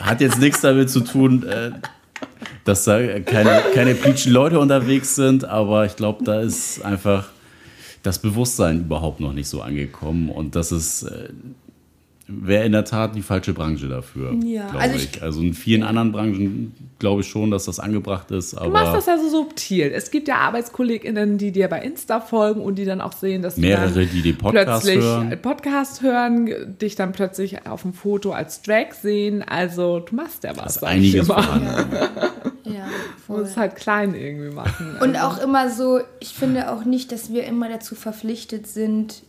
hat 0.00 0.20
jetzt 0.20 0.40
nichts 0.40 0.60
damit 0.60 0.90
zu 0.90 1.00
tun, 1.00 1.44
äh, 1.44 1.70
dass 2.66 2.84
da 2.84 3.20
keine, 3.20 3.62
keine 3.74 3.94
pleatschen 3.94 4.32
Leute 4.32 4.58
unterwegs 4.58 5.14
sind, 5.14 5.44
aber 5.44 5.86
ich 5.86 5.96
glaube, 5.96 6.24
da 6.24 6.40
ist 6.40 6.84
einfach 6.84 7.28
das 8.02 8.18
Bewusstsein 8.18 8.80
überhaupt 8.80 9.20
noch 9.20 9.32
nicht 9.32 9.48
so 9.48 9.62
angekommen 9.62 10.28
und 10.28 10.54
das 10.54 10.72
ist 10.72 11.04
äh, 11.04 11.28
wäre 12.28 12.64
in 12.64 12.72
der 12.72 12.84
Tat 12.84 13.14
die 13.14 13.22
falsche 13.22 13.52
Branche 13.52 13.86
dafür, 13.86 14.34
ja, 14.44 14.66
glaube 14.66 14.80
also 14.80 14.96
ich. 14.96 15.22
Also 15.22 15.40
in 15.40 15.54
vielen 15.54 15.84
anderen 15.84 16.10
Branchen 16.10 16.74
glaube 16.98 17.20
ich 17.20 17.28
schon, 17.28 17.52
dass 17.52 17.66
das 17.66 17.78
angebracht 17.78 18.30
ist. 18.32 18.58
Du 18.58 18.68
machst 18.68 18.94
das 18.94 19.06
ja 19.06 19.16
so 19.16 19.28
subtil. 19.28 19.92
Es 19.94 20.10
gibt 20.10 20.26
ja 20.26 20.36
ArbeitskollegInnen, 20.38 21.38
die 21.38 21.52
dir 21.52 21.68
bei 21.68 21.80
Insta 21.82 22.20
folgen 22.20 22.60
und 22.60 22.76
die 22.76 22.84
dann 22.84 23.00
auch 23.00 23.12
sehen, 23.12 23.42
dass 23.42 23.56
mehrere, 23.56 23.90
du 23.90 24.06
die 24.06 24.22
den 24.22 24.38
Podcast 24.38 24.84
plötzlich 24.84 25.04
hören. 25.04 25.38
Podcast 25.40 26.02
hören, 26.02 26.76
dich 26.80 26.96
dann 26.96 27.12
plötzlich 27.12 27.66
auf 27.66 27.82
dem 27.82 27.92
Foto 27.92 28.32
als 28.32 28.62
Drag 28.62 28.92
sehen. 29.00 29.44
Also 29.44 30.00
du 30.00 30.14
machst 30.16 30.42
ja 30.42 30.56
was. 30.56 30.74
Das 30.74 30.82
einiges 30.82 31.28
vorhanden. 31.28 31.68
Ja, 32.66 32.86
voll. 33.26 33.42
Muss 33.42 33.56
halt 33.56 33.76
klein 33.76 34.14
irgendwie 34.14 34.50
machen. 34.50 34.96
Und 35.00 35.16
also. 35.16 35.26
auch 35.26 35.42
immer 35.42 35.70
so, 35.70 36.00
ich 36.20 36.34
finde 36.34 36.70
auch 36.70 36.84
nicht, 36.84 37.12
dass 37.12 37.32
wir 37.32 37.44
immer 37.44 37.68
dazu 37.68 37.94
verpflichtet 37.94 38.66
sind, 38.66 39.22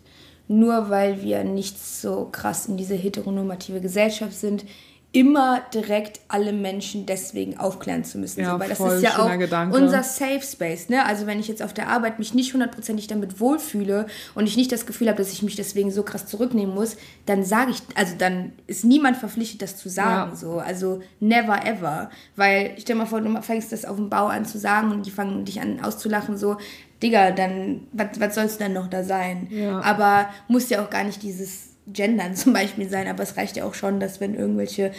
nur 0.47 0.89
weil 0.89 1.21
wir 1.21 1.43
nicht 1.43 1.79
so 1.79 2.29
krass 2.31 2.67
in 2.67 2.77
diese 2.77 2.95
heteronormative 2.95 3.81
Gesellschaft 3.81 4.33
sind, 4.33 4.65
immer 5.13 5.61
direkt 5.73 6.19
alle 6.27 6.51
Menschen 6.51 7.05
deswegen 7.05 7.57
aufklären 7.57 8.03
zu 8.03 8.17
müssen. 8.17 8.41
Ja, 8.41 8.53
so, 8.53 8.59
weil 8.59 8.69
das 8.69 8.79
ist 8.79 9.01
ja 9.01 9.17
auch 9.17 9.37
Gedanke. 9.37 9.75
unser 9.75 10.03
Safe 10.03 10.41
Space. 10.41 10.89
Ne? 10.89 11.05
Also 11.05 11.25
wenn 11.25 11.39
ich 11.39 11.47
jetzt 11.47 11.63
auf 11.63 11.73
der 11.73 11.87
Arbeit 11.87 12.19
mich 12.19 12.33
nicht 12.33 12.53
hundertprozentig 12.53 13.07
damit 13.07 13.39
wohlfühle 13.39 14.07
und 14.35 14.47
ich 14.47 14.57
nicht 14.57 14.71
das 14.71 14.85
Gefühl 14.85 15.07
habe, 15.07 15.17
dass 15.17 15.31
ich 15.31 15.41
mich 15.41 15.55
deswegen 15.55 15.91
so 15.91 16.03
krass 16.03 16.27
zurücknehmen 16.27 16.75
muss, 16.75 16.97
dann 17.25 17.43
sage 17.45 17.71
ich, 17.71 17.81
also 17.95 18.15
dann 18.17 18.51
ist 18.67 18.83
niemand 18.83 19.15
verpflichtet, 19.17 19.61
das 19.61 19.77
zu 19.77 19.89
sagen. 19.89 20.31
Ja. 20.31 20.35
So. 20.35 20.59
Also 20.59 21.01
never 21.21 21.65
ever. 21.65 22.11
Weil 22.35 22.75
stell 22.77 22.95
dir 22.95 22.99
mal 22.99 23.05
vor, 23.05 23.21
du 23.21 23.41
fängst 23.41 23.71
das 23.71 23.85
auf 23.85 23.95
dem 23.95 24.09
Bau 24.09 24.27
an 24.27 24.45
zu 24.45 24.59
sagen 24.59 24.91
und 24.91 25.05
die 25.05 25.11
fangen 25.11 25.45
dich 25.45 25.61
an 25.61 25.79
auszulachen, 25.83 26.37
so 26.37 26.57
Digga, 27.01 27.31
dann, 27.31 27.87
was, 27.93 28.19
was 28.19 28.35
soll 28.35 28.45
es 28.45 28.57
denn 28.57 28.73
noch 28.73 28.87
da 28.87 29.03
sein? 29.03 29.47
Ja. 29.51 29.81
Aber 29.81 30.29
muss 30.47 30.69
ja 30.69 30.83
auch 30.83 30.89
gar 30.89 31.03
nicht 31.03 31.21
dieses 31.21 31.76
Gendern 31.91 32.35
zum 32.35 32.53
Beispiel 32.53 32.89
sein, 32.89 33.07
aber 33.07 33.23
es 33.23 33.37
reicht 33.37 33.57
ja 33.57 33.65
auch 33.65 33.73
schon, 33.73 33.99
dass 33.99 34.19
wenn 34.19 34.35
irgendwelche 34.35 34.91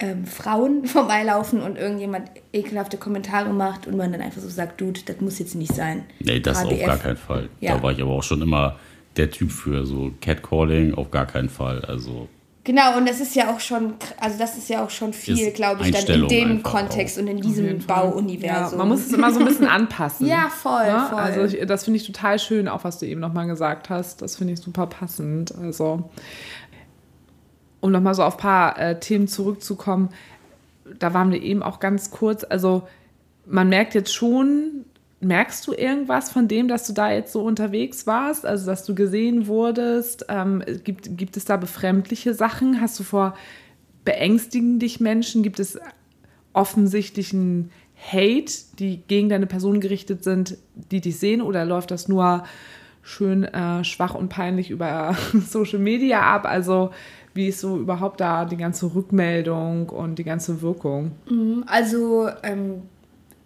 ähm, 0.00 0.24
Frauen 0.26 0.84
vorbeilaufen 0.86 1.60
und 1.60 1.76
irgendjemand 1.76 2.30
ekelhafte 2.52 2.96
Kommentare 2.96 3.52
macht 3.52 3.86
und 3.86 3.96
man 3.96 4.12
dann 4.12 4.20
einfach 4.20 4.40
so 4.40 4.48
sagt, 4.48 4.80
Dude, 4.80 5.00
das 5.04 5.20
muss 5.20 5.38
jetzt 5.38 5.54
nicht 5.54 5.74
sein. 5.74 6.04
Nee, 6.20 6.40
das 6.40 6.64
auf 6.64 6.70
HDF. 6.70 6.86
gar 6.86 6.98
keinen 6.98 7.16
Fall. 7.16 7.48
Ja. 7.60 7.76
Da 7.76 7.82
war 7.82 7.92
ich 7.92 8.00
aber 8.00 8.12
auch 8.12 8.22
schon 8.22 8.42
immer 8.42 8.76
der 9.16 9.30
Typ 9.30 9.50
für 9.50 9.84
so 9.84 10.12
Catcalling, 10.20 10.94
auf 10.94 11.10
gar 11.10 11.26
keinen 11.26 11.48
Fall. 11.48 11.84
Also 11.84 12.28
Genau, 12.68 12.98
und 12.98 13.08
das 13.08 13.18
ist 13.18 13.34
ja 13.34 13.50
auch 13.50 13.60
schon, 13.60 13.94
also 14.20 14.38
das 14.38 14.58
ist 14.58 14.68
ja 14.68 14.84
auch 14.84 14.90
schon 14.90 15.14
viel, 15.14 15.52
glaube 15.52 15.88
ich, 15.88 15.90
dann 15.90 16.20
in 16.20 16.28
dem 16.28 16.62
Kontext 16.62 17.16
und 17.16 17.26
in 17.26 17.40
diesem. 17.40 17.78
Bauuniversum. 17.78 18.72
Ja, 18.72 18.76
man 18.76 18.88
muss 18.88 19.06
es 19.06 19.12
immer 19.14 19.32
so 19.32 19.40
ein 19.40 19.46
bisschen 19.46 19.68
anpassen. 19.68 20.26
Ja, 20.26 20.50
voll, 20.50 20.84
Ne? 20.84 21.06
voll. 21.08 21.18
Also 21.18 21.56
ich, 21.56 21.66
das 21.66 21.84
finde 21.84 21.96
ich 21.96 22.06
total 22.06 22.38
schön, 22.38 22.68
auch 22.68 22.84
was 22.84 22.98
du 22.98 23.06
eben 23.06 23.22
nochmal 23.22 23.46
gesagt 23.46 23.88
hast. 23.88 24.20
Das 24.20 24.36
finde 24.36 24.52
ich 24.52 24.60
super 24.60 24.86
passend. 24.86 25.54
Also, 25.56 26.10
um 27.80 27.90
nochmal 27.90 28.14
so 28.14 28.22
auf 28.22 28.34
ein 28.34 28.40
paar 28.40 28.78
äh, 28.78 29.00
Themen 29.00 29.28
zurückzukommen, 29.28 30.10
da 30.98 31.14
waren 31.14 31.32
wir 31.32 31.40
eben 31.42 31.62
auch 31.62 31.80
ganz 31.80 32.10
kurz. 32.10 32.44
Also, 32.44 32.86
man 33.46 33.70
merkt 33.70 33.94
jetzt 33.94 34.12
schon, 34.14 34.84
merkst 35.20 35.66
du 35.66 35.72
irgendwas 35.72 36.30
von 36.30 36.48
dem, 36.48 36.68
dass 36.68 36.86
du 36.86 36.92
da 36.92 37.10
jetzt 37.10 37.32
so 37.32 37.42
unterwegs 37.42 38.06
warst? 38.06 38.46
Also, 38.46 38.66
dass 38.66 38.84
du 38.84 38.94
gesehen 38.94 39.46
wurdest? 39.46 40.26
Ähm, 40.28 40.62
gibt, 40.84 41.16
gibt 41.16 41.36
es 41.36 41.44
da 41.44 41.56
befremdliche 41.56 42.34
Sachen? 42.34 42.80
Hast 42.80 42.98
du 43.00 43.04
vor, 43.04 43.34
beängstigen 44.04 44.78
dich 44.78 45.00
Menschen? 45.00 45.42
Gibt 45.42 45.58
es 45.58 45.78
offensichtlichen 46.52 47.70
Hate, 48.00 48.52
die 48.78 49.02
gegen 49.08 49.28
deine 49.28 49.46
Person 49.46 49.80
gerichtet 49.80 50.22
sind, 50.22 50.56
die 50.74 51.00
dich 51.00 51.18
sehen? 51.18 51.42
Oder 51.42 51.64
läuft 51.64 51.90
das 51.90 52.06
nur 52.06 52.44
schön 53.02 53.44
äh, 53.44 53.82
schwach 53.84 54.14
und 54.14 54.28
peinlich 54.28 54.70
über 54.70 55.16
Social 55.48 55.80
Media 55.80 56.20
ab? 56.20 56.46
Also, 56.46 56.90
wie 57.34 57.48
ist 57.48 57.60
so 57.60 57.76
überhaupt 57.76 58.20
da 58.20 58.44
die 58.44 58.56
ganze 58.56 58.94
Rückmeldung 58.94 59.88
und 59.88 60.18
die 60.18 60.24
ganze 60.24 60.62
Wirkung? 60.62 61.12
Also, 61.66 62.28
ähm, 62.44 62.82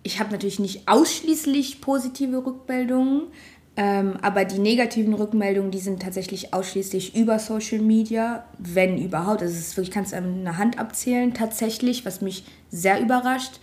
ich 0.02 0.20
habe 0.20 0.32
natürlich 0.32 0.58
nicht 0.58 0.88
ausschließlich 0.88 1.80
positive 1.80 2.44
Rückmeldungen, 2.44 3.28
ähm, 3.76 4.18
aber 4.20 4.44
die 4.44 4.58
negativen 4.58 5.14
Rückmeldungen, 5.14 5.70
die 5.70 5.78
sind 5.78 6.02
tatsächlich 6.02 6.52
ausschließlich 6.52 7.16
über 7.16 7.38
Social 7.38 7.78
Media, 7.78 8.44
wenn 8.58 8.98
überhaupt. 8.98 9.40
Also, 9.42 9.54
es 9.54 9.68
ist 9.68 9.76
wirklich, 9.76 9.94
kannst 9.94 10.12
du 10.12 10.16
an 10.16 10.40
einer 10.40 10.58
Hand 10.58 10.78
abzählen, 10.78 11.32
tatsächlich, 11.32 12.04
was 12.04 12.20
mich 12.20 12.44
sehr 12.70 13.00
überrascht. 13.00 13.60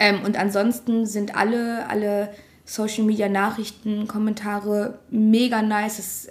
Ähm, 0.00 0.22
und 0.24 0.36
ansonsten 0.36 1.06
sind 1.06 1.36
alle, 1.36 1.88
alle 1.88 2.30
Social 2.64 3.04
Media 3.04 3.28
Nachrichten, 3.28 4.08
Kommentare 4.08 4.98
mega 5.10 5.62
nice. 5.62 5.98
Es 5.98 6.28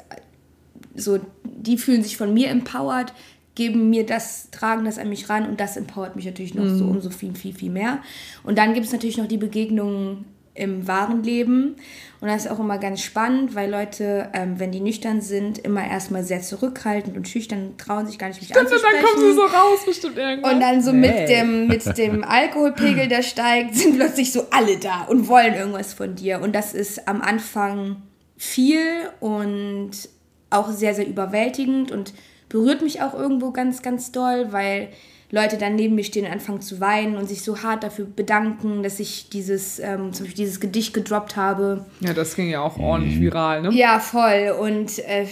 so, 0.96 1.20
die 1.44 1.78
fühlen 1.78 2.04
sich 2.04 2.18
von 2.18 2.34
mir 2.34 2.50
empowered, 2.50 3.14
geben 3.56 3.90
mir 3.90 4.06
das, 4.06 4.50
tragen 4.52 4.86
das 4.86 4.98
an 4.98 5.10
mich 5.10 5.30
ran 5.30 5.46
und 5.48 5.60
das 5.60 5.76
empowert 5.78 6.16
mich 6.16 6.26
natürlich 6.26 6.56
noch 6.56 6.68
so 6.68 6.86
umso 6.86 7.10
viel, 7.10 7.36
viel, 7.36 7.54
viel 7.54 7.72
mehr. 7.72 8.00
Und 8.44 8.58
dann 8.58 8.74
gibt 8.74 8.86
es 8.86 8.92
natürlich 8.94 9.18
noch 9.18 9.28
die 9.28 9.38
Begegnungen 9.38 10.26
im 10.54 10.86
wahren 10.88 11.24
Leben. 11.24 11.76
Und 12.20 12.28
das 12.28 12.44
ist 12.46 12.52
auch 12.52 12.60
immer 12.60 12.78
ganz 12.78 13.02
spannend, 13.02 13.56
weil 13.56 13.72
Leute, 13.72 14.30
ähm, 14.34 14.60
wenn 14.60 14.72
die 14.72 14.82
nüchtern 14.82 15.22
sind, 15.22 15.58
immer 15.60 15.86
erstmal 15.90 16.24
sehr 16.24 16.42
zurückhaltend 16.42 17.16
und 17.16 17.28
schüchtern, 17.28 17.76
trauen 17.78 18.06
sich 18.06 18.18
gar 18.20 18.28
nicht, 18.28 18.42
mich 18.42 18.52
Und 18.52 18.58
anzusprechen. 18.58 18.96
dann 19.02 19.06
kommen 19.06 19.30
sie 19.30 19.34
so 19.36 19.42
raus, 19.44 19.80
bestimmt 19.86 20.18
irgendwann. 20.18 20.54
Und 20.56 20.60
dann 20.62 20.82
so 20.82 20.92
Nee. 20.92 21.08
mit 21.10 21.30
dem, 21.30 21.68
mit 21.68 21.98
dem 21.98 22.24
Alkoholpegel, 22.26 23.08
der 23.08 23.22
steigt, 23.24 23.76
sind 23.76 23.96
plötzlich 23.96 24.34
so 24.34 24.48
alle 24.52 24.78
da 24.78 25.04
und 25.04 25.28
wollen 25.30 25.54
irgendwas 25.54 25.94
von 25.94 26.16
dir. 26.16 26.42
Und 26.42 26.54
das 26.54 26.74
ist 26.74 27.08
am 27.08 27.22
Anfang 27.22 28.02
viel 28.38 28.84
und 29.22 29.92
auch 30.50 30.70
sehr, 30.72 30.94
sehr 30.94 31.08
überwältigend 31.08 31.92
und 31.92 32.14
berührt 32.52 32.82
mich 32.82 33.02
auch 33.02 33.14
irgendwo 33.14 33.52
ganz, 33.52 33.82
ganz 33.82 34.12
doll, 34.12 34.48
weil 34.52 34.90
Leute 35.32 35.58
dann 35.58 35.76
neben 35.76 35.96
mir 35.96 36.04
stehen 36.04 36.26
und 36.26 36.32
anfangen 36.32 36.62
zu 36.62 36.80
weinen 36.82 37.16
und 37.16 37.28
sich 37.28 37.42
so 37.42 37.64
hart 37.64 37.84
dafür 37.84 38.06
bedanken, 38.06 38.84
dass 38.84 39.00
ich 39.00 39.30
dieses, 39.30 39.80
ähm, 39.80 40.12
zum 40.12 40.26
Beispiel 40.26 40.46
dieses 40.46 40.60
Gedicht 40.60 40.94
gedroppt 40.94 41.38
habe. 41.38 41.86
Ja, 42.02 42.14
das 42.14 42.36
ging 42.36 42.50
ja 42.50 42.62
auch 42.62 42.78
ordentlich 42.78 43.20
viral, 43.20 43.62
ne? 43.62 43.70
Ja, 43.74 44.00
voll. 44.00 44.54
Und 44.60 45.00
äh, 45.00 45.26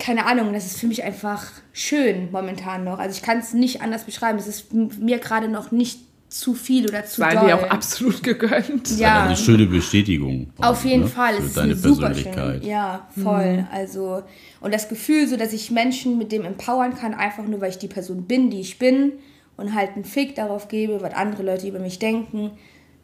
keine 0.00 0.26
Ahnung, 0.26 0.52
das 0.52 0.66
ist 0.66 0.80
für 0.80 0.88
mich 0.88 1.04
einfach 1.04 1.46
schön 1.72 2.30
momentan 2.32 2.82
noch. 2.82 2.98
Also 2.98 3.16
ich 3.16 3.22
kann 3.22 3.38
es 3.38 3.54
nicht 3.54 3.80
anders 3.80 4.04
beschreiben. 4.04 4.38
Es 4.38 4.48
ist 4.48 4.72
mir 4.72 5.18
gerade 5.18 5.48
noch 5.48 5.70
nicht 5.70 6.00
zu 6.34 6.52
viel 6.54 6.88
oder 6.88 7.04
zu 7.04 7.20
Sei 7.20 7.32
doll. 7.32 7.46
dir 7.46 7.54
auch 7.56 7.70
absolut 7.70 8.20
gegönnt. 8.22 8.98
Ja. 8.98 9.24
eine 9.26 9.36
schöne 9.36 9.66
Bestätigung. 9.66 10.50
Auf 10.58 10.84
jeden 10.84 11.02
ne, 11.02 11.08
Fall, 11.08 11.34
Für 11.34 11.40
es 11.42 11.46
ist 11.46 11.56
deine 11.56 11.72
eine 11.72 11.76
super 11.76 12.06
Persönlichkeit. 12.06 12.60
schön. 12.62 12.68
Ja, 12.70 13.06
voll. 13.22 13.66
Also 13.70 14.22
und 14.60 14.74
das 14.74 14.88
Gefühl, 14.88 15.28
so 15.28 15.36
dass 15.36 15.52
ich 15.52 15.70
Menschen 15.70 16.18
mit 16.18 16.32
dem 16.32 16.44
empowern 16.44 16.96
kann, 16.96 17.14
einfach 17.14 17.44
nur 17.44 17.60
weil 17.60 17.70
ich 17.70 17.78
die 17.78 17.86
Person 17.86 18.24
bin, 18.24 18.50
die 18.50 18.60
ich 18.60 18.80
bin 18.80 19.12
und 19.56 19.74
halt 19.76 19.90
einen 19.94 20.04
Fick 20.04 20.34
darauf 20.34 20.66
gebe, 20.66 21.00
was 21.02 21.14
andere 21.14 21.44
Leute 21.44 21.68
über 21.68 21.78
mich 21.78 22.00
denken, 22.00 22.50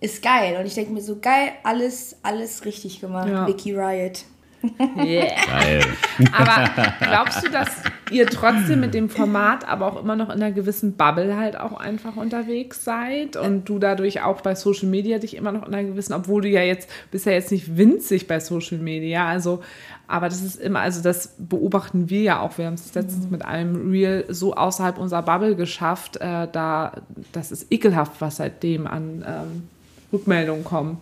ist 0.01 0.23
geil. 0.23 0.57
Und 0.59 0.67
ich 0.67 0.75
denke 0.75 0.93
mir 0.93 1.03
so 1.03 1.19
geil, 1.21 1.53
alles, 1.63 2.17
alles 2.25 2.65
richtig 2.65 3.01
gemacht, 3.01 3.29
Ja. 3.29 3.47
Vicky 3.47 3.73
Riot. 3.77 4.25
Yeah. 4.97 5.35
Geil. 5.47 5.85
Aber 6.33 6.71
glaubst 7.01 7.47
du, 7.47 7.51
dass 7.51 7.83
ihr 8.11 8.27
trotzdem 8.27 8.81
mit 8.81 8.95
dem 8.95 9.09
Format 9.09 9.67
aber 9.67 9.87
auch 9.87 10.03
immer 10.03 10.17
noch 10.17 10.29
in 10.29 10.43
einer 10.43 10.53
gewissen 10.53 10.95
Bubble 10.95 11.37
halt 11.37 11.59
auch 11.59 11.79
einfach 11.79 12.17
unterwegs 12.17 12.85
seid 12.85 13.37
und 13.37 13.69
du 13.69 13.79
dadurch 13.79 14.23
auch 14.23 14.41
bei 14.43 14.55
Social 14.55 14.89
Media 14.89 15.19
dich 15.19 15.37
immer 15.37 15.53
noch 15.53 15.67
in 15.67 15.75
einer 15.75 15.89
gewissen, 15.89 16.13
obwohl 16.13 16.43
du 16.43 16.49
ja 16.49 16.63
jetzt 16.63 16.91
bist 17.11 17.27
ja 17.27 17.33
jetzt 17.33 17.51
nicht 17.51 17.77
winzig 17.77 18.27
bei 18.27 18.41
Social 18.41 18.79
Media, 18.79 19.27
also 19.27 19.63
aber 20.07 20.29
das 20.29 20.43
ist 20.43 20.61
immer, 20.61 20.81
also 20.81 21.03
das 21.03 21.37
beobachten 21.39 22.11
wir 22.11 22.23
ja 22.23 22.41
auch. 22.41 22.59
Wir 22.59 22.67
haben 22.67 22.75
es 22.75 22.93
letztens 22.95 23.31
mit 23.31 23.45
einem 23.45 23.91
Reel 23.93 24.25
so 24.29 24.55
außerhalb 24.55 24.99
unserer 24.99 25.23
Bubble 25.23 25.55
geschafft, 25.55 26.17
äh, 26.17 26.49
da 26.51 26.95
das 27.33 27.53
ist 27.53 27.73
ekelhaft, 27.73 28.21
was 28.21 28.37
seitdem 28.37 28.89
an 28.89 29.25
ähm, 29.27 29.69
Rückmeldungen 30.13 30.65
kommen. 30.65 30.99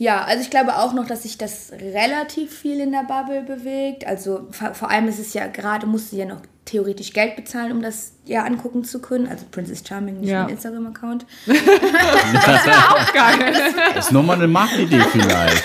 Ja, 0.00 0.22
also 0.24 0.42
ich 0.42 0.50
glaube 0.50 0.76
auch 0.76 0.92
noch, 0.94 1.06
dass 1.08 1.24
sich 1.24 1.38
das 1.38 1.72
relativ 1.72 2.56
viel 2.56 2.78
in 2.78 2.92
der 2.92 3.02
Bubble 3.02 3.42
bewegt. 3.42 4.06
Also 4.06 4.46
vor, 4.52 4.72
vor 4.74 4.90
allem 4.90 5.08
ist 5.08 5.18
es 5.18 5.34
ja 5.34 5.48
gerade, 5.48 5.86
musst 5.86 6.12
du 6.12 6.16
ja 6.16 6.24
noch 6.24 6.40
theoretisch 6.66 7.12
Geld 7.12 7.34
bezahlen, 7.34 7.72
um 7.72 7.82
das 7.82 8.12
ja 8.24 8.44
angucken 8.44 8.84
zu 8.84 9.00
können. 9.00 9.26
Also 9.26 9.44
Princess 9.50 9.82
Charming, 9.86 10.20
nicht 10.20 10.30
Ja. 10.30 10.42
mein 10.44 10.50
Instagram-Account. 10.50 11.26
Auch 11.48 11.52
geil. 13.12 13.54
Das 13.94 14.06
ist 14.06 14.12
nochmal 14.12 14.36
eine 14.36 14.46
Marktidee 14.46 15.00
vielleicht. 15.10 15.64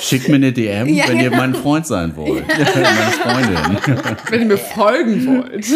Schickt 0.00 0.28
mir 0.28 0.36
eine 0.36 0.52
DM, 0.52 0.88
Ja, 0.88 1.08
wenn 1.08 1.18
ihr 1.18 1.30
genau. 1.30 1.36
mein 1.42 1.54
Freund 1.54 1.86
sein 1.86 2.14
wollt. 2.16 2.44
Meine 2.48 3.12
Freundin. 3.12 4.16
Wenn 4.30 4.40
ihr 4.42 4.46
mir 4.46 4.58
folgen 4.58 5.26
wollt. 5.26 5.66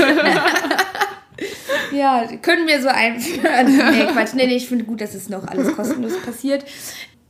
Ja, 1.92 2.24
können 2.42 2.66
wir 2.66 2.80
so 2.82 2.88
einführen. 2.88 3.66
Nee, 3.92 4.06
Quatsch. 4.12 4.34
Nee, 4.34 4.46
nee, 4.46 4.56
ich 4.56 4.68
finde 4.68 4.84
gut, 4.84 5.00
dass 5.00 5.14
es 5.14 5.28
noch 5.28 5.46
alles 5.46 5.74
kostenlos 5.74 6.20
passiert. 6.24 6.64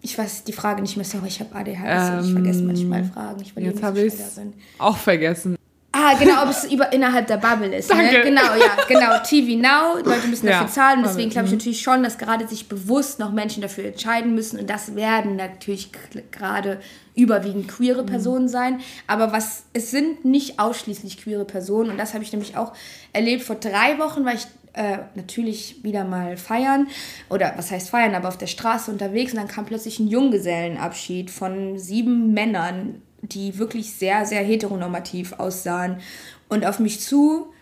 Ich 0.06 0.16
weiß 0.16 0.44
die 0.44 0.52
Frage 0.52 0.82
nicht 0.82 0.96
mehr. 0.96 1.04
Sorry, 1.04 1.26
ich 1.26 1.40
habe 1.40 1.52
ADHS. 1.52 2.26
ich 2.26 2.32
vergesse 2.32 2.62
manchmal 2.62 3.02
Fragen. 3.02 3.42
Ich 3.42 3.52
Jetzt 3.56 3.82
habe 3.82 4.02
ich 4.02 4.14
es 4.14 4.40
auch 4.78 4.96
vergessen. 4.96 5.56
Ah, 5.90 6.14
genau, 6.14 6.44
ob 6.44 6.50
es 6.50 6.64
über, 6.70 6.92
innerhalb 6.92 7.26
der 7.26 7.38
Bubble 7.38 7.74
ist. 7.74 7.90
Ne? 7.90 7.96
Danke. 7.96 8.22
Genau, 8.22 8.54
ja, 8.54 8.84
genau. 8.86 9.18
TV 9.24 9.60
Now, 9.60 9.98
Leute 10.04 10.28
müssen 10.28 10.46
Ja, 10.46 10.60
dafür 10.60 10.68
zahlen. 10.68 10.98
Und 11.00 11.06
deswegen 11.06 11.30
glaube 11.30 11.48
ich 11.48 11.54
natürlich 11.54 11.80
schon, 11.80 12.04
dass 12.04 12.18
gerade 12.18 12.46
sich 12.46 12.68
bewusst 12.68 13.18
noch 13.18 13.32
Menschen 13.32 13.62
dafür 13.62 13.86
entscheiden 13.86 14.36
müssen. 14.36 14.60
Und 14.60 14.70
das 14.70 14.94
werden 14.94 15.34
natürlich 15.34 15.90
gerade 16.30 16.78
überwiegend 17.16 17.66
queere 17.66 18.04
Personen 18.04 18.46
sein. 18.48 18.78
Aber 19.08 19.32
was, 19.32 19.64
es 19.72 19.90
sind 19.90 20.24
nicht 20.24 20.60
ausschließlich 20.60 21.18
queere 21.18 21.46
Personen. 21.46 21.90
Und 21.90 21.98
das 21.98 22.14
habe 22.14 22.22
ich 22.22 22.30
nämlich 22.30 22.56
auch 22.56 22.74
erlebt. 23.12 23.42
Vor 23.42 23.56
drei 23.56 23.98
Wochen 23.98 24.24
war 24.24 24.34
ich 24.34 24.46
äh, 24.76 24.98
natürlich 25.14 25.82
wieder 25.82 26.04
mal 26.04 26.36
feiern. 26.36 26.86
Oder 27.28 27.54
was 27.56 27.70
heißt 27.70 27.90
feiern, 27.90 28.14
aber 28.14 28.28
auf 28.28 28.38
der 28.38 28.46
Straße 28.46 28.90
unterwegs. 28.90 29.32
Und 29.32 29.38
dann 29.38 29.48
kam 29.48 29.66
plötzlich 29.66 29.98
ein 29.98 30.08
Junggesellenabschied 30.08 31.30
von 31.30 31.78
sieben 31.78 32.32
Männern 32.32 33.02
die 33.22 33.58
wirklich 33.58 33.92
sehr, 33.92 34.24
sehr 34.24 34.42
heteronormativ 34.42 35.32
aussahen 35.34 36.00
und 36.48 36.64
auf 36.64 36.78
mich 36.78 37.00
zu 37.00 37.52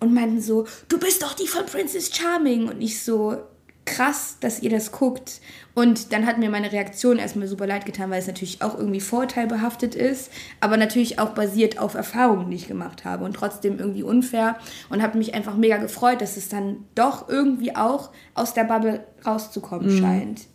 und 0.00 0.12
meinten 0.12 0.40
so, 0.40 0.66
du 0.88 0.98
bist 0.98 1.22
doch 1.22 1.34
die 1.34 1.46
von 1.46 1.64
Princess 1.66 2.14
Charming. 2.14 2.68
Und 2.68 2.82
ich 2.82 3.02
so, 3.02 3.38
krass, 3.84 4.36
dass 4.40 4.60
ihr 4.62 4.70
das 4.70 4.92
guckt. 4.92 5.40
Und 5.74 6.12
dann 6.12 6.26
hat 6.26 6.38
mir 6.38 6.50
meine 6.50 6.72
Reaktion 6.72 7.18
erstmal 7.18 7.48
super 7.48 7.66
leid 7.66 7.84
getan, 7.84 8.10
weil 8.10 8.20
es 8.20 8.26
natürlich 8.26 8.62
auch 8.62 8.78
irgendwie 8.78 9.00
vorteilbehaftet 9.00 9.94
ist, 9.94 10.30
aber 10.60 10.76
natürlich 10.76 11.18
auch 11.18 11.30
basiert 11.30 11.78
auf 11.78 11.94
Erfahrungen, 11.94 12.50
die 12.50 12.56
ich 12.56 12.68
gemacht 12.68 13.04
habe 13.04 13.24
und 13.24 13.34
trotzdem 13.34 13.78
irgendwie 13.78 14.04
unfair 14.04 14.56
und 14.88 15.02
habe 15.02 15.18
mich 15.18 15.34
einfach 15.34 15.56
mega 15.56 15.78
gefreut, 15.78 16.20
dass 16.20 16.36
es 16.36 16.48
dann 16.48 16.84
doch 16.94 17.28
irgendwie 17.28 17.74
auch 17.74 18.10
aus 18.34 18.54
der 18.54 18.64
Bubble 18.64 19.04
rauszukommen 19.26 19.98
scheint. 19.98 20.46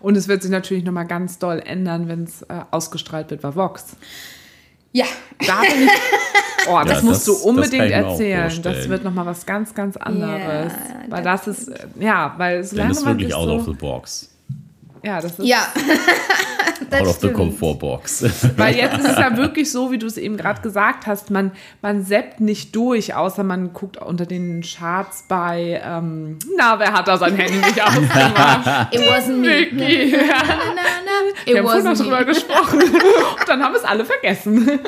Und 0.00 0.16
es 0.16 0.28
wird 0.28 0.42
sich 0.42 0.50
natürlich 0.50 0.84
nochmal 0.84 1.06
ganz 1.06 1.38
doll 1.38 1.62
ändern, 1.64 2.08
wenn 2.08 2.24
es 2.24 2.42
äh, 2.42 2.60
ausgestrahlt 2.70 3.30
wird 3.30 3.42
bei 3.42 3.54
Vox. 3.54 3.96
Ja, 4.96 5.06
Da 5.44 5.60
bin 5.62 5.82
ich, 5.86 5.90
oh, 6.68 6.80
das 6.86 6.98
Ja, 6.98 7.02
musst 7.02 7.08
das- 7.08 7.24
du 7.26 7.32
das 7.32 7.42
unbedingt 7.42 7.82
auch 7.94 8.10
erzählen. 8.12 8.62
Das 8.62 8.88
wird 8.88 9.02
nochmal 9.02 9.26
was 9.26 9.44
ganz, 9.44 9.74
ganz 9.74 9.96
anderes. 9.96 10.72
Ja, 10.72 11.04
weil 11.08 11.22
das 11.24 11.48
ist, 11.48 11.70
ja, 11.98 12.34
weil 12.36 12.62
solange 12.62 12.92
ist 12.92 13.04
man 13.04 13.14
wirklich 13.14 13.26
sich 13.28 13.34
out 13.34 13.48
so, 13.48 13.54
of 13.56 13.64
the 13.64 13.72
box. 13.72 14.30
Ja, 15.04 15.20
das 15.20 15.38
ist, 15.38 15.46
ja. 15.46 15.66
Das 16.90 17.00
out 17.00 17.08
of 17.08 17.14
the 17.14 17.18
stimmt. 17.28 17.34
comfort 17.34 17.78
box. 17.78 18.22
Weil 18.56 18.76
jetzt 18.76 18.98
ist 18.98 19.08
es 19.08 19.18
ja 19.18 19.36
wirklich 19.36 19.70
so, 19.70 19.90
wie 19.90 19.98
du 19.98 20.06
es 20.06 20.16
eben 20.16 20.36
gerade 20.36 20.60
gesagt 20.60 21.06
hast, 21.06 21.30
man, 21.30 21.52
man 21.82 22.04
seppt 22.04 22.40
nicht 22.40 22.74
durch, 22.74 23.14
außer 23.14 23.42
man 23.42 23.72
guckt 23.72 23.96
unter 23.96 24.26
den 24.26 24.62
Charts 24.62 25.24
bei, 25.28 25.80
ähm, 25.84 26.38
na, 26.56 26.78
wer 26.78 26.92
hat 26.92 27.08
da 27.08 27.16
sein 27.16 27.36
Handy 27.36 27.58
nicht 27.58 27.82
ausgemacht? 27.82 28.94
It 28.94 29.00
wasn't 29.00 29.38
me. 29.38 29.48
Vicky. 29.48 30.16
Na, 30.16 30.42
na, 30.46 30.82
na. 31.04 31.44
Wir 31.44 31.52
It 31.52 31.58
haben 31.58 31.66
vorhin 31.66 31.84
noch 31.84 31.98
drüber 31.98 32.24
gesprochen. 32.24 32.80
Und 32.80 33.48
dann 33.48 33.62
haben 33.62 33.72
wir 33.72 33.78
es 33.78 33.84
alle 33.84 34.04
vergessen. 34.04 34.80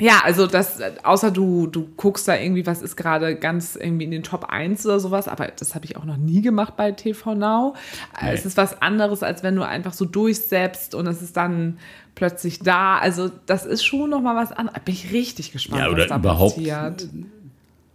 Ja, 0.00 0.22
also 0.24 0.46
das, 0.46 0.80
außer 1.02 1.30
du, 1.30 1.66
du 1.66 1.88
guckst 1.96 2.26
da 2.26 2.36
irgendwie, 2.36 2.66
was 2.66 2.82
ist 2.82 2.96
gerade 2.96 3.36
ganz 3.36 3.76
irgendwie 3.76 4.04
in 4.04 4.10
den 4.10 4.22
Top 4.22 4.46
1 4.48 4.84
oder 4.86 4.98
sowas, 5.00 5.28
aber 5.28 5.48
das 5.48 5.74
habe 5.74 5.84
ich 5.84 5.96
auch 5.96 6.04
noch 6.04 6.16
nie 6.16 6.42
gemacht 6.42 6.76
bei 6.76 6.92
TV 6.92 7.34
Now. 7.34 7.74
Nee. 8.20 8.32
Es 8.32 8.46
ist 8.46 8.56
was 8.56 8.80
anderes, 8.82 9.22
als 9.22 9.42
wenn 9.42 9.56
du 9.56 9.62
einfach 9.62 9.92
so 9.92 10.04
durchsetzt 10.04 10.94
und 10.94 11.06
es 11.06 11.22
ist 11.22 11.36
dann 11.36 11.78
plötzlich 12.14 12.60
da. 12.60 12.98
Also 12.98 13.30
das 13.46 13.66
ist 13.66 13.84
schon 13.84 14.10
nochmal 14.10 14.36
was 14.36 14.52
anderes. 14.52 14.80
Bin 14.84 14.94
ich 14.94 15.12
richtig 15.12 15.52
gespannt, 15.52 15.82
Ja, 15.82 15.86
was 15.86 15.94
oder 15.94 16.06
da 16.06 16.16
überhaupt 16.16 16.56
passiert. 16.56 17.08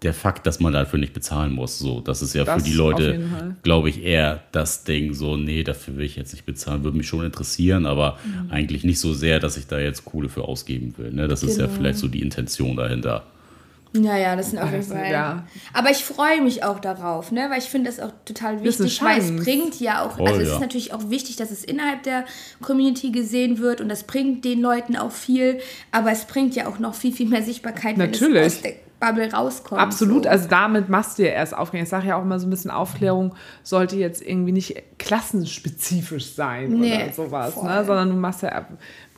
Der 0.05 0.13
Fakt, 0.13 0.47
dass 0.47 0.59
man 0.61 0.71
dafür 0.73 0.99
nicht 0.99 1.13
bezahlen 1.13 1.51
muss. 1.51 1.77
So, 1.79 1.99
das 1.99 2.21
ist 2.21 2.33
ja 2.33 2.43
Das 2.45 2.63
für 2.63 2.69
die 2.69 2.75
Leute, 2.75 3.55
glaube 3.63 3.89
ich, 3.89 4.03
eher 4.03 4.43
das 4.53 4.83
Ding. 4.85 5.13
So, 5.13 5.35
nee, 5.35 5.63
dafür 5.63 5.97
will 5.97 6.05
ich 6.05 6.15
jetzt 6.15 6.31
nicht 6.33 6.45
bezahlen. 6.45 6.83
Würde 6.83 6.97
mich 6.97 7.07
schon 7.07 7.25
interessieren, 7.25 7.85
aber 7.85 8.17
Mhm. 8.25 8.51
eigentlich 8.51 8.83
nicht 8.85 8.99
so 8.99 9.13
sehr, 9.13 9.39
dass 9.39 9.57
ich 9.57 9.67
da 9.67 9.79
jetzt 9.79 10.05
Kohle 10.05 10.29
für 10.29 10.43
ausgeben 10.43 10.93
will. 10.97 11.11
Ne? 11.11 11.27
Das 11.27 11.43
ist 11.43 11.57
ja 11.57 11.65
Genau. 11.65 11.77
vielleicht 11.77 11.99
so 11.99 12.07
die 12.07 12.21
Intention 12.21 12.77
dahinter. 12.77 13.23
Ja, 13.97 14.17
ja, 14.17 14.35
das 14.35 14.49
sind 14.49 14.59
auf 14.59 14.65
jeden 14.65 14.75
Also, 14.83 14.93
Fall. 14.93 15.09
ja. 15.09 15.47
Aber 15.71 15.89
ich 15.89 16.03
freue 16.03 16.41
mich 16.41 16.63
auch 16.65 16.79
darauf, 16.81 17.31
ne? 17.31 17.47
weil 17.49 17.59
ich 17.59 17.65
finde 17.69 17.89
das 17.89 18.01
auch 18.01 18.11
total 18.25 18.57
Das 18.57 18.65
ist 18.79 18.81
eine 18.81 18.89
wichtig, 18.89 19.01
weil 19.05 19.19
es 19.19 19.43
bringt 19.45 19.79
ja 19.79 20.05
auch, 20.05 20.17
Voll, 20.17 20.27
also 20.27 20.41
es 20.41 20.47
ja. 20.49 20.53
ist 20.55 20.59
natürlich 20.59 20.93
auch 20.93 21.09
wichtig, 21.09 21.37
dass 21.37 21.49
es 21.49 21.63
innerhalb 21.63 22.03
der 22.03 22.25
Community 22.61 23.11
gesehen 23.11 23.59
wird 23.59 23.79
und 23.79 23.87
das 23.87 24.03
bringt 24.03 24.43
den 24.43 24.59
Leuten 24.59 24.97
auch 24.97 25.13
viel, 25.13 25.59
aber 25.93 26.11
es 26.11 26.25
bringt 26.25 26.55
ja 26.57 26.67
auch 26.67 26.77
noch 26.79 26.93
viel, 26.93 27.13
viel 27.13 27.29
mehr 27.29 27.41
Sichtbarkeit, 27.43 27.97
wenn 27.97 28.11
Natürlich. 28.11 28.41
es 28.45 28.55
aus 28.57 28.61
der 28.63 28.73
Bubble 29.05 29.31
rauskommt. 29.31 29.79
Absolut, 29.81 30.23
so. 30.23 30.29
also 30.29 30.47
damit 30.49 30.89
machst 30.89 31.17
du 31.19 31.23
ja 31.23 31.29
erst 31.29 31.55
Aufklärung. 31.55 31.83
Ich 31.83 31.89
sage 31.89 32.07
ja 32.07 32.17
auch 32.17 32.21
immer 32.23 32.39
so 32.39 32.47
ein 32.47 32.49
bisschen 32.49 32.71
Aufklärung 32.71 33.35
sollte 33.63 33.95
jetzt 33.97 34.21
irgendwie 34.21 34.51
nicht 34.51 34.75
klassenspezifisch 34.97 36.33
sein 36.33 36.69
Nee, 36.79 37.03
oder 37.05 37.13
sowas, 37.13 37.53
voll. 37.53 37.65
ne? 37.69 37.83
sondern 37.85 38.09
du 38.09 38.15
machst 38.15 38.41
ja 38.43 38.65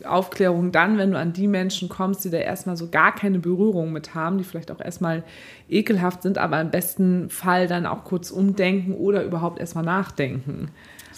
Aufklärung 0.05 0.71
dann, 0.71 0.97
wenn 0.97 1.11
du 1.11 1.17
an 1.19 1.33
die 1.33 1.47
Menschen 1.47 1.89
kommst, 1.89 2.23
die 2.25 2.29
da 2.29 2.37
erstmal 2.37 2.77
so 2.77 2.89
gar 2.89 3.13
keine 3.15 3.39
Berührung 3.39 3.91
mit 3.91 4.13
haben, 4.15 4.37
die 4.37 4.43
vielleicht 4.43 4.71
auch 4.71 4.79
erstmal 4.79 5.23
ekelhaft 5.69 6.21
sind, 6.23 6.37
aber 6.37 6.61
im 6.61 6.69
besten 6.71 7.29
Fall 7.29 7.67
dann 7.67 7.85
auch 7.85 8.03
kurz 8.03 8.29
umdenken 8.31 8.93
oder 8.93 9.23
überhaupt 9.23 9.59
erstmal 9.59 9.83
nachdenken. 9.85 10.69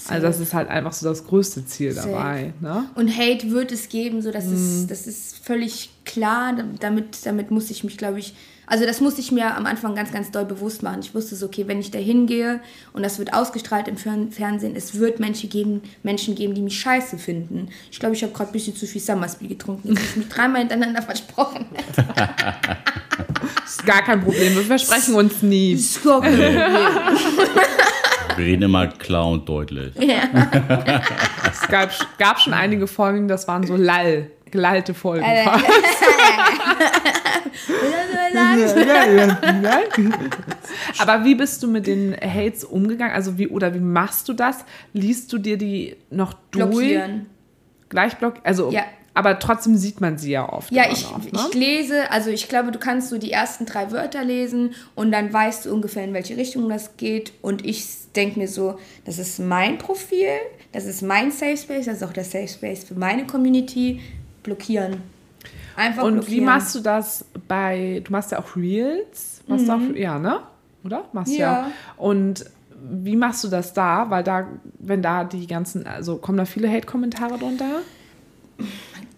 Also 0.08 0.26
das 0.26 0.40
ist 0.40 0.54
halt 0.54 0.70
einfach 0.70 0.94
so 0.94 1.10
das 1.10 1.26
größte 1.28 1.66
Ziel 1.66 1.92
Safe. 1.92 2.10
dabei. 2.10 2.54
Ne? 2.62 2.86
Und 2.96 3.10
Hate 3.18 3.52
wird 3.52 3.74
es 3.74 3.90
geben, 3.90 4.22
so 4.22 4.32
das 4.32 4.46
Mhm. 4.46 4.54
ist 4.54 4.88
das 4.92 5.08
ist 5.08 5.46
völlig 5.46 5.90
klar. 6.06 6.54
Damit 6.80 7.26
damit 7.26 7.52
muss 7.52 7.70
ich 7.70 7.84
mich, 7.84 7.98
glaube 7.98 8.20
ich, 8.20 8.34
also 8.70 8.86
das 8.86 9.02
musste 9.02 9.20
ich 9.20 9.32
mir 9.32 9.56
am 9.58 9.66
Anfang 9.66 9.96
ganz 9.96 10.12
ganz 10.12 10.32
doll 10.32 10.46
bewusst 10.46 10.84
machen. 10.84 11.00
Ich 11.02 11.14
wusste 11.16 11.36
so, 11.36 11.48
okay, 11.48 11.68
wenn 11.68 11.80
ich 11.80 11.92
da 11.92 11.98
hingehe 12.00 12.60
und 12.94 13.04
das 13.04 13.20
wird 13.20 13.34
ausgestrahlt 13.34 13.88
im 13.88 13.98
Fern- 13.98 14.32
Fernsehen, 14.32 14.76
es 14.76 14.98
wird 15.00 15.20
Menschen 15.20 15.50
geben, 15.50 15.82
Menschen 16.04 16.36
geben, 16.36 16.54
die 16.54 16.62
mich 16.62 16.80
scheiße 16.80 17.18
finden. 17.18 17.70
Ich 17.92 18.00
glaube, 18.00 18.16
ich 18.16 18.24
habe 18.24 18.32
gerade 18.32 18.52
ein 18.52 18.54
bisschen 18.54 18.76
zu 18.76 18.86
viel 18.86 19.02
Summersby 19.02 19.48
getrunken, 19.48 19.96
dass 19.96 20.04
ich 20.04 20.16
mich 20.18 20.30
dreimal 20.30 20.60
hintereinander 20.62 21.02
versprochen. 21.02 21.66
Ist 23.66 23.86
gar 23.86 24.04
kein 24.04 24.22
Problem, 24.22 24.56
wir 24.56 24.64
versprechen 24.64 25.16
uns 25.16 25.42
nie. 25.42 25.74
Ist 25.74 26.04
gar 26.04 26.22
kein 26.22 26.32
Problem. 26.34 26.62
Wir 28.38 28.46
reden 28.46 28.62
immer 28.64 28.88
klar 28.88 29.28
und 29.28 29.50
deutlich. 29.50 29.94
Es 31.52 31.68
gab, 31.68 31.92
gab 32.18 32.40
schon 32.40 32.54
einige 32.54 32.88
Folgen, 32.88 33.28
das 33.28 33.48
waren 33.50 33.66
so 33.68 33.76
Lall, 33.76 34.32
gelallte 34.52 34.94
Folgen. 34.94 35.26
Sagen? 39.64 40.14
Aber 41.00 41.26
wie 41.26 41.36
bist 41.36 41.64
du 41.64 41.68
mit 41.68 41.88
den 41.88 42.16
Hates 42.16 42.64
umgegangen? 42.64 43.14
Also 43.14 43.38
wie 43.38 43.48
oder 43.48 43.74
wie 43.74 43.80
machst 43.80 44.28
du 44.30 44.34
das? 44.34 44.66
Liest 44.94 45.32
du 45.34 45.38
dir 45.38 45.58
die 45.58 45.96
noch 46.10 46.34
durch? 46.52 46.70
Blockieren. 46.70 47.28
Gleich 47.90 48.18
block, 48.18 48.36
also 48.44 48.70
Ja. 48.72 48.84
aber 49.16 49.40
trotzdem 49.40 49.76
sieht 49.76 50.00
man 50.00 50.20
sie 50.20 50.30
ja 50.32 50.48
oft. 50.48 50.72
Ja, 50.72 50.84
ich, 50.92 51.10
noch, 51.10 51.18
ne? 51.24 51.30
ich 51.34 51.54
lese, 51.56 52.12
also 52.12 52.30
ich 52.30 52.48
glaube, 52.48 52.72
du 52.72 52.78
kannst 52.78 53.10
so 53.10 53.18
die 53.18 53.32
ersten 53.32 53.66
drei 53.66 53.92
Wörter 53.92 54.24
lesen 54.24 54.76
und 54.94 55.12
dann 55.12 55.34
weißt 55.34 55.66
du 55.66 55.74
ungefähr, 55.74 56.04
in 56.04 56.14
welche 56.14 56.38
Richtung 56.38 56.70
das 56.70 56.98
geht. 56.98 57.34
Und 57.42 57.66
ich 57.66 57.84
denke 58.16 58.38
mir 58.38 58.48
so, 58.48 58.78
das 59.06 59.18
ist 59.18 59.40
mein 59.40 59.80
Profil, 59.80 60.28
das 60.72 60.86
ist 60.86 61.02
mein 61.02 61.32
Safe 61.32 61.58
Space, 61.58 61.86
das 61.86 61.98
ist 61.98 62.04
auch 62.04 62.14
der 62.14 62.26
Safe 62.26 62.48
Space 62.48 62.84
für 62.84 62.94
meine 62.94 63.26
Community. 63.26 64.00
Blockieren. 64.44 64.98
Einfach 65.76 66.04
Und 66.04 66.16
blockieren. 66.16 66.38
wie 66.38 66.46
machst 66.46 66.76
du 66.76 66.80
das 66.80 67.26
bei, 67.48 68.02
du 68.04 68.12
machst 68.12 68.32
ja 68.32 68.40
auch 68.40 68.56
Reels? 68.56 69.42
Machst 69.48 69.68
du 69.68 69.74
auch, 69.74 69.96
ja, 69.96 70.20
ne? 70.20 70.42
Oder? 70.84 71.06
Machst 71.14 71.34
Mhm. 71.34 71.40
Ja. 71.40 71.52
ja. 71.52 71.72
Und 71.98 72.46
wie 72.82 73.16
machst 73.16 73.44
du 73.44 73.48
das 73.48 73.74
da? 73.74 74.10
Weil 74.10 74.24
da, 74.24 74.48
wenn 74.80 75.02
da 75.02 75.24
die 75.24 75.48
ganzen, 75.48 75.86
also 75.86 76.18
kommen 76.18 76.38
da 76.38 76.46
viele 76.46 76.70
Hate-Kommentare 76.70 77.38
drunter? 77.38 77.82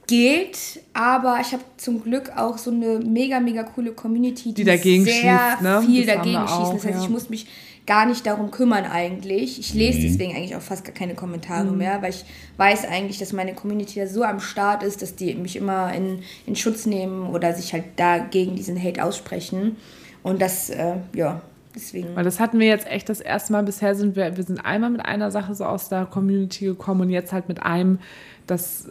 Geht, 0.08 0.82
aber 0.94 1.38
ich 1.42 1.54
habe 1.54 1.64
zum 1.78 2.04
Glück 2.04 2.32
auch 2.36 2.58
so 2.58 2.70
eine 2.70 3.00
mega, 3.00 3.40
mega 3.40 3.64
coole 3.64 3.94
Community, 3.94 4.54
die, 4.54 4.64
dagegen 4.64 5.06
sehr 5.06 5.14
schießt, 5.14 5.62
ne? 5.62 5.82
viel 5.82 6.06
Das 6.06 6.16
dagegen 6.18 6.48
schießen. 6.48 6.74
Das 6.74 6.86
heißt, 6.86 6.98
ja. 6.98 7.04
ich 7.04 7.10
muss 7.10 7.30
mich 7.30 7.48
gar 7.88 8.06
nicht 8.06 8.26
darum 8.26 8.52
kümmern 8.52 8.86
eigentlich. 8.86 9.60
Ich 9.60 9.74
lese 9.74 10.02
deswegen 10.02 10.36
eigentlich 10.36 10.56
auch 10.56 10.62
fast 10.62 10.86
gar 10.86 10.94
keine 10.94 11.16
Kommentare 11.16 11.66
Mhm. 11.72 11.78
mehr, 11.78 12.02
weil 12.02 12.12
ich 12.12 12.24
weiß 12.58 12.86
eigentlich, 12.86 13.18
dass 13.18 13.34
meine 13.34 13.54
Community 13.54 14.00
da 14.00 14.08
so 14.08 14.24
am 14.24 14.40
Start 14.40 14.84
ist, 14.84 15.02
dass 15.02 15.16
die 15.16 15.34
mich 15.36 15.56
immer 15.56 15.92
in, 15.94 16.20
in 16.46 16.56
Schutz 16.56 16.86
nehmen 16.86 17.28
oder 17.30 17.54
sich 17.54 17.74
halt 17.74 17.86
da 17.96 18.20
gegen 18.20 18.56
diesen 18.56 18.82
Hate 18.82 19.04
aussprechen. 19.04 19.78
Und 20.24 20.42
das, 20.42 20.70
äh, 20.70 20.98
ja, 21.16 21.42
deswegen. 21.76 22.16
Weil 22.16 22.24
das 22.24 22.40
hatten 22.40 22.60
wir 22.60 22.68
jetzt 22.68 22.86
echt 22.88 23.10
das 23.10 23.20
erste 23.20 23.52
Mal. 23.54 23.64
Bisher 23.64 23.96
sind 23.96 24.16
wir, 24.16 24.38
wir 24.38 24.44
sind 24.44 24.60
einmal 24.64 24.92
mit 24.92 25.04
einer 25.04 25.32
Sache 25.32 25.56
so 25.56 25.66
aus 25.66 25.90
der 25.90 26.06
Community 26.06 26.66
gekommen 26.66 27.02
und 27.02 27.10
jetzt 27.10 27.34
halt 27.34 27.48
mit 27.50 27.64
einem, 27.64 27.98
das, 28.46 28.88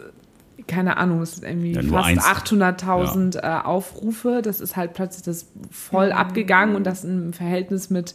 keine 0.66 0.96
Ahnung, 0.96 1.22
es 1.22 1.34
ist 1.34 1.44
irgendwie 1.44 1.72
Ja, 1.74 1.82
fast 1.82 2.08
eins. 2.08 2.24
800.000 2.24 3.36
äh, 3.38 3.62
Aufrufe. 3.64 4.42
Das 4.42 4.60
ist 4.60 4.74
halt 4.76 4.94
plötzlich 4.94 5.22
das 5.22 5.46
voll 5.70 6.10
abgegangen 6.10 6.74
und 6.74 6.84
das 6.84 7.04
im 7.04 7.32
Verhältnis 7.32 7.88
mit 7.90 8.14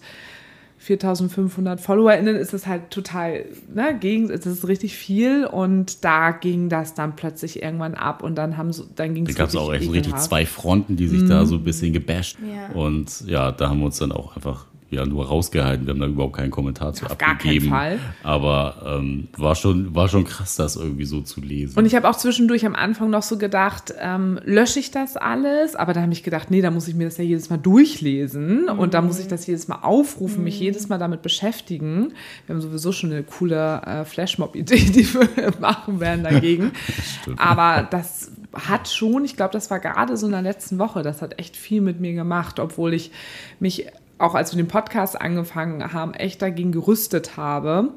4500 0.86 1.82
FollowerInnen 1.82 2.36
ist 2.36 2.54
es 2.54 2.68
halt 2.68 2.92
total, 2.92 3.46
ne, 3.74 3.98
gegen, 4.00 4.30
es 4.30 4.46
ist 4.46 4.68
richtig 4.68 4.96
viel 4.96 5.46
und 5.46 6.06
da 6.06 6.30
ging 6.30 6.70
das 6.70 6.94
dann 6.94 7.16
plötzlich 7.16 7.64
irgendwann 7.64 7.96
ab 7.96 8.22
und 8.22 8.36
dann 8.36 8.56
haben 8.56 8.72
so, 8.72 8.86
dann 8.96 9.16
ging 9.16 9.26
Da 9.26 9.32
es 9.32 9.36
gab 9.36 9.50
es 9.50 9.56
auch 9.56 9.74
echt 9.74 9.86
so 9.86 9.92
richtig 9.92 10.16
zwei 10.18 10.46
Fronten, 10.46 10.96
die 10.96 11.08
sich 11.08 11.28
da 11.28 11.48
so 11.48 11.56
ein 11.56 11.64
bisschen 11.64 11.92
gebasht. 11.92 12.38
Ja. 12.40 12.76
Und 12.76 13.22
ja, 13.26 13.52
da 13.52 13.70
haben 13.70 13.80
wir 13.80 13.88
uns 13.88 13.98
dann 13.98 14.12
auch 14.12 14.36
einfach 14.36 14.68
ja, 14.92 15.04
nur 15.06 15.28
rausgehalten. 15.28 15.88
Wir 15.88 15.94
haben 15.94 16.00
da 16.00 16.06
überhaupt 16.06 16.38
keinen 16.38 16.52
Kommentar 16.52 16.94
zu 16.94 17.06
Auf 17.06 17.18
gar 17.18 17.30
keinen 17.30 17.38
abgegeben. 17.38 17.70
Fall. 17.70 18.00
Aber 18.24 19.00
ähm, 19.00 19.28
war, 19.36 19.56
schon, 19.56 19.96
war 19.96 20.08
schon 20.08 20.26
krass, 20.26 20.56
das 20.56 20.76
irgendwie 20.76 21.06
so 21.06 21.22
zu 21.22 21.42
lesen. 21.42 21.78
Und 21.78 21.86
ich 21.86 21.96
habe 21.96 22.08
auch 22.08 22.16
zwischendurch 22.16 22.66
am 22.66 22.76
Anfang 22.76 23.10
noch 23.10 23.24
so 23.24 23.38
gedacht, 23.38 23.94
ähm, 24.00 24.40
lösche 24.44 24.80
ich 24.80 24.92
das 24.92 25.18
alles? 25.18 25.76
Aber 25.76 25.94
da 25.94 26.02
habe 26.02 26.14
ich 26.14 26.22
gedacht, 26.22 26.52
nee, 26.52 26.62
da 26.62 26.70
muss 26.70 26.88
ich 26.88 26.94
mir 26.94 27.06
das 27.06 27.18
ja 27.18 27.24
jedes 27.24 27.50
Mal 27.50 27.58
durchlesen 27.58 28.70
und 28.70 28.94
da 28.94 29.02
muss 29.02 29.20
ich 29.20 29.28
das 29.28 29.48
jedes 29.48 29.68
Mal 29.68 29.80
aufrufen, 29.82 30.44
mich 30.44 30.60
jedes 30.60 30.88
Mal 30.88 31.00
damit 31.00 31.24
beschäftigen. 31.24 32.14
Wir 32.46 32.56
haben 32.56 32.62
sowieso 32.62 32.92
schon 32.92 33.12
eine 33.12 33.24
coole 33.24 33.82
äh, 33.86 34.06
Flashmob-Idee, 34.06 34.76
die 34.92 35.14
wir 35.14 35.54
machen 35.60 36.00
werden 36.00 36.24
dagegen. 36.24 36.72
Aber 37.38 37.88
das 37.90 38.32
hat 38.54 38.88
schon, 38.88 39.26
ich 39.26 39.36
glaube, 39.36 39.52
das 39.52 39.70
war 39.70 39.80
gerade 39.80 40.16
so 40.16 40.28
in 40.28 40.32
der 40.32 40.42
letzten 40.42 40.78
Woche, 40.78 41.02
das 41.02 41.22
hat 41.22 41.40
echt 41.40 41.58
viel 41.58 41.82
mit 41.82 42.00
mir 42.00 42.14
gemacht, 42.14 42.60
obwohl 42.60 42.94
ich 42.94 43.12
mich 43.60 43.88
auch 44.18 44.36
als 44.36 44.54
wir 44.54 44.62
den 44.62 44.68
Podcast 44.68 45.20
angefangen 45.20 45.94
haben, 45.94 46.14
echt 46.14 46.42
dagegen 46.42 46.72
gerüstet 46.72 47.38
habe. 47.38 47.90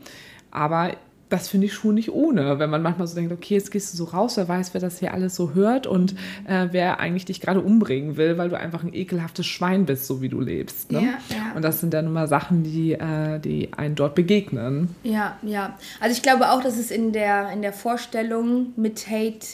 Aber 0.50 0.92
das 1.28 1.48
finde 1.48 1.66
ich 1.66 1.74
schon 1.74 1.94
nicht 1.94 2.10
ohne, 2.10 2.58
wenn 2.58 2.70
man 2.70 2.82
manchmal 2.82 3.06
so 3.06 3.14
denkt, 3.14 3.32
okay, 3.32 3.54
jetzt 3.54 3.70
gehst 3.70 3.92
du 3.92 3.96
so 3.96 4.04
raus, 4.04 4.36
wer 4.36 4.48
weiß, 4.48 4.72
wer 4.72 4.80
das 4.80 4.98
hier 4.98 5.12
alles 5.12 5.34
so 5.34 5.54
hört 5.54 5.86
und 5.86 6.14
äh, 6.46 6.68
wer 6.70 7.00
eigentlich 7.00 7.26
dich 7.26 7.40
gerade 7.40 7.60
umbringen 7.60 8.16
will, 8.16 8.38
weil 8.38 8.48
du 8.48 8.58
einfach 8.58 8.82
ein 8.82 8.94
ekelhaftes 8.94 9.46
Schwein 9.46 9.84
bist, 9.84 10.06
so 10.06 10.22
wie 10.22 10.28
du 10.28 10.40
lebst. 10.40 10.90
Ne? 10.90 11.00
Ja, 11.00 11.36
ja. 11.36 11.52
Und 11.54 11.62
das 11.62 11.80
sind 11.80 11.92
dann 11.92 12.06
immer 12.06 12.26
Sachen, 12.26 12.62
die, 12.62 12.92
äh, 12.92 13.38
die 13.40 13.70
einen 13.76 13.94
dort 13.94 14.14
begegnen. 14.14 14.94
Ja, 15.02 15.36
ja. 15.42 15.76
Also 16.00 16.16
ich 16.16 16.22
glaube 16.22 16.50
auch, 16.50 16.62
dass 16.62 16.78
es 16.78 16.90
in 16.90 17.12
der, 17.12 17.50
in 17.52 17.62
der 17.62 17.72
Vorstellung 17.72 18.72
mit 18.76 19.08
Hate 19.08 19.46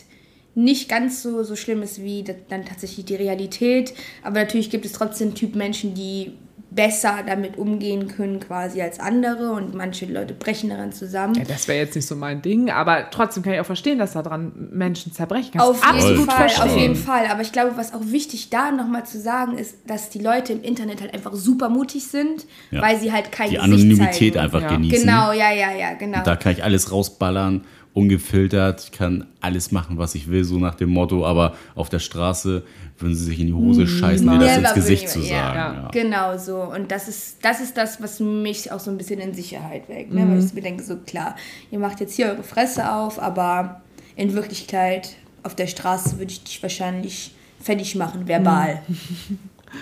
nicht 0.54 0.88
ganz 0.88 1.22
so, 1.22 1.42
so 1.42 1.56
schlimm 1.56 1.82
ist 1.82 2.00
wie 2.00 2.24
dann 2.48 2.64
tatsächlich 2.64 3.04
die 3.04 3.16
Realität. 3.16 3.92
Aber 4.22 4.38
natürlich 4.38 4.70
gibt 4.70 4.84
es 4.84 4.92
trotzdem 4.92 5.34
Typ 5.34 5.56
Menschen, 5.56 5.94
die 5.94 6.34
besser 6.74 7.18
damit 7.26 7.56
umgehen 7.56 8.08
können 8.08 8.40
quasi 8.40 8.82
als 8.82 8.98
andere 9.00 9.52
und 9.52 9.74
manche 9.74 10.06
Leute 10.06 10.34
brechen 10.34 10.70
daran 10.70 10.92
zusammen. 10.92 11.34
Ja, 11.36 11.44
das 11.44 11.68
wäre 11.68 11.78
jetzt 11.78 11.94
nicht 11.94 12.06
so 12.06 12.16
mein 12.16 12.42
Ding, 12.42 12.70
aber 12.70 13.10
trotzdem 13.10 13.42
kann 13.42 13.52
ich 13.54 13.60
auch 13.60 13.66
verstehen, 13.66 13.98
dass 13.98 14.12
daran 14.12 14.52
Menschen 14.72 15.12
zerbrechen. 15.12 15.52
Kannst 15.52 15.68
Auf 15.68 15.82
absolut 15.84 16.18
jeden 16.18 16.24
Fall, 16.30 16.36
verstehen. 16.48 16.62
auf 16.70 16.76
jeden 16.76 16.96
Fall. 16.96 17.26
Aber 17.30 17.42
ich 17.42 17.52
glaube, 17.52 17.76
was 17.76 17.94
auch 17.94 18.00
wichtig 18.04 18.50
da 18.50 18.72
nochmal 18.72 19.06
zu 19.06 19.20
sagen 19.20 19.56
ist, 19.56 19.76
dass 19.86 20.10
die 20.10 20.18
Leute 20.18 20.52
im 20.52 20.62
Internet 20.62 21.00
halt 21.00 21.14
einfach 21.14 21.32
super 21.34 21.68
mutig 21.68 22.06
sind, 22.08 22.46
Ja. 22.70 22.82
weil 22.82 22.98
sie 22.98 23.12
halt 23.12 23.30
kein 23.30 23.50
die 23.50 23.56
Gesicht 23.56 23.72
Anonymität 23.72 24.34
zeigen. 24.34 24.38
einfach 24.38 24.62
Ja. 24.62 24.68
genießen. 24.68 25.00
Genau, 25.06 25.32
ja, 25.32 25.52
ja, 25.52 25.72
ja, 25.72 25.94
genau. 25.94 26.22
Da 26.24 26.36
kann 26.36 26.52
ich 26.52 26.64
alles 26.64 26.90
rausballern 26.90 27.64
ungefiltert, 27.94 28.82
ich 28.84 28.92
kann 28.92 29.26
alles 29.40 29.70
machen, 29.70 29.98
was 29.98 30.14
ich 30.16 30.28
will, 30.28 30.44
so 30.44 30.58
nach 30.58 30.74
dem 30.74 30.90
Motto, 30.90 31.24
aber 31.24 31.54
auf 31.76 31.88
der 31.88 32.00
Straße 32.00 32.64
würden 32.98 33.14
sie 33.14 33.24
sich 33.24 33.40
in 33.40 33.46
die 33.46 33.52
Hose 33.54 33.86
scheißen, 33.86 34.28
dir 34.28 34.38
das 34.38 34.56
ins 34.58 34.74
Gesicht 34.74 35.08
zu 35.08 35.20
sagen. 35.20 35.30
ja. 35.30 35.74
Ja. 35.74 35.88
Genau 35.92 36.36
so. 36.36 36.56
Und 36.62 36.90
das 36.90 37.08
ist, 37.08 37.38
das 37.42 37.60
ist 37.60 37.76
das, 37.76 38.02
was 38.02 38.18
mich 38.20 38.72
auch 38.72 38.80
so 38.80 38.90
ein 38.90 38.98
bisschen 38.98 39.20
in 39.20 39.32
Sicherheit 39.32 39.88
wägt. 39.88 40.12
Ne? 40.12 40.28
Weil 40.28 40.44
ich 40.44 40.52
mir 40.52 40.60
denke, 40.60 40.82
so 40.82 40.96
klar, 40.96 41.36
ihr 41.70 41.78
macht 41.78 42.00
jetzt 42.00 42.14
hier 42.14 42.26
eure 42.26 42.42
Fresse 42.42 42.92
auf, 42.92 43.22
aber 43.22 43.80
in 44.16 44.34
Wirklichkeit 44.34 45.14
auf 45.44 45.54
der 45.54 45.68
Straße 45.68 46.18
würde 46.18 46.32
ich 46.32 46.42
dich 46.42 46.62
wahrscheinlich 46.62 47.32
fertig 47.60 47.94
machen, 47.94 48.26
verbal. 48.26 48.82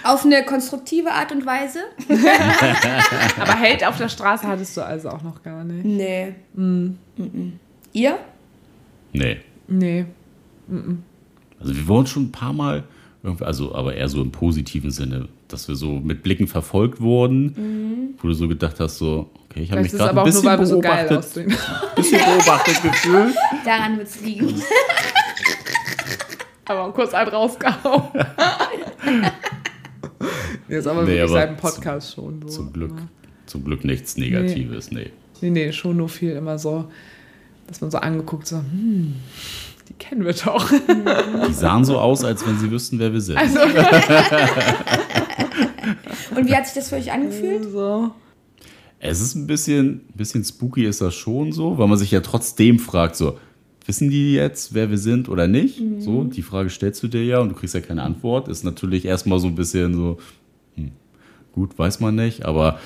Auf 0.04 0.24
eine 0.24 0.42
konstruktive 0.44 1.10
Art 1.12 1.32
und 1.32 1.44
Weise? 1.44 1.80
Aber 3.38 3.60
Hate 3.60 3.86
auf 3.86 3.98
der 3.98 4.08
Straße 4.08 4.46
hattest 4.46 4.74
du 4.76 4.80
also 4.80 5.10
auch 5.10 5.22
noch 5.22 5.42
gar 5.42 5.64
nicht. 5.64 5.84
Nee. 5.84 6.34
Mhm. 6.54 6.96
Ihr? 7.92 8.18
Nee. 9.12 9.38
Nee. 9.68 10.06
Also 11.60 11.76
wir 11.76 11.86
wurden 11.88 12.06
schon 12.06 12.24
ein 12.24 12.32
paar 12.32 12.52
Mal, 12.52 12.84
irgendwie, 13.22 13.44
also 13.44 13.74
aber 13.74 13.94
eher 13.94 14.08
so 14.08 14.22
im 14.22 14.32
positiven 14.32 14.90
Sinne, 14.90 15.28
dass 15.48 15.68
wir 15.68 15.76
so 15.76 16.00
mit 16.00 16.22
Blicken 16.22 16.46
verfolgt 16.46 17.00
wurden, 17.00 18.14
wo 18.20 18.28
du 18.28 18.34
so 18.34 18.48
gedacht 18.48 18.80
hast, 18.80 18.98
so, 18.98 19.30
okay, 19.48 19.60
ich 19.62 19.70
habe 19.70 19.82
mich 19.82 19.92
ist 19.92 19.98
gerade 19.98 20.10
aber 20.10 20.22
ein 20.22 20.28
auch 20.28 20.32
nur, 20.32 20.42
bisschen 20.42 20.50
weil 20.50 20.58
wir 20.58 20.66
so 20.66 20.80
geil 20.80 21.08
beobachtet, 21.08 21.18
aussehen. 21.18 21.56
bisschen 21.96 22.18
beobachtet 22.18 22.82
gefühlt. 22.82 23.34
Daran 23.64 23.98
wird 23.98 24.08
es 24.08 24.20
liegen. 24.20 24.54
Aber 26.64 26.92
kurz 26.92 27.12
einen 27.12 27.28
rausgehauen. 27.28 28.02
Jetzt 30.68 30.86
aber 30.86 31.02
Nee, 31.02 31.08
wirklich 31.08 31.22
aber 31.22 31.32
seit 31.32 31.50
dem 31.50 31.56
Podcast 31.56 32.14
schon. 32.14 32.40
So. 32.42 32.48
Zum 32.48 32.72
Glück, 32.72 32.92
zum 33.46 33.64
Glück 33.64 33.84
nichts 33.84 34.16
Negatives, 34.16 34.92
nee. 34.92 35.10
Nee, 35.40 35.50
nee, 35.50 35.72
schon 35.72 35.96
nur 35.96 36.08
viel 36.08 36.30
immer 36.32 36.58
so, 36.58 36.88
dass 37.72 37.80
man 37.80 37.90
so 37.90 37.98
angeguckt 37.98 38.46
so, 38.46 38.58
hm, 38.58 39.14
die 39.88 39.94
kennen 39.94 40.24
wir 40.24 40.34
doch. 40.34 40.70
Die 41.48 41.52
sahen 41.52 41.84
so 41.84 41.98
aus, 41.98 42.24
als 42.24 42.46
wenn 42.46 42.58
sie 42.58 42.70
wüssten, 42.70 42.98
wer 42.98 43.12
wir 43.12 43.20
sind. 43.20 43.36
Also, 43.36 43.58
Und 46.36 46.48
wie 46.48 46.54
hat 46.54 46.66
sich 46.66 46.74
das 46.74 46.88
für 46.88 46.96
euch 46.96 47.12
angefühlt? 47.12 47.70
so. 47.70 48.10
Es 49.00 49.20
ist 49.20 49.34
ein 49.34 49.46
bisschen, 49.48 49.88
ein 49.88 50.02
bisschen 50.14 50.44
spooky 50.44 50.84
ist 50.84 51.00
das 51.00 51.14
schon 51.14 51.50
so, 51.50 51.76
weil 51.78 51.88
man 51.88 51.98
sich 51.98 52.12
ja 52.12 52.20
trotzdem 52.20 52.78
fragt, 52.78 53.16
so, 53.16 53.36
wissen 53.84 54.10
die 54.10 54.34
jetzt, 54.34 54.74
wer 54.74 54.90
wir 54.90 54.98
sind 54.98 55.28
oder 55.28 55.48
nicht? 55.48 55.82
So, 55.98 56.22
die 56.24 56.42
Frage 56.42 56.70
stellst 56.70 57.02
du 57.02 57.08
dir 57.08 57.24
ja 57.24 57.40
und 57.40 57.48
du 57.48 57.54
kriegst 57.56 57.74
ja 57.74 57.80
keine 57.80 58.02
Antwort. 58.02 58.46
Ist 58.48 58.64
natürlich 58.64 59.04
erstmal 59.04 59.40
so 59.40 59.48
ein 59.48 59.56
bisschen 59.56 59.94
so, 59.94 60.18
gut, 61.52 61.78
weiß 61.78 62.00
man 62.00 62.14
nicht, 62.14 62.44
aber 62.44 62.78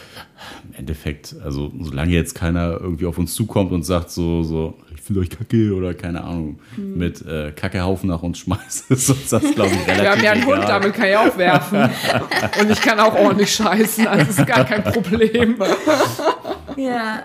im 0.69 0.75
Endeffekt, 0.79 1.37
also 1.45 1.73
solange 1.81 2.13
jetzt 2.13 2.35
keiner 2.35 2.79
irgendwie 2.81 3.07
auf 3.07 3.17
uns 3.19 3.35
zukommt 3.35 3.73
und 3.73 3.85
sagt 3.85 4.11
so, 4.11 4.43
so, 4.43 4.75
ich 4.95 5.01
finde 5.01 5.21
euch 5.21 5.31
kacke 5.31 5.75
oder 5.75 5.95
keine 5.95 6.25
Ahnung, 6.25 6.59
mit 6.77 7.25
äh, 7.25 7.53
Kackehaufen 7.53 8.09
nach 8.09 8.23
uns 8.23 8.39
schmeißt, 8.39 8.91
ist 8.91 9.11
uns 9.11 9.29
das, 9.29 9.43
glaube 9.55 9.71
ich, 9.71 9.87
relativ 9.87 10.03
Wir 10.03 10.11
haben 10.11 10.23
ja 10.23 10.33
einen 10.33 10.47
Hund, 10.47 10.59
egal. 10.59 10.69
damit 10.69 10.95
kann 10.95 11.09
ich 11.09 11.17
auch 11.17 11.39
werfen. 11.39 11.79
Und 12.61 12.71
ich 12.71 12.81
kann 12.81 12.99
auch 12.99 13.15
ordentlich 13.15 13.53
scheißen, 13.55 14.07
also 14.07 14.31
ist 14.31 14.47
gar 14.47 14.65
kein 14.65 14.85
Problem. 14.85 15.57
Ja. 16.77 17.23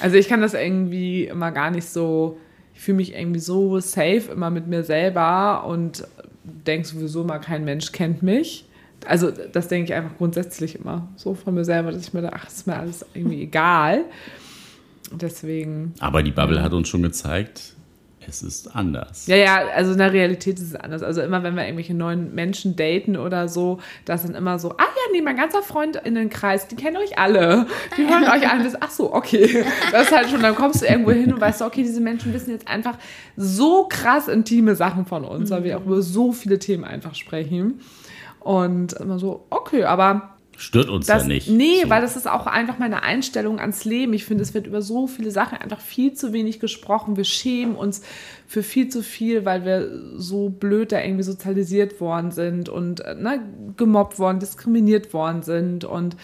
Also 0.00 0.16
ich 0.16 0.28
kann 0.28 0.40
das 0.40 0.54
irgendwie 0.54 1.24
immer 1.24 1.50
gar 1.52 1.70
nicht 1.70 1.86
so, 1.86 2.38
ich 2.74 2.80
fühle 2.80 2.96
mich 2.96 3.14
irgendwie 3.14 3.40
so 3.40 3.80
safe 3.80 4.30
immer 4.32 4.48
mit 4.48 4.66
mir 4.66 4.82
selber 4.82 5.66
und 5.66 6.06
denke 6.42 6.88
sowieso 6.88 7.22
mal, 7.22 7.38
kein 7.40 7.64
Mensch 7.64 7.92
kennt 7.92 8.22
mich. 8.22 8.64
Also 9.06 9.30
das 9.30 9.68
denke 9.68 9.92
ich 9.92 9.94
einfach 9.94 10.16
grundsätzlich 10.16 10.76
immer 10.76 11.08
so 11.16 11.34
von 11.34 11.54
mir 11.54 11.64
selber, 11.64 11.92
dass 11.92 12.02
ich 12.02 12.14
mir 12.14 12.22
da, 12.22 12.30
ach, 12.34 12.46
ist 12.46 12.66
mir 12.66 12.76
alles 12.76 13.04
irgendwie 13.14 13.42
egal. 13.42 14.04
Deswegen, 15.12 15.94
Aber 16.00 16.22
die 16.22 16.32
Bubble 16.32 16.62
hat 16.62 16.72
uns 16.72 16.88
schon 16.88 17.02
gezeigt, 17.02 17.74
es 18.28 18.42
ist 18.42 18.74
anders. 18.74 19.26
ja, 19.26 19.36
ja, 19.36 19.56
also 19.74 19.92
in 19.92 19.98
der 19.98 20.12
Realität 20.12 20.58
ist 20.58 20.68
es 20.68 20.74
anders. 20.74 21.02
Also 21.02 21.20
immer, 21.20 21.42
wenn 21.42 21.54
wir 21.56 21.64
irgendwelche 21.64 21.94
neuen 21.94 22.34
Menschen 22.34 22.76
daten 22.76 23.16
oder 23.16 23.48
so, 23.48 23.80
das 24.04 24.22
sind 24.22 24.34
immer 24.34 24.58
so, 24.58 24.72
ah 24.72 24.76
ja, 24.78 25.12
nee, 25.12 25.20
mein 25.20 25.36
ganzer 25.36 25.62
Freundinnenkreis, 25.62 26.68
die 26.68 26.76
kennen 26.76 26.96
euch 26.96 27.18
alle. 27.18 27.66
Die 27.96 28.06
hören 28.06 28.24
euch 28.24 28.48
an. 28.48 28.64
Das, 28.64 28.80
ach 28.80 28.90
so, 28.90 29.12
okay. 29.12 29.64
Das 29.92 30.06
ist 30.06 30.16
halt 30.16 30.30
schon, 30.30 30.42
dann 30.42 30.54
kommst 30.54 30.82
du 30.82 30.86
irgendwo 30.86 31.10
hin 31.12 31.32
und 31.32 31.40
weißt 31.40 31.58
so, 31.58 31.66
okay, 31.66 31.82
diese 31.82 32.00
Menschen 32.00 32.32
wissen 32.32 32.50
jetzt 32.50 32.68
einfach 32.68 32.96
so 33.36 33.86
krass 33.88 34.28
intime 34.28 34.74
Sachen 34.74 35.06
von 35.06 35.24
uns, 35.24 35.50
weil 35.50 35.64
wir 35.64 35.78
auch 35.78 35.84
über 35.84 36.02
so 36.02 36.32
viele 36.32 36.58
Themen 36.58 36.84
einfach 36.84 37.14
sprechen. 37.14 37.80
Und 38.44 38.92
immer 38.92 39.18
so, 39.18 39.46
okay, 39.50 39.84
aber 39.84 40.34
Stört 40.56 40.88
uns 40.88 41.06
das, 41.06 41.22
ja 41.22 41.28
nicht. 41.28 41.48
Nee, 41.48 41.82
so. 41.82 41.90
weil 41.90 42.00
das 42.00 42.16
ist 42.16 42.28
auch 42.28 42.46
einfach 42.46 42.78
meine 42.78 43.02
Einstellung 43.02 43.58
ans 43.58 43.84
Leben. 43.84 44.12
Ich 44.12 44.24
finde, 44.24 44.42
es 44.42 44.54
wird 44.54 44.66
über 44.66 44.82
so 44.82 45.06
viele 45.06 45.30
Sachen 45.30 45.58
einfach 45.58 45.80
viel 45.80 46.12
zu 46.12 46.32
wenig 46.32 46.60
gesprochen. 46.60 47.16
Wir 47.16 47.24
schämen 47.24 47.74
uns 47.74 48.02
für 48.46 48.62
viel 48.62 48.88
zu 48.88 49.02
viel, 49.02 49.44
weil 49.44 49.64
wir 49.64 49.88
so 50.16 50.50
blöd 50.50 50.92
da 50.92 51.00
irgendwie 51.00 51.24
sozialisiert 51.24 52.00
worden 52.00 52.30
sind 52.30 52.68
und 52.68 53.00
äh, 53.00 53.14
ne, 53.14 53.40
gemobbt 53.76 54.18
worden, 54.18 54.38
diskriminiert 54.38 55.12
worden 55.12 55.42
sind. 55.42 55.84
Und 55.84 56.16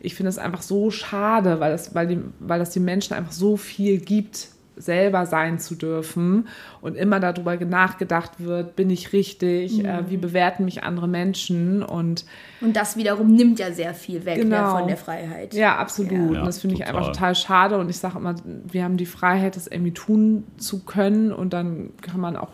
ich 0.00 0.14
finde 0.14 0.28
es 0.28 0.38
einfach 0.38 0.62
so 0.62 0.90
schade, 0.90 1.60
weil, 1.60 1.72
das, 1.72 1.94
weil, 1.94 2.08
die, 2.08 2.18
weil 2.40 2.58
das 2.58 2.70
den 2.70 2.84
Menschen 2.84 3.14
einfach 3.14 3.32
so 3.32 3.56
viel 3.56 3.98
gibt, 4.00 4.48
selber 4.78 5.26
sein 5.26 5.58
zu 5.58 5.74
dürfen 5.74 6.48
und 6.80 6.96
immer 6.96 7.20
darüber 7.20 7.56
nachgedacht 7.56 8.32
wird, 8.38 8.76
bin 8.76 8.90
ich 8.90 9.12
richtig, 9.12 9.84
äh, 9.84 10.08
wie 10.08 10.16
bewerten 10.16 10.64
mich 10.64 10.82
andere 10.82 11.08
Menschen 11.08 11.82
und 11.82 12.24
Und 12.60 12.76
das 12.76 12.96
wiederum 12.96 13.34
nimmt 13.34 13.58
ja 13.58 13.72
sehr 13.72 13.94
viel 13.94 14.24
weg 14.24 14.38
ne, 14.38 14.44
Genau. 14.44 14.78
von 14.78 14.86
der 14.88 14.96
Freiheit. 14.96 15.54
ja, 15.54 15.76
absolut. 15.76 16.34
Ja, 16.34 16.40
und 16.40 16.46
das 16.46 16.60
finde 16.60 16.76
ich 16.76 16.86
einfach 16.86 17.06
total 17.06 17.34
schade. 17.34 17.78
Und 17.78 17.88
ich 17.90 17.98
sage 17.98 18.18
immer, 18.18 18.34
wir 18.44 18.84
haben 18.84 18.96
die 18.96 19.06
Freiheit, 19.06 19.56
das 19.56 19.66
irgendwie 19.66 19.92
tun 19.92 20.44
zu 20.56 20.84
können. 20.84 21.32
Und 21.32 21.52
dann 21.52 21.90
kann 22.00 22.20
man 22.20 22.36
auch, 22.36 22.50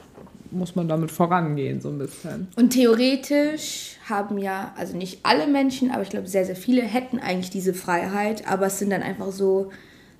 muss 0.51 0.77
man 0.77 0.89
damit 0.89 1.11
vorangehen, 1.11 1.81
so 1.81 1.89
ein 1.89 1.99
bisschen. 1.99 2.49
Und 2.57 2.70
theoretisch 2.70 3.97
haben 4.09 4.39
ja, 4.39 4.72
also 4.77 4.97
nicht 4.97 5.20
alle 5.25 5.47
Menschen, 5.47 5.91
aber 5.91 6.03
ich 6.03 6.11
glaube 6.11 6.27
sehr, 6.27 6.45
sehr 6.45 6.57
viele 6.57 6.83
hätten 6.83 7.18
eigentlich 7.18 7.51
diese 7.51 7.75
Freiheit, 7.75 8.47
aber 8.49 8.66
es 8.66 8.79
sind 8.79 8.91
dann 8.91 9.03
einfach 9.03 9.33
so, 9.33 9.70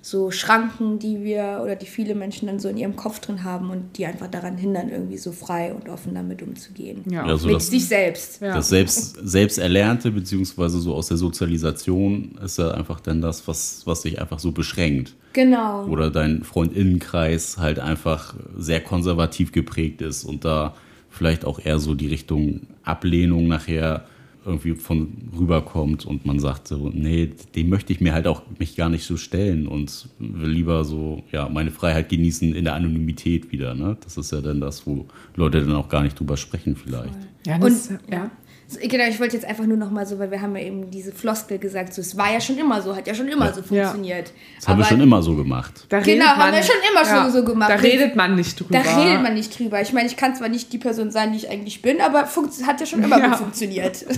so 0.05 0.29
Schranken, 0.29 0.99
die 0.99 1.23
wir 1.23 1.61
oder 1.63 1.75
die 1.75 1.87
viele 1.87 2.13
Menschen 2.13 2.45
dann 2.45 2.59
so 2.59 2.69
in 2.69 2.77
ihrem 2.77 2.95
Kopf 2.95 3.19
drin 3.21 3.43
haben 3.43 3.71
und 3.71 3.97
die 3.97 4.05
einfach 4.05 4.27
daran 4.27 4.55
hindern, 4.55 4.89
irgendwie 4.89 5.17
so 5.17 5.31
frei 5.31 5.73
und 5.73 5.89
offen 5.89 6.13
damit 6.13 6.43
umzugehen. 6.43 7.01
Ja, 7.09 7.25
Ja, 7.25 7.35
so 7.35 7.47
Mit 7.47 7.55
das, 7.55 7.71
sich 7.71 7.87
selbst. 7.87 8.39
Ja. 8.39 8.53
das 8.53 8.69
selbst, 8.69 9.17
selbst 9.23 9.57
Erlernte, 9.57 10.11
beziehungsweise 10.11 10.79
so 10.79 10.93
aus 10.93 11.07
der 11.07 11.17
Sozialisation, 11.17 12.37
ist 12.45 12.59
ja 12.59 12.69
einfach 12.69 12.99
dann 12.99 13.19
das, 13.19 13.47
was, 13.47 13.81
was 13.85 14.03
dich 14.03 14.21
einfach 14.21 14.37
so 14.37 14.51
beschränkt. 14.51 15.15
Genau. 15.33 15.87
Oder 15.87 16.11
dein 16.11 16.43
Freundinnenkreis 16.43 17.57
halt 17.57 17.79
einfach 17.79 18.35
sehr 18.55 18.81
konservativ 18.81 19.53
geprägt 19.53 20.03
ist 20.03 20.23
und 20.23 20.45
da 20.45 20.75
vielleicht 21.09 21.45
auch 21.45 21.57
eher 21.57 21.79
so 21.79 21.95
die 21.95 22.09
Richtung 22.09 22.67
Ablehnung 22.83 23.47
nachher 23.47 24.05
irgendwie 24.45 24.75
von 24.75 25.31
rüberkommt 25.37 26.05
und 26.05 26.25
man 26.25 26.39
sagt 26.39 26.67
so, 26.67 26.89
nee, 26.93 27.31
dem 27.55 27.69
möchte 27.69 27.91
ich 27.91 28.01
mir 28.01 28.13
halt 28.13 28.27
auch 28.27 28.43
mich 28.59 28.75
gar 28.75 28.89
nicht 28.89 29.05
so 29.05 29.17
stellen 29.17 29.67
und 29.67 30.09
will 30.19 30.49
lieber 30.49 30.85
so, 30.85 31.23
ja, 31.31 31.49
meine 31.49 31.71
Freiheit 31.71 32.09
genießen 32.09 32.53
in 32.53 32.63
der 32.65 32.75
Anonymität 32.75 33.51
wieder, 33.51 33.73
ne? 33.73 33.97
Das 34.03 34.17
ist 34.17 34.31
ja 34.31 34.41
dann 34.41 34.61
das, 34.61 34.85
wo 34.85 35.05
Leute 35.35 35.61
dann 35.61 35.75
auch 35.75 35.89
gar 35.89 36.03
nicht 36.03 36.19
drüber 36.19 36.37
sprechen 36.37 36.75
vielleicht. 36.75 37.15
Ja, 37.45 37.55
Und 37.55 37.63
das, 37.63 37.89
ja. 37.89 37.97
ja. 38.11 38.31
So, 38.67 38.79
Genau, 38.81 39.03
ich 39.07 39.19
wollte 39.19 39.35
jetzt 39.35 39.45
einfach 39.45 39.65
nur 39.65 39.77
noch 39.77 39.91
mal 39.91 40.05
so, 40.07 40.17
weil 40.19 40.31
wir 40.31 40.41
haben 40.41 40.55
ja 40.55 40.63
eben 40.63 40.89
diese 40.89 41.11
Floskel 41.11 41.59
gesagt, 41.59 41.93
so, 41.93 42.01
es 42.01 42.17
war 42.17 42.31
ja 42.33 42.41
schon 42.41 42.57
immer 42.57 42.81
so, 42.81 42.95
hat 42.95 43.05
ja 43.07 43.13
schon 43.13 43.27
immer 43.27 43.53
so 43.53 43.61
Ja. 43.61 43.65
funktioniert. 43.89 44.31
Das 44.57 44.67
haben 44.67 44.79
wir 44.79 44.85
schon 44.85 45.01
immer 45.01 45.21
so 45.21 45.35
gemacht. 45.35 45.85
Da 45.89 45.99
Genau, 45.99 46.25
haben 46.25 46.51
wir 46.53 46.63
schon 46.63 46.75
immer 46.91 47.05
schon 47.05 47.31
so 47.31 47.43
gemacht. 47.45 47.69
Da 47.69 47.75
redet 47.75 48.15
man 48.15 48.35
nicht 48.35 48.59
drüber. 48.59 48.79
Da 48.83 48.97
redet 49.03 49.21
man 49.21 49.33
nicht 49.35 49.57
drüber. 49.59 49.81
Ich 49.81 49.93
meine, 49.93 50.07
ich 50.07 50.17
kann 50.17 50.35
zwar 50.35 50.49
nicht 50.49 50.73
die 50.73 50.77
Person 50.79 51.11
sein, 51.11 51.31
die 51.31 51.37
ich 51.37 51.49
eigentlich 51.49 51.81
bin, 51.81 52.01
aber 52.01 52.23
hat 52.65 52.79
ja 52.79 52.85
schon 52.85 53.03
immer 53.03 53.19
Ja. 53.19 53.27
gut 53.29 53.37
funktioniert. 53.37 54.05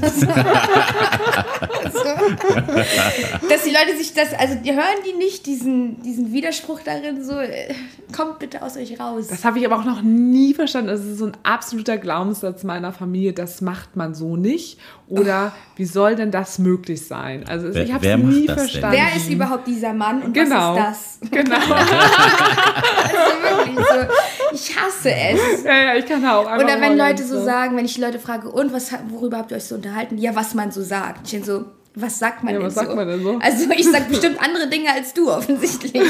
Dass 3.50 3.64
die 3.64 3.72
Leute 3.72 3.98
sich 3.98 4.14
das, 4.14 4.34
also 4.34 4.56
die 4.56 4.72
hören 4.74 4.84
die 5.10 5.14
nicht, 5.18 5.46
diesen, 5.46 6.02
diesen 6.04 6.32
Widerspruch 6.34 6.80
darin, 6.84 7.24
so, 7.24 7.34
äh, 7.40 7.74
kommt 8.16 8.40
bitte 8.40 8.62
aus 8.62 8.78
euch 8.78 9.00
raus. 9.00 9.28
Das 9.28 9.44
habe 9.46 9.60
ich 9.60 9.66
aber 9.66 9.78
auch 9.80 9.86
noch 9.86 10.02
nie 10.02 10.54
verstanden. 10.54 10.88
Das 10.90 11.02
ist 11.04 11.18
so 11.18 11.26
ein 11.26 11.38
absoluter 11.44 11.98
Glaubenssatz 11.98 12.64
meiner 12.64 12.92
Familie. 12.94 13.34
Das 13.34 13.62
macht 13.62 13.96
man 13.96 14.14
so 14.16 14.37
nicht. 14.42 14.80
Oder 15.10 15.54
wie 15.78 15.86
soll 15.86 16.16
denn 16.16 16.32
das 16.32 16.60
möglich 16.60 17.06
sein? 17.08 17.46
Also 17.48 17.74
Wer- 17.74 17.84
ich 17.84 17.94
habe 17.94 18.06
es 18.08 18.18
nie 18.18 18.46
das 18.46 18.56
denn? 18.58 18.68
verstanden. 18.68 18.98
Wer 18.98 19.16
ist 19.16 19.30
überhaupt 19.30 19.68
dieser 19.68 19.94
Mann 19.94 20.22
und 20.22 20.34
Genau. 20.34 20.76
was 20.76 21.18
ist 21.22 21.22
das? 21.22 21.30
Genau. 21.32 21.56
Also 23.08 23.72
wirklich 23.72 23.86
so, 23.86 24.54
ich 24.54 24.76
hasse 24.78 25.12
es. 25.14 25.64
ja, 25.64 25.78
ja, 25.78 25.96
ich 25.96 26.06
kann 26.06 26.26
auch 26.26 26.46
Oder 26.46 26.80
wenn 26.82 26.98
Leute 26.98 27.24
so 27.26 27.44
sagen, 27.44 27.76
wenn 27.78 27.86
ich 27.86 27.94
die 27.96 28.02
Leute 28.02 28.20
frage, 28.20 28.50
und 28.50 28.74
was, 28.74 28.92
worüber 29.10 29.38
habt 29.38 29.52
ihr 29.52 29.58
euch 29.58 29.64
so 29.66 29.76
unterhalten? 29.76 30.18
Ja, 30.18 30.36
was 30.36 30.54
man 30.54 30.72
so 30.72 30.82
sagt. 30.82 31.22
Ich 31.26 31.32
denke 31.32 31.46
so, 31.46 31.66
was 31.96 32.20
sagt 32.20 32.44
man 32.44 32.54
Ja, 32.54 32.60
denn 32.60 32.68
was 32.68 32.76
so? 32.76 32.82
sagt 32.82 32.96
man 32.96 33.08
denn 33.08 33.24
so? 33.24 33.40
Also 33.42 33.66
ich 33.76 33.90
sag 33.90 34.08
bestimmt 34.10 34.40
andere 34.42 34.68
Dinge 34.68 34.92
als 34.94 35.14
du 35.14 35.32
offensichtlich. 35.32 36.04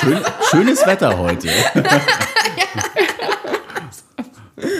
Schön, 0.00 0.18
schönes 0.50 0.86
Wetter 0.86 1.16
heute. 1.18 1.48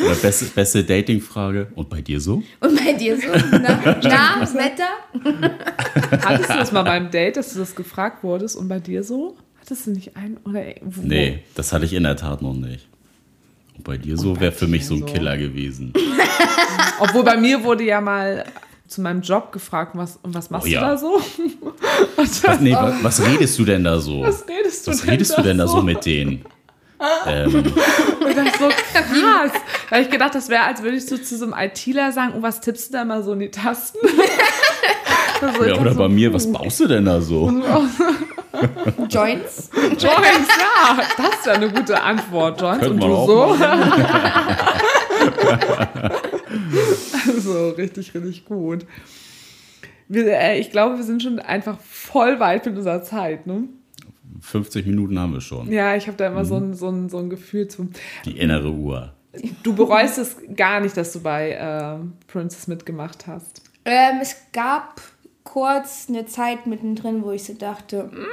Oder 0.05 0.15
beste, 0.15 0.45
beste 0.47 0.85
Dating-Frage. 0.85 1.69
Und 1.75 1.89
bei 1.91 2.01
dir 2.01 2.21
so? 2.21 2.43
Und 2.61 2.85
bei 2.85 2.93
dir 2.93 3.17
so? 3.17 3.29
Na, 3.53 3.81
na 4.03 4.41
Wetter? 4.55 4.89
Hattest 6.25 6.51
du 6.51 6.55
das 6.55 6.73
mal 6.73 6.83
beim 6.83 7.11
Date, 7.11 7.37
dass 7.37 7.53
du 7.53 7.59
das 7.61 7.75
gefragt 7.75 8.23
wurdest 8.23 8.57
und 8.57 8.69
bei 8.69 8.79
dir 8.79 9.03
so? 9.03 9.37
Hattest 9.61 9.87
du 9.87 9.91
nicht 9.93 10.17
einen? 10.17 10.39
Oder 10.45 10.65
wo? 10.83 11.03
Nee, 11.03 11.41
das 11.55 11.73
hatte 11.73 11.85
ich 11.85 11.93
in 11.93 12.03
der 12.05 12.17
Tat 12.17 12.43
noch 12.43 12.55
nicht. 12.55 12.89
Und 13.77 13.85
bei 13.85 13.97
dir 13.97 14.17
so 14.17 14.39
wäre 14.41 14.53
für 14.53 14.67
mich 14.67 14.87
so 14.87 14.95
ein 14.95 15.01
so. 15.01 15.07
Killer 15.07 15.37
gewesen. 15.37 15.93
Obwohl 17.01 17.25
bei 17.25 17.37
mir 17.37 17.63
wurde 17.65 17.85
ja 17.85 18.01
mal 18.01 18.45
zu 18.87 19.01
meinem 19.01 19.23
Job 19.23 19.53
gefragt, 19.53 19.93
was, 19.95 20.19
und 20.23 20.35
was 20.35 20.51
machst 20.51 20.67
Oh 20.67 20.71
ja. 20.71 20.81
du 20.81 20.87
da 20.87 20.99
so? 20.99 21.21
Was, 22.17 22.61
nee, 22.61 22.73
was, 22.73 23.05
was 23.05 23.27
redest 23.27 23.59
du 23.59 23.65
denn 23.65 23.85
da 23.85 24.01
so? 24.01 24.23
Was 24.23 24.45
redest 24.49 24.87
du 24.87 24.91
Was 24.91 25.01
denn 25.01 25.11
redest 25.11 25.31
da 25.33 25.37
du 25.37 25.43
denn 25.43 25.59
da 25.59 25.67
so 25.67 25.77
so? 25.77 25.83
mit 25.83 26.05
denen? 26.05 26.45
Ähm, 27.27 27.55
Und 27.55 28.37
das 28.37 28.59
so 28.59 28.69
krass. 28.93 29.53
Weil 29.89 30.03
ich 30.03 30.11
gedacht, 30.11 30.35
das 30.35 30.49
wäre, 30.49 30.65
als 30.65 30.83
würde 30.83 30.97
ich 30.97 31.07
so 31.07 31.17
zu 31.17 31.37
so 31.37 31.45
einem 31.45 31.55
ITler 31.57 32.13
sagen, 32.13 32.35
oh, 32.37 32.43
was 32.43 32.61
tippst 32.61 32.91
du 32.91 32.99
da 32.99 33.05
mal 33.05 33.23
so 33.23 33.33
in 33.33 33.41
die 33.41 33.51
Tasten? 33.51 33.99
Ich 35.43 35.67
ja, 35.69 35.81
oder 35.81 35.95
so, 35.95 35.99
bei 36.01 36.09
mir, 36.09 36.35
was 36.35 36.53
baust 36.53 36.81
du 36.81 36.87
denn 36.87 37.07
da 37.07 37.19
so? 37.19 37.49
Joints. 39.09 39.71
Joints, 39.73 40.49
ja, 40.59 40.99
das 41.17 41.35
ist 41.39 41.47
ja 41.47 41.53
eine 41.55 41.71
gute 41.71 41.99
Antwort, 42.03 42.61
Joints. 42.61 42.81
Könnte 42.81 42.93
Und 42.93 43.11
du 43.11 43.17
auch 43.17 43.27
so? 43.27 43.57
also 47.27 47.71
richtig, 47.71 48.13
richtig 48.15 48.45
gut. 48.45 48.85
Wir, 50.09 50.27
äh, 50.27 50.59
ich 50.59 50.71
glaube, 50.71 50.99
wir 50.99 51.05
sind 51.05 51.23
schon 51.23 51.39
einfach 51.39 51.79
voll 51.81 52.39
weit 52.39 52.67
mit 52.67 52.77
unserer 52.77 53.03
Zeit, 53.03 53.47
ne? 53.47 53.69
50 54.41 54.87
Minuten 54.87 55.19
haben 55.19 55.33
wir 55.35 55.41
schon. 55.41 55.71
Ja, 55.71 55.95
ich 55.97 56.07
habe 56.07 56.17
da 56.17 56.27
immer 56.27 56.45
so, 56.45 56.57
ein, 56.57 56.75
so, 56.75 56.89
ein, 56.89 57.09
so 57.09 57.19
ein 57.19 57.31
Gefühl 57.31 57.69
zu. 57.69 57.89
Die 58.25 58.39
innere 58.39 58.71
Uhr. 58.71 59.13
Du 59.63 59.75
bereust 59.75 60.19
es 60.19 60.37
gar 60.57 60.81
nicht, 60.81 60.97
dass 60.97 61.13
du 61.13 61.21
bei 61.21 61.53
äh, 61.53 61.99
Princess 62.27 62.67
mitgemacht 62.67 63.27
hast. 63.27 63.63
Ähm, 63.85 64.19
es 64.21 64.37
gab 64.53 65.01
kurz 65.45 66.07
eine 66.09 66.27
Zeit 66.27 66.67
mittendrin, 66.67 67.23
wo 67.23 67.31
ich 67.31 67.45
so 67.45 67.55
dachte, 67.55 68.05
mm, 68.05 68.27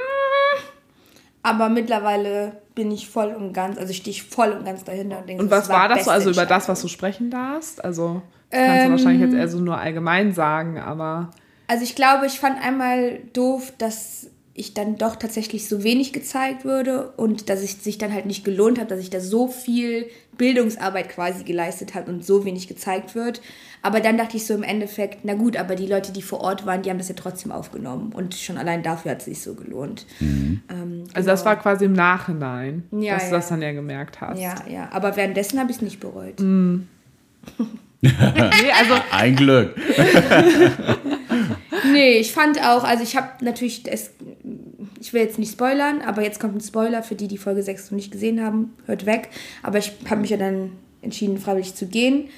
aber 1.42 1.68
mittlerweile 1.68 2.60
bin 2.74 2.90
ich 2.90 3.08
voll 3.08 3.28
und 3.34 3.52
ganz, 3.52 3.78
also 3.78 3.92
stehe 3.92 4.10
ich 4.12 4.24
voll 4.24 4.50
und 4.50 4.64
ganz 4.64 4.84
dahinter 4.84 5.18
und 5.20 5.28
denke, 5.28 5.42
Und 5.42 5.50
was 5.50 5.64
es 5.64 5.68
war 5.70 5.88
das 5.88 6.04
so? 6.04 6.10
Also 6.10 6.30
über 6.30 6.46
das, 6.46 6.68
was 6.68 6.82
du 6.82 6.88
sprechen 6.88 7.30
darfst? 7.30 7.82
Also 7.84 8.22
das 8.50 8.60
kannst 8.60 8.80
du 8.80 8.84
Ähm, 8.86 8.90
wahrscheinlich 8.92 9.22
jetzt 9.22 9.34
eher 9.34 9.48
so 9.48 9.58
nur 9.58 9.78
allgemein 9.78 10.32
sagen, 10.32 10.78
aber 10.78 11.30
Also 11.68 11.84
ich 11.84 11.94
glaube, 11.94 12.26
ich 12.26 12.38
fand 12.40 12.62
einmal 12.62 13.20
doof, 13.32 13.72
dass 13.78 14.30
ich 14.58 14.74
dann 14.74 14.96
doch 14.96 15.16
tatsächlich 15.16 15.68
so 15.68 15.82
wenig 15.84 16.12
gezeigt 16.12 16.64
würde 16.64 17.10
und 17.16 17.48
dass 17.48 17.62
es 17.62 17.82
sich 17.82 17.98
dann 17.98 18.12
halt 18.12 18.26
nicht 18.26 18.44
gelohnt 18.44 18.78
hat, 18.78 18.90
dass 18.90 19.00
ich 19.00 19.10
da 19.10 19.20
so 19.20 19.48
viel 19.48 20.06
Bildungsarbeit 20.36 21.08
quasi 21.08 21.44
geleistet 21.44 21.94
habe 21.94 22.10
und 22.10 22.24
so 22.24 22.44
wenig 22.44 22.68
gezeigt 22.68 23.14
wird. 23.14 23.40
Aber 23.82 24.00
dann 24.00 24.18
dachte 24.18 24.36
ich 24.36 24.46
so 24.46 24.54
im 24.54 24.62
Endeffekt, 24.64 25.20
na 25.22 25.34
gut, 25.34 25.56
aber 25.56 25.76
die 25.76 25.86
Leute, 25.86 26.12
die 26.12 26.22
vor 26.22 26.40
Ort 26.40 26.66
waren, 26.66 26.82
die 26.82 26.90
haben 26.90 26.98
das 26.98 27.08
ja 27.08 27.14
trotzdem 27.14 27.52
aufgenommen 27.52 28.12
und 28.12 28.34
schon 28.34 28.58
allein 28.58 28.82
dafür 28.82 29.12
hat 29.12 29.18
es 29.20 29.26
sich 29.26 29.40
so 29.40 29.54
gelohnt. 29.54 30.06
Ähm, 30.20 31.04
also 31.14 31.28
das 31.28 31.40
genau. 31.40 31.50
war 31.50 31.62
quasi 31.62 31.84
im 31.84 31.92
Nachhinein, 31.92 32.82
Ja, 32.90 33.14
dass 33.14 33.24
du 33.24 33.30
ja. 33.30 33.36
das 33.36 33.48
dann 33.48 33.62
ja 33.62 33.72
gemerkt 33.72 34.20
hast. 34.20 34.40
Ja, 34.40 34.56
ja, 34.68 34.88
aber 34.92 35.16
währenddessen 35.16 35.60
habe 35.60 35.70
ich 35.70 35.76
es 35.76 35.82
nicht 35.82 36.00
bereut. 36.00 36.40
Nee, 38.00 38.12
also 38.78 38.94
Ein 39.10 39.34
Glück. 39.34 39.74
Nee, 41.84 42.18
ich 42.18 42.32
fand 42.32 42.60
auch, 42.60 42.84
also 42.84 43.02
ich 43.02 43.16
habe 43.16 43.44
natürlich, 43.44 43.82
es, 43.86 44.10
ich 45.00 45.12
will 45.12 45.22
jetzt 45.22 45.38
nicht 45.38 45.52
spoilern, 45.52 46.00
aber 46.02 46.22
jetzt 46.22 46.40
kommt 46.40 46.56
ein 46.56 46.60
Spoiler 46.60 47.02
für 47.02 47.14
die, 47.14 47.28
die 47.28 47.38
Folge 47.38 47.62
6 47.62 47.90
noch 47.90 47.96
nicht 47.96 48.10
gesehen 48.10 48.42
haben, 48.42 48.74
hört 48.86 49.06
weg. 49.06 49.30
Aber 49.62 49.78
ich 49.78 49.92
habe 50.08 50.20
mich 50.20 50.30
ja 50.30 50.36
dann 50.36 50.72
entschieden, 51.02 51.38
freiwillig 51.38 51.74
zu 51.74 51.86
gehen. 51.86 52.28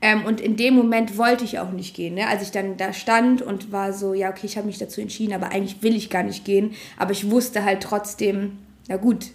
Ähm, 0.00 0.24
und 0.24 0.40
in 0.40 0.56
dem 0.56 0.74
Moment 0.74 1.18
wollte 1.18 1.44
ich 1.44 1.58
auch 1.58 1.72
nicht 1.72 1.94
gehen. 1.94 2.14
Ne? 2.14 2.28
Als 2.28 2.42
ich 2.42 2.50
dann 2.50 2.76
da 2.76 2.92
stand 2.92 3.42
und 3.42 3.72
war 3.72 3.92
so, 3.92 4.14
ja, 4.14 4.30
okay, 4.30 4.46
ich 4.46 4.56
habe 4.56 4.66
mich 4.66 4.78
dazu 4.78 5.00
entschieden, 5.00 5.32
aber 5.32 5.50
eigentlich 5.50 5.82
will 5.82 5.96
ich 5.96 6.10
gar 6.10 6.22
nicht 6.22 6.44
gehen. 6.44 6.74
Aber 6.96 7.12
ich 7.12 7.30
wusste 7.30 7.64
halt 7.64 7.82
trotzdem, 7.82 8.58
na 8.88 8.96
gut, 8.96 9.26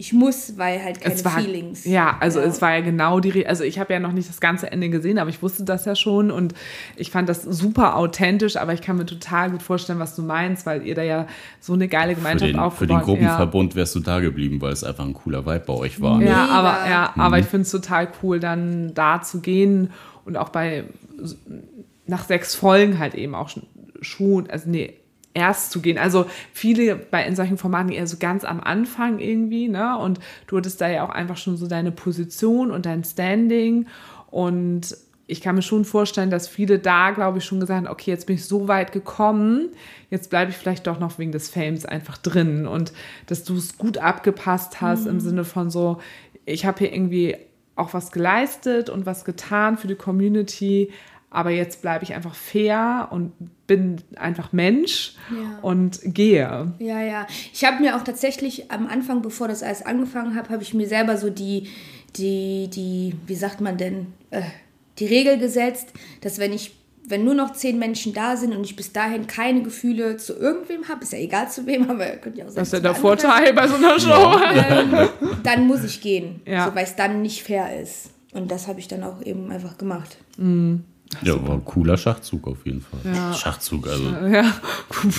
ich 0.00 0.14
muss, 0.14 0.56
weil 0.56 0.82
halt 0.82 1.02
keine 1.02 1.14
es 1.14 1.24
war, 1.26 1.32
Feelings. 1.38 1.84
Ja, 1.84 2.16
also 2.20 2.40
es 2.40 2.62
war 2.62 2.72
ja 2.74 2.80
genau 2.80 3.20
die, 3.20 3.28
Re 3.28 3.46
also 3.46 3.64
ich 3.64 3.78
habe 3.78 3.92
ja 3.92 4.00
noch 4.00 4.12
nicht 4.12 4.30
das 4.30 4.40
ganze 4.40 4.72
Ende 4.72 4.88
gesehen, 4.88 5.18
aber 5.18 5.28
ich 5.28 5.42
wusste 5.42 5.62
das 5.64 5.84
ja 5.84 5.94
schon 5.94 6.30
und 6.30 6.54
ich 6.96 7.10
fand 7.10 7.28
das 7.28 7.42
super 7.42 7.96
authentisch, 7.96 8.56
aber 8.56 8.72
ich 8.72 8.80
kann 8.80 8.96
mir 8.96 9.04
total 9.04 9.50
gut 9.50 9.62
vorstellen, 9.62 9.98
was 9.98 10.16
du 10.16 10.22
meinst, 10.22 10.64
weil 10.64 10.86
ihr 10.86 10.94
da 10.94 11.02
ja 11.02 11.26
so 11.60 11.74
eine 11.74 11.86
geile 11.86 12.12
Für 12.14 12.20
Gemeinschaft 12.22 12.48
den, 12.48 12.56
für 12.56 12.62
aufgebaut 12.62 12.88
den 12.88 12.98
ja. 12.98 13.04
Gruppenverbund 13.04 13.74
wärst 13.76 13.94
du 13.94 14.00
da 14.00 14.20
geblieben, 14.20 14.62
weil 14.62 14.72
es 14.72 14.82
einfach 14.84 15.04
ein 15.04 15.12
cooler 15.12 15.44
Vibe 15.44 15.64
bei 15.66 15.74
euch 15.74 16.00
war. 16.00 16.16
ne? 16.16 16.24
Ja, 16.30 16.44
Mega. 16.44 16.48
aber, 16.54 16.88
ja, 16.90 17.12
aber 17.18 17.38
ich 17.38 17.44
finde 17.46 17.62
es 17.62 17.70
total 17.70 18.08
cool, 18.22 18.40
dann 18.40 18.94
da 18.94 19.20
zu 19.20 19.40
gehen 19.40 19.90
und 20.24 20.38
auch 20.38 20.48
bei 20.48 20.84
nach 22.06 22.24
sechs 22.24 22.54
Folgen 22.54 22.98
halt 22.98 23.14
eben 23.14 23.34
auch 23.34 23.50
schon- 23.50 23.66
schon, 24.00 24.48
also 24.48 24.70
nee, 24.70 24.94
erst 25.34 25.70
zu 25.70 25.80
gehen. 25.80 25.98
Also 25.98 26.26
viele 26.52 26.96
bei 26.96 27.24
in 27.24 27.36
solchen 27.36 27.56
Formaten 27.56 27.92
eher 27.92 28.06
so 28.06 28.16
ganz 28.18 28.44
am 28.44 28.60
Anfang 28.60 29.18
irgendwie, 29.18 29.68
ne? 29.68 29.96
Und 29.98 30.18
du 30.46 30.56
hattest 30.56 30.80
da 30.80 30.88
ja 30.88 31.04
auch 31.04 31.10
einfach 31.10 31.36
schon 31.36 31.56
so 31.56 31.66
deine 31.66 31.92
Position 31.92 32.70
und 32.70 32.86
dein 32.86 33.04
Standing 33.04 33.86
und 34.30 34.96
ich 35.30 35.40
kann 35.40 35.54
mir 35.54 35.62
schon 35.62 35.84
vorstellen, 35.84 36.30
dass 36.30 36.48
viele 36.48 36.80
da, 36.80 37.12
glaube 37.12 37.38
ich, 37.38 37.44
schon 37.44 37.60
gesagt 37.60 37.86
haben, 37.86 37.92
okay, 37.92 38.10
jetzt 38.10 38.26
bin 38.26 38.34
ich 38.34 38.44
so 38.46 38.66
weit 38.66 38.90
gekommen, 38.90 39.68
jetzt 40.10 40.28
bleibe 40.28 40.50
ich 40.50 40.56
vielleicht 40.56 40.88
doch 40.88 40.98
noch 40.98 41.18
wegen 41.20 41.30
des 41.30 41.48
Fames 41.48 41.86
einfach 41.86 42.18
drin 42.18 42.66
und 42.66 42.92
dass 43.26 43.44
du 43.44 43.56
es 43.56 43.78
gut 43.78 43.98
abgepasst 43.98 44.80
hast 44.80 45.06
im 45.06 45.20
Sinne 45.20 45.44
von 45.44 45.70
so, 45.70 46.00
ich 46.46 46.66
habe 46.66 46.80
hier 46.80 46.92
irgendwie 46.92 47.36
auch 47.76 47.94
was 47.94 48.10
geleistet 48.10 48.90
und 48.90 49.06
was 49.06 49.24
getan 49.24 49.78
für 49.78 49.86
die 49.86 49.94
Community, 49.94 50.90
aber 51.30 51.50
jetzt 51.50 51.80
bleibe 51.80 52.02
ich 52.04 52.12
einfach 52.14 52.34
fair 52.34 53.08
und 53.12 53.32
bin 53.68 54.02
einfach 54.16 54.52
Mensch 54.52 55.14
Ja. 55.30 55.58
und 55.62 56.00
gehe. 56.02 56.72
Ja, 56.80 57.00
ja. 57.02 57.26
Ich 57.52 57.64
habe 57.64 57.80
mir 57.82 57.96
auch 57.96 58.02
tatsächlich 58.02 58.70
am 58.72 58.86
Anfang, 58.88 59.22
bevor 59.22 59.46
das 59.48 59.62
alles 59.62 59.86
angefangen 59.86 60.34
habe, 60.36 60.48
habe 60.50 60.62
ich 60.64 60.74
mir 60.74 60.88
selber 60.88 61.16
so 61.16 61.30
die, 61.30 61.68
die, 62.16 62.68
die, 62.68 63.14
wie 63.26 63.34
sagt 63.36 63.60
man 63.60 63.76
denn, 63.76 64.08
äh, 64.30 64.42
die 64.98 65.06
Regel 65.06 65.38
gesetzt, 65.38 65.92
dass 66.20 66.38
wenn 66.40 66.52
ich, 66.52 66.74
wenn 67.06 67.24
nur 67.24 67.34
noch 67.34 67.52
zehn 67.52 67.78
Menschen 67.78 68.12
da 68.12 68.36
sind 68.36 68.52
und 68.54 68.64
ich 68.64 68.74
bis 68.74 68.92
dahin 68.92 69.26
keine 69.28 69.62
Gefühle 69.62 70.16
zu 70.16 70.34
irgendwem 70.36 70.88
habe, 70.88 71.04
ist 71.04 71.12
ja 71.12 71.18
egal 71.20 71.48
zu 71.48 71.64
wem, 71.64 71.88
aber 71.90 72.06
könnt 72.16 72.38
ihr 72.38 72.44
auch 72.44 72.48
sagen, 72.48 72.56
Das 72.60 72.68
ist 72.68 72.72
ja 72.74 72.80
der 72.80 72.94
Vorteil 72.96 73.52
bei 73.54 73.68
so 73.68 73.76
einer 73.76 74.00
Show. 74.00 74.36
ähm, 74.68 75.08
dann 75.44 75.66
muss 75.68 75.84
ich 75.84 76.00
gehen, 76.00 76.40
Ja. 76.44 76.66
so, 76.68 76.74
weil 76.74 76.84
es 76.84 76.96
dann 76.96 77.22
nicht 77.22 77.44
fair 77.44 77.80
ist. 77.80 78.10
Und 78.32 78.50
das 78.50 78.66
habe 78.66 78.80
ich 78.80 78.88
dann 78.88 79.04
auch 79.04 79.22
eben 79.22 79.50
einfach 79.52 79.78
gemacht. 79.78 80.16
Ja, 81.22 81.34
war 81.46 81.54
ein 81.56 81.64
cooler 81.64 81.96
Schachzug 81.96 82.46
auf 82.46 82.58
jeden 82.64 82.80
Fall. 82.82 83.00
Schachzug, 83.34 83.86
also 83.88 84.04
Ja. 84.30 84.44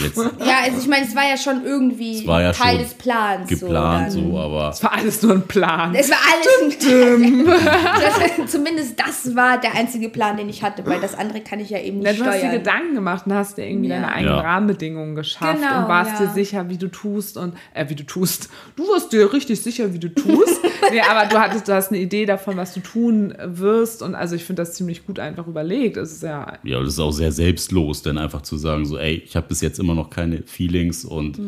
jetzt 0.04 0.18
Ja, 0.40 0.60
also 0.64 0.78
ich 0.80 0.88
meine, 0.88 1.06
es 1.06 1.14
war 1.16 1.28
ja 1.30 1.36
schon 1.36 1.66
irgendwie 1.66 2.20
Es 2.20 2.28
war 2.28 2.42
ja 2.42 2.54
Teil 2.54 2.76
schon 2.76 2.84
des 2.84 2.94
Plans. 2.94 3.50
geplant 3.50 4.12
so, 4.12 4.20
dann- 4.22 4.32
so, 4.32 4.40
aber 4.40 4.68
Das 4.68 4.84
war 4.84 4.94
alles 4.94 5.22
nur 5.22 5.34
ein 5.34 5.42
Plan. 5.48 5.94
Es 5.94 6.10
war 6.10 6.18
alles 6.34 6.82
ein 6.86 7.46
das, 8.40 8.52
Zumindest 8.52 8.98
das 9.00 9.36
war 9.36 9.60
der 9.60 9.76
einzige 9.76 10.08
Plan, 10.10 10.38
den 10.38 10.48
ich 10.50 10.64
hatte, 10.64 10.86
weil 10.86 11.00
das 11.02 11.14
andere 11.14 11.42
kann 11.42 11.60
ich 11.60 11.70
ja 11.70 11.80
eben 11.80 12.02
Ja, 12.02 12.12
nicht 12.12 12.22
du 12.22 12.26
hast 12.26 12.36
dir 12.36 12.40
steuern. 12.40 12.54
Gedanken 12.54 12.96
gemacht 12.96 13.26
und 13.26 13.34
hast 13.34 13.58
dir 13.58 13.68
irgendwie 13.68 13.90
Ja. 13.90 13.96
deine 13.96 14.12
eigenen 14.14 14.36
Ja. 14.36 14.42
Rahmenbedingungen 14.42 15.16
geschafft 15.16 15.60
Genau, 15.62 15.82
und 15.84 15.88
warst 15.90 16.20
ja. 16.20 16.26
dir 16.28 16.32
sicher, 16.34 16.70
wie 16.70 16.78
du 16.78 16.88
tust 16.88 17.38
und 17.38 17.54
äh, 17.74 17.88
wie 17.90 17.96
du 17.96 18.04
tust. 18.04 18.50
Du 18.76 18.84
warst 18.88 19.12
dir 19.12 19.32
richtig 19.34 19.62
sicher, 19.62 19.94
wie 19.94 20.00
du 20.00 20.08
tust. 20.14 20.60
nee, 20.92 21.02
aber 21.02 21.28
du 21.28 21.38
hattest, 21.40 21.68
du 21.68 21.74
hast 21.74 21.90
eine 21.90 22.00
Idee 22.00 22.26
davon, 22.26 22.56
was 22.58 22.74
du 22.74 22.80
tun 22.80 23.34
wirst 23.44 24.02
und 24.02 24.16
also 24.16 24.36
ich 24.36 24.46
finde 24.46 24.62
das 24.62 24.74
ziemlich 24.74 25.06
gut 25.06 25.20
einfach 25.20 25.48
überlegt. 25.48 25.81
Es 25.98 26.12
ist 26.14 26.24
ja 26.24 26.58
ja, 26.64 26.80
das 26.80 26.90
ist 26.94 27.00
auch 27.00 27.12
sehr 27.12 27.32
selbstlos, 27.32 28.02
denn 28.02 28.18
einfach 28.18 28.42
zu 28.42 28.58
sagen 28.58 28.86
so, 28.86 28.98
ey, 28.98 29.16
ich 29.26 29.36
habe 29.36 29.48
bis 29.48 29.62
jetzt 29.62 29.80
immer 29.80 29.96
noch 29.96 30.10
keine 30.10 30.44
Feelings 30.44 31.04
und 31.06 31.40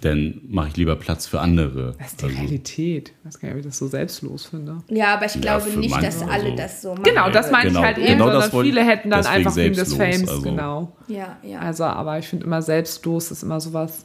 dann 0.00 0.40
mache 0.48 0.68
ich 0.68 0.76
lieber 0.76 0.96
Platz 0.96 1.26
für 1.26 1.40
andere. 1.40 1.94
das 1.98 2.08
ist 2.08 2.20
die 2.20 2.24
Also, 2.26 2.36
Realität. 2.38 3.12
Ich 3.20 3.26
weiß 3.26 3.40
gar 3.40 3.48
nicht, 3.48 3.54
ob 3.54 3.60
ich 3.60 3.66
das 3.66 3.78
so 3.78 3.86
selbstlos 3.88 4.44
finde. 4.46 4.82
Ja, 4.90 5.14
aber 5.14 5.24
ich 5.26 5.34
Ja, 5.36 5.40
glaube 5.40 5.70
nicht, 5.80 5.96
dass 6.02 6.20
alle 6.22 6.50
so. 6.50 6.56
das 6.56 6.82
so 6.82 6.90
machen. 6.90 7.04
Genau, 7.04 7.30
das 7.30 7.50
meine 7.50 7.68
Genau, 7.70 7.80
ich 7.80 7.86
halt 7.86 7.98
eben, 7.98 8.06
genau 8.08 8.26
das 8.26 8.32
sondern 8.34 8.52
wollte- 8.52 8.68
viele 8.70 8.84
hätten 8.86 9.10
dann 9.10 9.24
einfach 9.24 9.56
wegen 9.56 9.74
des 9.74 9.88
selbstlos, 9.90 9.98
Fames, 9.98 10.28
also. 10.28 10.42
genau. 10.42 10.96
Ja, 11.08 11.38
ja. 11.42 11.60
Also, 11.60 11.84
aber 11.84 12.18
ich 12.18 12.26
finde 12.28 12.44
immer 12.44 12.60
selbstlos 12.60 13.30
ist 13.30 13.42
immer 13.42 13.60
sowas 13.60 14.04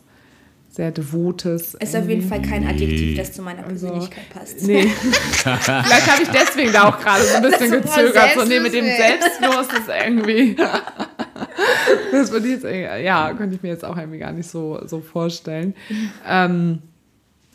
sehr 0.72 0.92
Devotes. 0.92 1.74
ist 1.74 1.96
auf 1.96 2.08
jeden 2.08 2.22
Fall 2.28 2.42
kein 2.42 2.62
Nee. 2.64 2.70
Adjektiv, 2.70 3.18
das 3.18 3.34
zu 3.34 3.42
meiner 3.42 3.64
Persönlichkeit 3.64 4.30
passt. 4.30 4.62
Nee. 4.68 4.84
Vielleicht 5.44 6.08
habe 6.12 6.22
ich 6.24 6.30
deswegen 6.30 6.72
da 6.72 6.90
auch 6.90 7.00
gerade 7.00 7.24
so 7.24 7.38
ein 7.38 7.42
bisschen 7.44 7.72
gezögert. 7.72 8.30
So, 8.36 8.46
nee, 8.46 8.60
mit 8.60 8.74
dem 8.74 8.86
selbstlos, 8.86 9.68
ist 9.78 9.90
irgendwie. 10.06 10.56
Das 12.12 12.32
würde 12.32 12.48
ich 12.48 12.54
jetzt, 12.54 12.64
irgendwie- 12.66 13.04
ja, 13.06 13.34
könnte 13.34 13.56
ich 13.56 13.62
mir 13.62 13.70
jetzt 13.70 13.86
auch 13.86 13.98
irgendwie 13.98 14.18
gar 14.20 14.32
nicht 14.32 14.48
so, 14.50 14.80
so 14.86 15.00
vorstellen. 15.00 15.74
Ähm, 16.28 16.80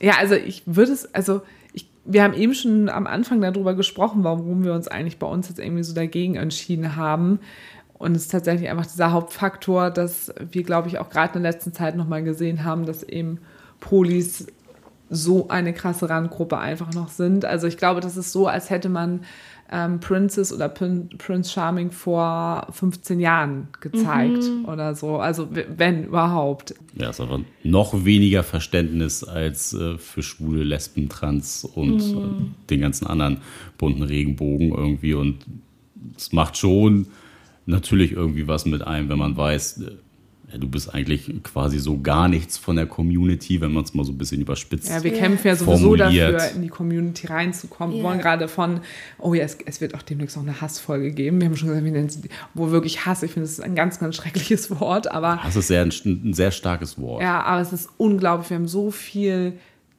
ja, 0.01 0.15
also 0.19 0.35
ich 0.35 0.63
würde 0.67 0.93
es, 0.93 1.13
also 1.15 1.43
ich, 1.73 1.89
wir 2.05 2.23
haben 2.23 2.35
eben 2.35 2.55
schon 2.55 2.89
am 2.89 3.07
Anfang 3.07 3.41
darüber 3.41 3.75
gesprochen, 3.75 4.25
warum 4.25 4.65
wir 4.65 4.73
uns 4.73 4.89
eigentlich 4.89 5.19
bei 5.19 5.27
uns 5.27 5.49
jetzt 5.49 5.59
irgendwie 5.59 5.83
so 5.83 5.95
dagegen 5.95 6.37
entschieden 6.37 6.97
haben. 6.97 7.41
Und 7.95 8.17
es 8.17 8.23
ist 8.23 8.33
tatsächlich 8.33 8.69
einfach 8.69 8.87
dieser 8.87 9.13
Hauptfaktor, 9.13 9.91
dass 9.91 10.33
wir, 10.51 10.63
glaube 10.63 10.89
ich, 10.89 10.99
auch 10.99 11.11
gerade 11.11 11.37
in 11.37 11.43
der 11.43 11.53
letzten 11.53 11.73
Zeit 11.73 11.97
nochmal 11.97 12.23
gesehen 12.23 12.65
haben, 12.65 12.87
dass 12.87 13.03
eben 13.03 13.39
Polis 13.81 14.47
so 15.11 15.49
eine 15.49 15.73
krasse 15.73 16.09
Randgruppe 16.11 16.59
einfach 16.59 16.93
noch 16.93 17.09
sind. 17.09 17.45
Also 17.45 17.67
ich 17.67 17.77
glaube, 17.77 18.01
das 18.01 18.17
ist 18.17 18.33
so, 18.33 18.47
als 18.47 18.71
hätte 18.71 18.89
man 18.89 19.21
ähm, 19.71 20.01
Princess 20.01 20.53
oder 20.53 20.69
Prin 20.69 21.09
Prince 21.19 21.53
Charming 21.53 21.91
vor 21.91 22.67
15 22.71 23.21
Jahren 23.21 23.69
gezeigt 23.81 24.45
oder 24.67 24.95
so. 24.95 25.17
Also 25.17 25.49
wenn 25.51 26.05
überhaupt. 26.05 26.75
Ja, 26.95 27.11
ist 27.11 27.21
aber 27.21 27.41
noch 27.63 28.05
weniger 28.05 28.43
Verständnis 28.43 29.25
als 29.25 29.73
äh, 29.73 29.99
für 29.99 30.23
Schwule, 30.23 30.65
Lesben, 30.65 31.09
Trans 31.09 31.65
und 31.65 32.01
äh, 32.01 32.69
den 32.71 32.81
ganzen 32.81 33.07
anderen 33.07 33.39
bunten 33.79 34.03
Regenbogen 34.03 34.71
irgendwie. 34.71 35.15
Und 35.15 35.45
es 36.17 36.33
macht 36.33 36.57
schon 36.57 37.07
natürlich 37.67 38.13
irgendwie 38.13 38.47
was 38.49 38.67
mit 38.67 38.83
einem, 38.87 39.09
wenn 39.09 39.19
man 39.19 39.37
weiß, 39.37 39.79
äh, 39.83 39.91
ja, 40.53 40.59
du 40.59 40.69
bist 40.69 40.95
eigentlich 40.95 41.33
quasi 41.43 41.79
so 41.79 41.99
gar 42.01 42.29
nichts 42.29 42.59
von 42.59 42.77
der 42.77 42.87
Community, 42.87 43.61
wenn 43.63 43.73
man 43.73 43.83
es 43.85 43.95
mal 43.95 44.05
so 44.05 44.13
ein 44.13 44.19
bisschen 44.19 44.41
überspitzt. 44.43 44.89
Ja, 44.91 45.03
wir 45.03 45.11
Ja. 45.13 45.19
kämpfen 45.19 45.47
ja 45.49 45.57
sowieso 45.57 45.79
Formuliert. 45.97 46.35
dafür, 46.35 46.55
in 46.57 46.63
die 46.63 46.69
Community 46.69 47.27
reinzukommen. 47.27 47.95
Wir 47.97 48.03
Ja. 48.03 48.09
wollen 48.09 48.19
gerade 48.21 48.47
von, 48.47 48.81
oh 49.19 49.33
ja, 49.35 49.43
es, 49.45 49.57
es 49.65 49.81
wird 49.81 49.95
auch 49.95 50.03
demnächst 50.03 50.37
noch 50.37 50.43
eine 50.45 50.61
Hassfolge 50.61 51.11
geben. 51.13 51.41
Wir 51.41 51.47
haben 51.49 51.57
schon 51.57 51.69
gesagt, 51.69 51.85
wir 51.85 51.91
nennen 51.93 52.11
sie, 52.11 52.21
die- 52.23 52.29
wo 52.53 52.71
wirklich 52.71 53.07
Hass, 53.07 53.23
ich 53.23 53.33
finde, 53.33 53.47
das 53.49 53.53
ist 53.53 53.61
ein 53.63 53.75
ganz, 53.75 53.99
ganz 53.99 54.15
schreckliches 54.17 54.71
Wort, 54.81 55.11
aber 55.11 55.41
Das 55.45 55.57
ist 55.57 55.69
sehr, 55.69 55.83
ein, 55.83 55.93
ein 56.05 56.35
sehr 56.35 56.51
starkes 56.51 57.01
Wort. 57.01 57.23
Ja, 57.23 57.43
aber 57.43 57.63
es 57.63 57.73
ist 57.73 57.89
unglaublich. 57.97 58.51
Wir 58.51 58.59
haben 58.59 58.69
so 58.69 58.91
viel 58.91 59.55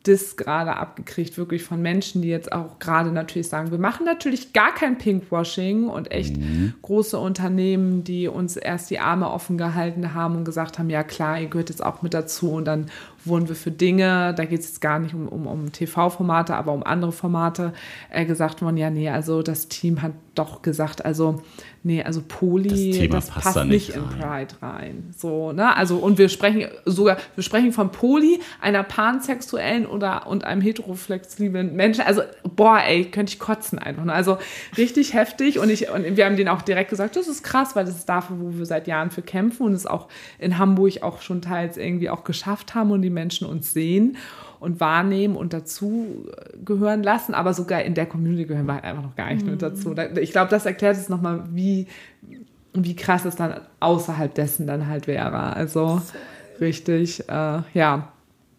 Diss 0.08 0.38
gerade 0.38 0.76
abgekriegt, 0.76 1.38
wirklich 1.38 1.64
von 1.64 1.82
Menschen, 1.82 2.22
die 2.22 2.30
jetzt 2.30 2.52
auch 2.52 2.80
gerade 2.80 3.12
natürlich 3.12 3.48
sagen, 3.48 3.72
wir 3.72 3.78
machen 3.78 4.06
natürlich 4.06 4.54
gar 4.54 4.74
kein 4.74 4.98
Pinkwashing 4.98 5.88
und 5.88 6.12
echt 6.12 6.38
große 6.82 7.18
Unternehmen, 7.18 8.04
die 8.04 8.28
uns 8.28 8.56
erst 8.56 8.90
die 8.90 9.00
Arme 9.00 9.30
offen 9.30 9.58
gehalten 9.58 10.14
haben 10.14 10.36
und 10.36 10.46
gesagt 10.46 10.80
haben, 10.80 10.90
ja 10.90 11.04
klar, 11.04 11.40
ihr 11.40 11.48
gehört 11.48 11.70
jetzt 11.70 11.84
auch 11.84 12.02
mit 12.02 12.14
dazu 12.14 12.52
und 12.52 12.66
dann 12.66 12.88
wurden 13.24 13.48
wir 13.48 13.56
für 13.56 13.72
Dinge, 13.72 14.34
da 14.36 14.46
geht 14.46 14.60
es 14.60 14.68
jetzt 14.68 14.82
gar 14.82 15.00
nicht 15.00 15.14
um, 15.14 15.28
um, 15.28 15.48
um 15.48 15.72
TV-Formate, 15.72 16.56
aber 16.56 16.74
um 16.74 16.84
andere 16.84 17.12
Formate, 17.12 17.74
äh, 18.10 18.26
gesagt 18.26 18.62
worden, 18.62 18.78
ja, 18.78 18.90
nee, 18.90 19.10
also 19.10 19.42
das 19.42 19.68
Team 19.68 20.02
hat 20.02 20.14
doch 20.36 20.62
gesagt, 20.62 21.06
also 21.06 21.42
nee, 21.84 22.04
also 22.04 22.22
Poli, 22.28 22.70
Das 22.70 23.00
Thema 23.00 23.16
das 23.16 23.30
passt 23.30 23.44
passt 23.44 23.58
da 23.58 23.66
nicht 23.66 23.90
nicht 23.90 23.96
in 23.96 24.04
rein. 24.04 24.48
Pride 24.48 24.62
rein. 24.62 25.14
So, 25.16 25.52
ne? 25.52 25.76
Also, 25.76 25.98
und 25.98 26.18
wir 26.18 26.30
sprechen 26.30 26.68
sogar, 26.86 27.18
wir 27.36 27.44
sprechen 27.44 27.72
von 27.72 27.92
Poli, 27.92 28.40
einer 28.62 28.84
pansexuellen 28.84 29.86
oder 29.86 30.28
und 30.28 30.44
einem 30.44 30.62
heteroflexiblen 30.62 31.76
Menschen. 31.76 32.04
Also, 32.06 32.22
boah, 32.56 32.80
ey, 32.86 33.06
könnte 33.06 33.34
ich 33.34 33.40
kotzen 33.40 33.80
einfach. 33.80 34.06
Ne? 34.06 34.14
Also 34.14 34.38
richtig 34.78 35.14
heftig. 35.14 35.60
Und 35.60 35.70
ich, 35.70 35.90
und 35.90 36.18
wir 36.18 36.26
haben 36.26 36.38
denen 36.38 36.50
auch 36.50 36.62
direkt 36.62 36.90
gesagt, 36.90 37.16
das 37.16 37.28
ist 37.28 37.44
krass, 37.44 37.76
weil 37.76 37.86
das 37.86 37.96
ist 37.96 38.10
dafür, 38.10 38.38
wo 38.40 38.58
wir 38.58 38.66
seit 38.66 38.88
Jahren 38.88 39.12
für 39.12 39.22
kämpfen 39.22 39.66
und 39.66 39.74
es 39.74 39.86
auch 39.86 40.08
in 40.40 40.58
Hamburg 40.58 41.02
auch 41.02 41.22
schon 41.22 41.42
teils 41.42 41.78
irgendwie 41.78 42.10
auch 42.10 42.24
geschafft 42.24 42.76
haben 42.76 42.92
und 42.92 43.02
die 43.02 43.10
Menschen 43.10 43.48
uns 43.48 43.74
sehen 43.74 44.18
und 44.60 44.80
wahrnehmen 44.80 45.36
und 45.36 45.54
dazu 45.54 46.26
gehören 46.64 47.04
lassen, 47.04 47.34
aber 47.34 47.54
sogar 47.54 47.82
in 47.84 47.94
der 47.94 48.06
Community 48.06 48.46
gehören 48.46 48.66
wir 48.66 48.74
halt 48.76 48.84
einfach 48.84 49.04
noch 49.04 49.16
gar 49.16 49.34
nicht 49.34 49.46
mit 49.46 49.62
dazu. 49.62 49.94
Da- 49.94 50.16
Ich 50.18 50.32
glaube, 50.32 50.50
das 50.50 50.66
erklärt 50.66 50.98
es 50.98 51.10
nochmal, 51.10 51.44
wie, 51.52 51.88
wie 52.74 52.96
krass 52.96 53.26
es 53.26 53.36
dann 53.36 53.56
außerhalb 53.80 54.34
dessen 54.34 54.68
dann 54.68 54.88
halt 54.88 55.08
wäre. 55.08 55.56
Also 55.56 56.02
richtig, 56.60 57.28
äh, 57.30 57.62
ja. 57.74 58.12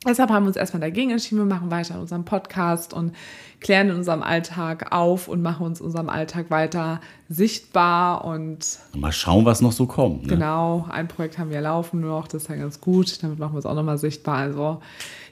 Deshalb 0.06 0.30
haben 0.30 0.44
wir 0.44 0.48
uns 0.48 0.56
erstmal 0.56 0.80
dagegen 0.80 1.10
entschieden, 1.10 1.38
wir 1.38 1.44
machen 1.46 1.70
weiter 1.70 1.94
in 1.94 2.00
unserem 2.00 2.24
Podcast 2.24 2.94
und 2.94 3.12
klären 3.60 3.88
in 3.88 3.96
unserem 3.96 4.22
Alltag 4.22 4.92
auf 4.92 5.26
und 5.26 5.42
machen 5.42 5.66
uns 5.66 5.80
in 5.80 5.86
unserem 5.86 6.08
Alltag 6.08 6.50
weiter 6.50 7.00
sichtbar 7.28 8.24
und 8.24 8.78
Mal 8.94 9.10
schauen, 9.10 9.44
was 9.44 9.60
noch 9.60 9.72
so 9.72 9.86
kommt. 9.86 10.22
Ne? 10.22 10.34
Genau, 10.34 10.86
ein 10.90 11.08
Projekt 11.08 11.38
haben 11.38 11.50
wir 11.50 11.60
laufen 11.60 12.00
noch, 12.00 12.28
das 12.28 12.42
ist 12.42 12.48
ja 12.48 12.56
ganz 12.56 12.80
gut. 12.80 13.22
Damit 13.22 13.38
machen 13.40 13.54
wir 13.54 13.58
es 13.58 13.66
auch 13.66 13.74
nochmal 13.74 13.98
sichtbar. 13.98 14.36
Also, 14.36 14.80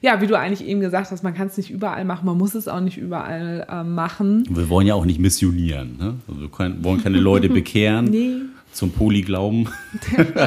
ja, 0.01 0.19
wie 0.19 0.27
du 0.27 0.37
eigentlich 0.37 0.67
eben 0.67 0.81
gesagt 0.81 1.09
hast, 1.09 1.23
man 1.23 1.33
kann 1.33 1.47
es 1.47 1.55
nicht 1.55 1.71
überall 1.71 2.03
machen, 2.03 2.25
man 2.25 2.37
muss 2.37 2.53
es 2.53 2.67
auch 2.67 2.81
nicht 2.81 2.97
überall 2.97 3.65
äh, 3.69 3.83
machen. 3.83 4.43
Wir 4.49 4.67
wollen 4.69 4.87
ja 4.87 4.95
auch 4.95 5.05
nicht 5.05 5.19
missionieren. 5.19 5.97
Ne? 5.97 6.15
Also 6.27 6.41
wir 6.41 6.49
können, 6.49 6.83
wollen 6.83 7.01
keine 7.01 7.19
Leute 7.19 7.47
bekehren 7.55 8.05
Nee. 8.05 8.41
Zum 8.75 8.91
Polyglauben. 8.91 9.69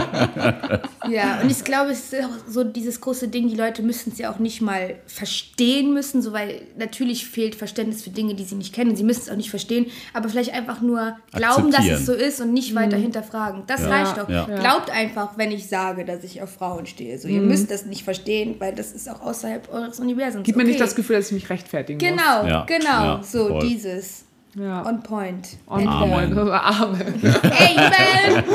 Ja, 1.11 1.41
und 1.43 1.51
ich 1.51 1.65
glaube, 1.65 1.91
es 1.93 2.13
ist 2.13 2.23
auch 2.23 2.29
so 2.47 2.65
dieses 2.65 3.01
große 3.01 3.29
Ding, 3.29 3.49
die 3.49 3.55
Leute 3.57 3.83
müssen 3.83 4.13
es 4.13 4.19
ja 4.19 4.31
auch 4.31 4.39
nicht 4.39 4.61
mal 4.61 4.97
verstehen 5.07 5.95
müssen, 5.95 6.21
so 6.21 6.33
weil 6.35 6.61
natürlich 6.77 7.27
fehlt 7.27 7.55
Verständnis 7.55 8.03
für 8.03 8.11
Dinge, 8.11 8.35
die 8.35 8.45
sie 8.45 8.57
nicht 8.57 8.75
kennen. 8.75 8.95
Sie 8.95 9.05
müssen 9.05 9.23
es 9.23 9.31
auch 9.31 9.37
nicht 9.37 9.49
verstehen, 9.49 9.87
aber 10.13 10.29
vielleicht 10.29 10.53
einfach 10.53 10.83
nur 10.83 11.17
glauben, 11.33 11.71
dass 11.71 11.87
es 11.87 12.05
so 12.05 12.13
ist 12.13 12.41
und 12.43 12.53
nicht 12.53 12.75
weiter 12.75 12.97
hinterfragen. 12.99 13.63
Das 13.67 13.83
Ja. 13.83 13.89
reicht 13.89 14.19
doch. 14.19 14.29
Ja. 14.29 14.45
Glaubt 14.45 14.91
einfach, 14.91 15.39
wenn 15.39 15.51
ich 15.51 15.67
sage, 15.69 16.05
dass 16.05 16.25
ich 16.25 16.43
auf 16.43 16.51
Frauen 16.53 16.87
stehe. 16.87 17.19
So, 17.19 17.29
ihr 17.29 17.41
müsst 17.41 17.71
das 17.71 17.87
nicht 17.87 18.05
verstehen, 18.05 18.57
weil 18.59 18.75
das 18.75 18.93
ist 18.93 19.09
auch 19.09 19.23
außerhalb 19.23 19.73
eures 19.73 20.01
Universums. 20.01 20.45
Gib 20.45 20.57
mir 20.57 20.65
nicht 20.65 20.75
Okay. 20.75 20.85
das 20.85 20.95
Gefühl, 20.95 21.17
dass 21.17 21.27
ich 21.29 21.33
mich 21.33 21.49
rechtfertigen 21.49 21.99
muss. 21.99 22.09
Genau, 22.23 22.47
Ja, 22.47 22.65
genau. 22.65 22.85
ja, 22.87 23.23
so 23.23 23.49
voll. 23.49 23.61
dieses. 23.67 24.25
Ja. 24.55 24.87
On 24.87 25.03
point. 25.03 25.49
Und 25.67 25.87
Amen. 25.89 26.39
Amen. 26.39 26.51
Amen. 26.51 28.45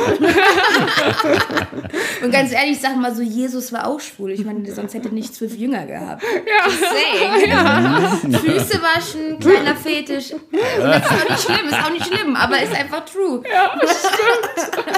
Und 2.24 2.32
ganz 2.32 2.52
ehrlich, 2.52 2.80
sag 2.82 2.96
mal 2.98 3.14
so, 3.16 3.22
Jesus 3.22 3.72
war 3.74 3.88
auch 3.88 4.00
schwul. 4.00 4.32
Ich 4.32 4.44
meine, 4.46 4.70
sonst 4.74 4.94
hätte 4.94 5.10
er 5.10 5.14
nicht 5.14 5.34
zwölf 5.36 5.56
Jünger 5.56 5.86
gehabt. 5.86 6.24
Ja. 7.48 8.00
Füße 8.40 8.80
waschen, 8.82 9.40
kleiner 9.40 9.76
Fetisch. 9.76 10.32
Und 10.34 10.42
das 10.80 11.04
ist 11.04 11.12
auch 11.12 11.30
nicht 11.30 11.42
schlimm, 11.44 11.68
ist 11.68 11.84
auch 11.86 11.92
nicht 11.92 12.06
schlimm, 12.08 12.36
aber 12.36 12.62
ist 12.62 12.76
einfach 12.76 13.06
true. 13.06 13.42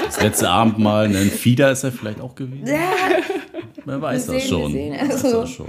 Das 0.06 0.20
letzte 0.20 0.48
Abendmahl, 0.48 1.06
ein 1.06 1.30
Fieder 1.30 1.70
ist 1.72 1.84
er 1.84 1.92
vielleicht 1.92 2.20
auch 2.20 2.34
gewesen. 2.34 2.66
Wer 3.84 4.02
weiß 4.02 4.26
das 4.26 4.36
sehen, 4.42 4.48
schon. 4.48 4.74
Wer 4.74 5.00
weiß 5.08 5.24
Also- 5.24 5.40
das 5.42 5.50
schon. 5.50 5.66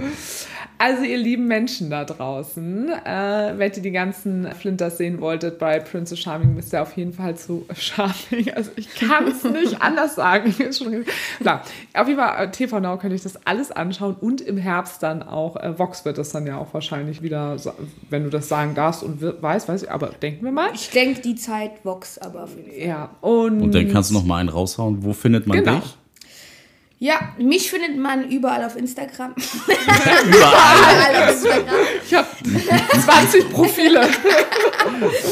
Also, 0.78 1.02
ihr 1.02 1.18
lieben 1.18 1.46
Menschen 1.48 1.90
da 1.90 2.04
draußen, 2.04 2.88
äh, 3.04 3.54
wenn 3.56 3.72
ihr 3.72 3.82
die 3.82 3.90
ganzen 3.90 4.48
Flinters 4.52 4.96
sehen 4.98 5.20
wolltet 5.20 5.58
bei 5.58 5.80
Princess 5.80 6.20
Charming, 6.20 6.54
müsst 6.54 6.72
ihr 6.72 6.80
auf 6.82 6.96
jeden 6.96 7.12
Fall 7.12 7.36
zu 7.36 7.66
Charming. 7.74 8.52
Also, 8.54 8.70
ich 8.76 8.94
kann 8.94 9.26
es 9.26 9.42
nicht 9.44 9.82
anders 9.82 10.14
sagen. 10.14 10.54
Klar, 11.40 11.62
auf 11.94 12.06
jeden 12.08 12.20
Fall, 12.20 12.44
äh, 12.46 12.50
TV 12.50 12.80
Now 12.80 12.96
könnt 12.96 13.12
ihr 13.12 13.20
das 13.20 13.44
alles 13.46 13.72
anschauen 13.72 14.14
und 14.20 14.40
im 14.40 14.56
Herbst 14.56 15.02
dann 15.02 15.22
auch, 15.22 15.56
äh, 15.56 15.78
Vox 15.78 16.04
wird 16.04 16.16
das 16.18 16.30
dann 16.30 16.46
ja 16.46 16.58
auch 16.58 16.72
wahrscheinlich 16.72 17.22
wieder, 17.22 17.56
wenn 18.08 18.24
du 18.24 18.30
das 18.30 18.48
sagen 18.48 18.74
darfst 18.74 19.02
und 19.02 19.20
weißt, 19.20 19.68
weiß 19.68 19.82
ich, 19.82 19.90
aber 19.90 20.08
denken 20.08 20.44
wir 20.44 20.52
mal. 20.52 20.70
Ich 20.74 20.90
denke, 20.90 21.20
die 21.20 21.34
Zeit 21.34 21.72
Vox 21.84 22.18
aber 22.18 22.44
auf 22.44 22.56
jeden 22.56 22.70
Fall. 22.70 22.78
Ja, 22.86 23.10
und, 23.20 23.60
Und 23.62 23.74
dann 23.74 23.88
kannst 23.90 24.10
du 24.10 24.14
noch 24.14 24.24
mal 24.24 24.36
einen 24.36 24.48
raushauen. 24.48 25.02
Wo 25.04 25.12
findet 25.12 25.46
man 25.46 25.58
Genau. 25.58 25.80
dich? 25.80 25.96
Ja, 27.00 27.32
mich 27.38 27.70
findet 27.70 27.96
man 27.96 28.28
überall 28.28 28.64
auf 28.64 28.74
Instagram. 28.74 29.32
Überall. 30.26 31.28
Auf 31.28 31.30
Instagram. 31.30 31.74
ich 32.04 32.14
habe 32.14 32.26
20 33.04 33.50
Profile. 33.50 34.00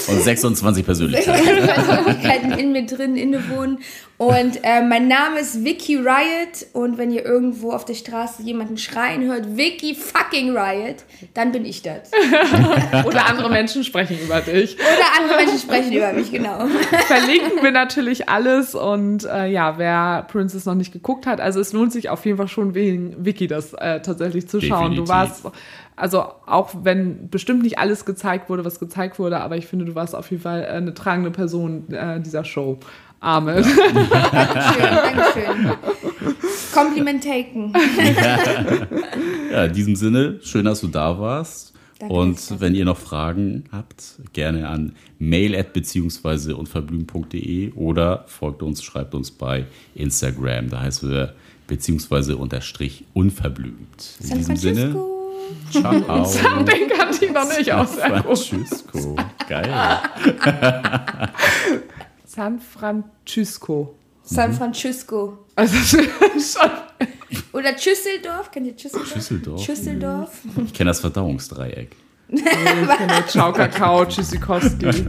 Und 0.07 0.23
26 0.23 0.85
Persönlichkeiten. 0.85 1.67
Persönlichkeiten 1.67 2.53
in 2.53 2.71
mir 2.71 2.87
drin 2.87 3.17
innewohnen. 3.17 3.81
Und 4.19 4.61
äh, 4.63 4.83
mein 4.83 5.09
Name 5.09 5.41
ist 5.41 5.63
Vicky 5.63 5.97
Riot. 5.97 6.67
Und 6.73 6.97
wenn 6.97 7.11
ihr 7.11 7.25
irgendwo 7.25 7.73
auf 7.73 7.85
der 7.85 7.95
Straße 7.95 8.43
jemanden 8.43 8.79
schreien 8.79 9.25
hört, 9.25 9.57
Vicky 9.57 9.95
fucking 9.95 10.57
Riot, 10.57 11.05
dann 11.35 11.53
bin 11.53 11.67
ich 11.67 11.83
das. 11.83 12.11
Oder 13.05 13.27
andere 13.27 13.51
Menschen 13.51 13.85
sprechen 13.85 14.19
über 14.19 14.41
dich. 14.41 14.77
Oder 14.77 15.23
andere 15.23 15.37
Menschen 15.39 15.59
sprechen 15.59 15.93
über 15.93 16.13
mich, 16.13 16.33
genau. 16.33 16.67
verlinken 17.07 17.63
wir 17.63 17.73
natürlich 17.73 18.29
alles 18.29 18.75
und 18.75 19.25
äh, 19.25 19.47
ja, 19.47 19.79
wer 19.79 20.27
Princess 20.31 20.65
noch 20.65 20.75
nicht 20.75 20.93
geguckt 20.93 21.27
hat, 21.27 21.41
also 21.41 21.61
es 21.61 21.73
lohnt 21.73 21.93
sich 21.93 22.09
auf 22.09 22.25
jeden 22.25 22.39
Fall 22.39 22.49
schon 22.49 22.75
wegen 22.75 23.25
Wiki 23.25 23.47
das 23.47 23.75
äh, 23.75 24.01
tatsächlich 24.01 24.49
zu 24.49 24.61
schauen. 24.61 24.93
Definitiv. 24.93 25.05
Du 25.05 25.09
warst, 25.09 25.47
also 25.97 26.25
auch 26.47 26.71
wenn 26.83 27.29
bestimmt 27.29 27.63
nicht 27.63 27.79
alles 27.79 28.05
gezeigt 28.05 28.49
wurde, 28.49 28.65
was 28.65 28.79
gezeigt 28.79 29.19
wurde, 29.19 29.41
aber 29.41 29.57
ich 29.57 29.67
finde, 29.67 29.85
du 29.85 29.95
warst 29.95 30.15
auf 30.15 30.31
jeden 30.31 30.43
Fall 30.43 30.63
äh, 30.63 30.69
eine 30.69 30.95
tragende 30.95 31.31
Person 31.31 31.93
äh, 31.93 32.21
dieser 32.21 32.45
Show. 32.45 32.79
Amen. 33.27 33.57
Dankeschön, 33.75 34.95
Dankeschön. 34.95 35.73
Kompliment 36.73 37.25
taken. 37.25 37.73
Ja, 39.51 39.65
in 39.65 39.73
diesem 39.73 39.97
Sinne, 39.97 40.39
schön, 40.43 40.65
dass 40.67 40.81
du 40.83 40.89
da 40.89 41.19
warst. 41.19 41.73
Danke, 41.99 42.15
und 42.15 42.61
wenn 42.61 42.75
ihr 42.75 42.85
noch 42.85 42.99
Fragen 42.99 43.65
habt, 43.73 44.17
gerne 44.33 44.69
an 44.69 44.93
mail 45.19 45.65
beziehungsweise 45.73 46.57
unverblümt.de 46.57 47.73
oder 47.73 48.25
folgt 48.27 48.63
uns, 48.63 48.83
schreibt 48.83 49.15
uns 49.15 49.31
bei 49.31 49.65
Instagram. 49.95 50.69
Da 50.69 50.83
heißen 50.83 51.11
wir 51.11 51.35
beziehungsweise 51.67 52.37
unterstrich 52.37 53.05
unverblümt. 53.15 54.19
In 54.21 54.27
San 54.27 54.39
diesem 54.39 54.57
Sinne, 54.57 54.97
Francisco. 55.73 56.05
ciao. 56.07 56.65
Den 56.65 56.89
kannte 56.91 57.25
ich 57.25 57.33
noch 57.33 57.59
nicht 57.59 57.73
aus. 57.73 57.95
Francisco. 57.97 59.17
Geil. 59.49 59.73
San 62.37 62.61
Francisco. 62.61 63.95
San 64.23 64.53
Francisco. 64.53 65.47
Also 65.55 65.75
schon. 65.79 66.07
Oder 67.55 67.79
Schüsseldorf. 67.79 68.51
Kennt 68.51 68.67
ihr 68.67 68.79
Schüsseldorf? 68.79 69.11
Schüsseldorf. 69.11 69.65
Schüsseldorf. 69.65 70.41
Ich 70.67 70.75
kenne 70.75 70.91
das 70.91 71.01
Verdauungsdreieck. 71.01 71.97
Ich 72.29 72.45
kenne 72.45 73.25
Ciao 73.27 73.55
Kakao, 73.55 74.05
Tschüssikowski. 74.05 74.87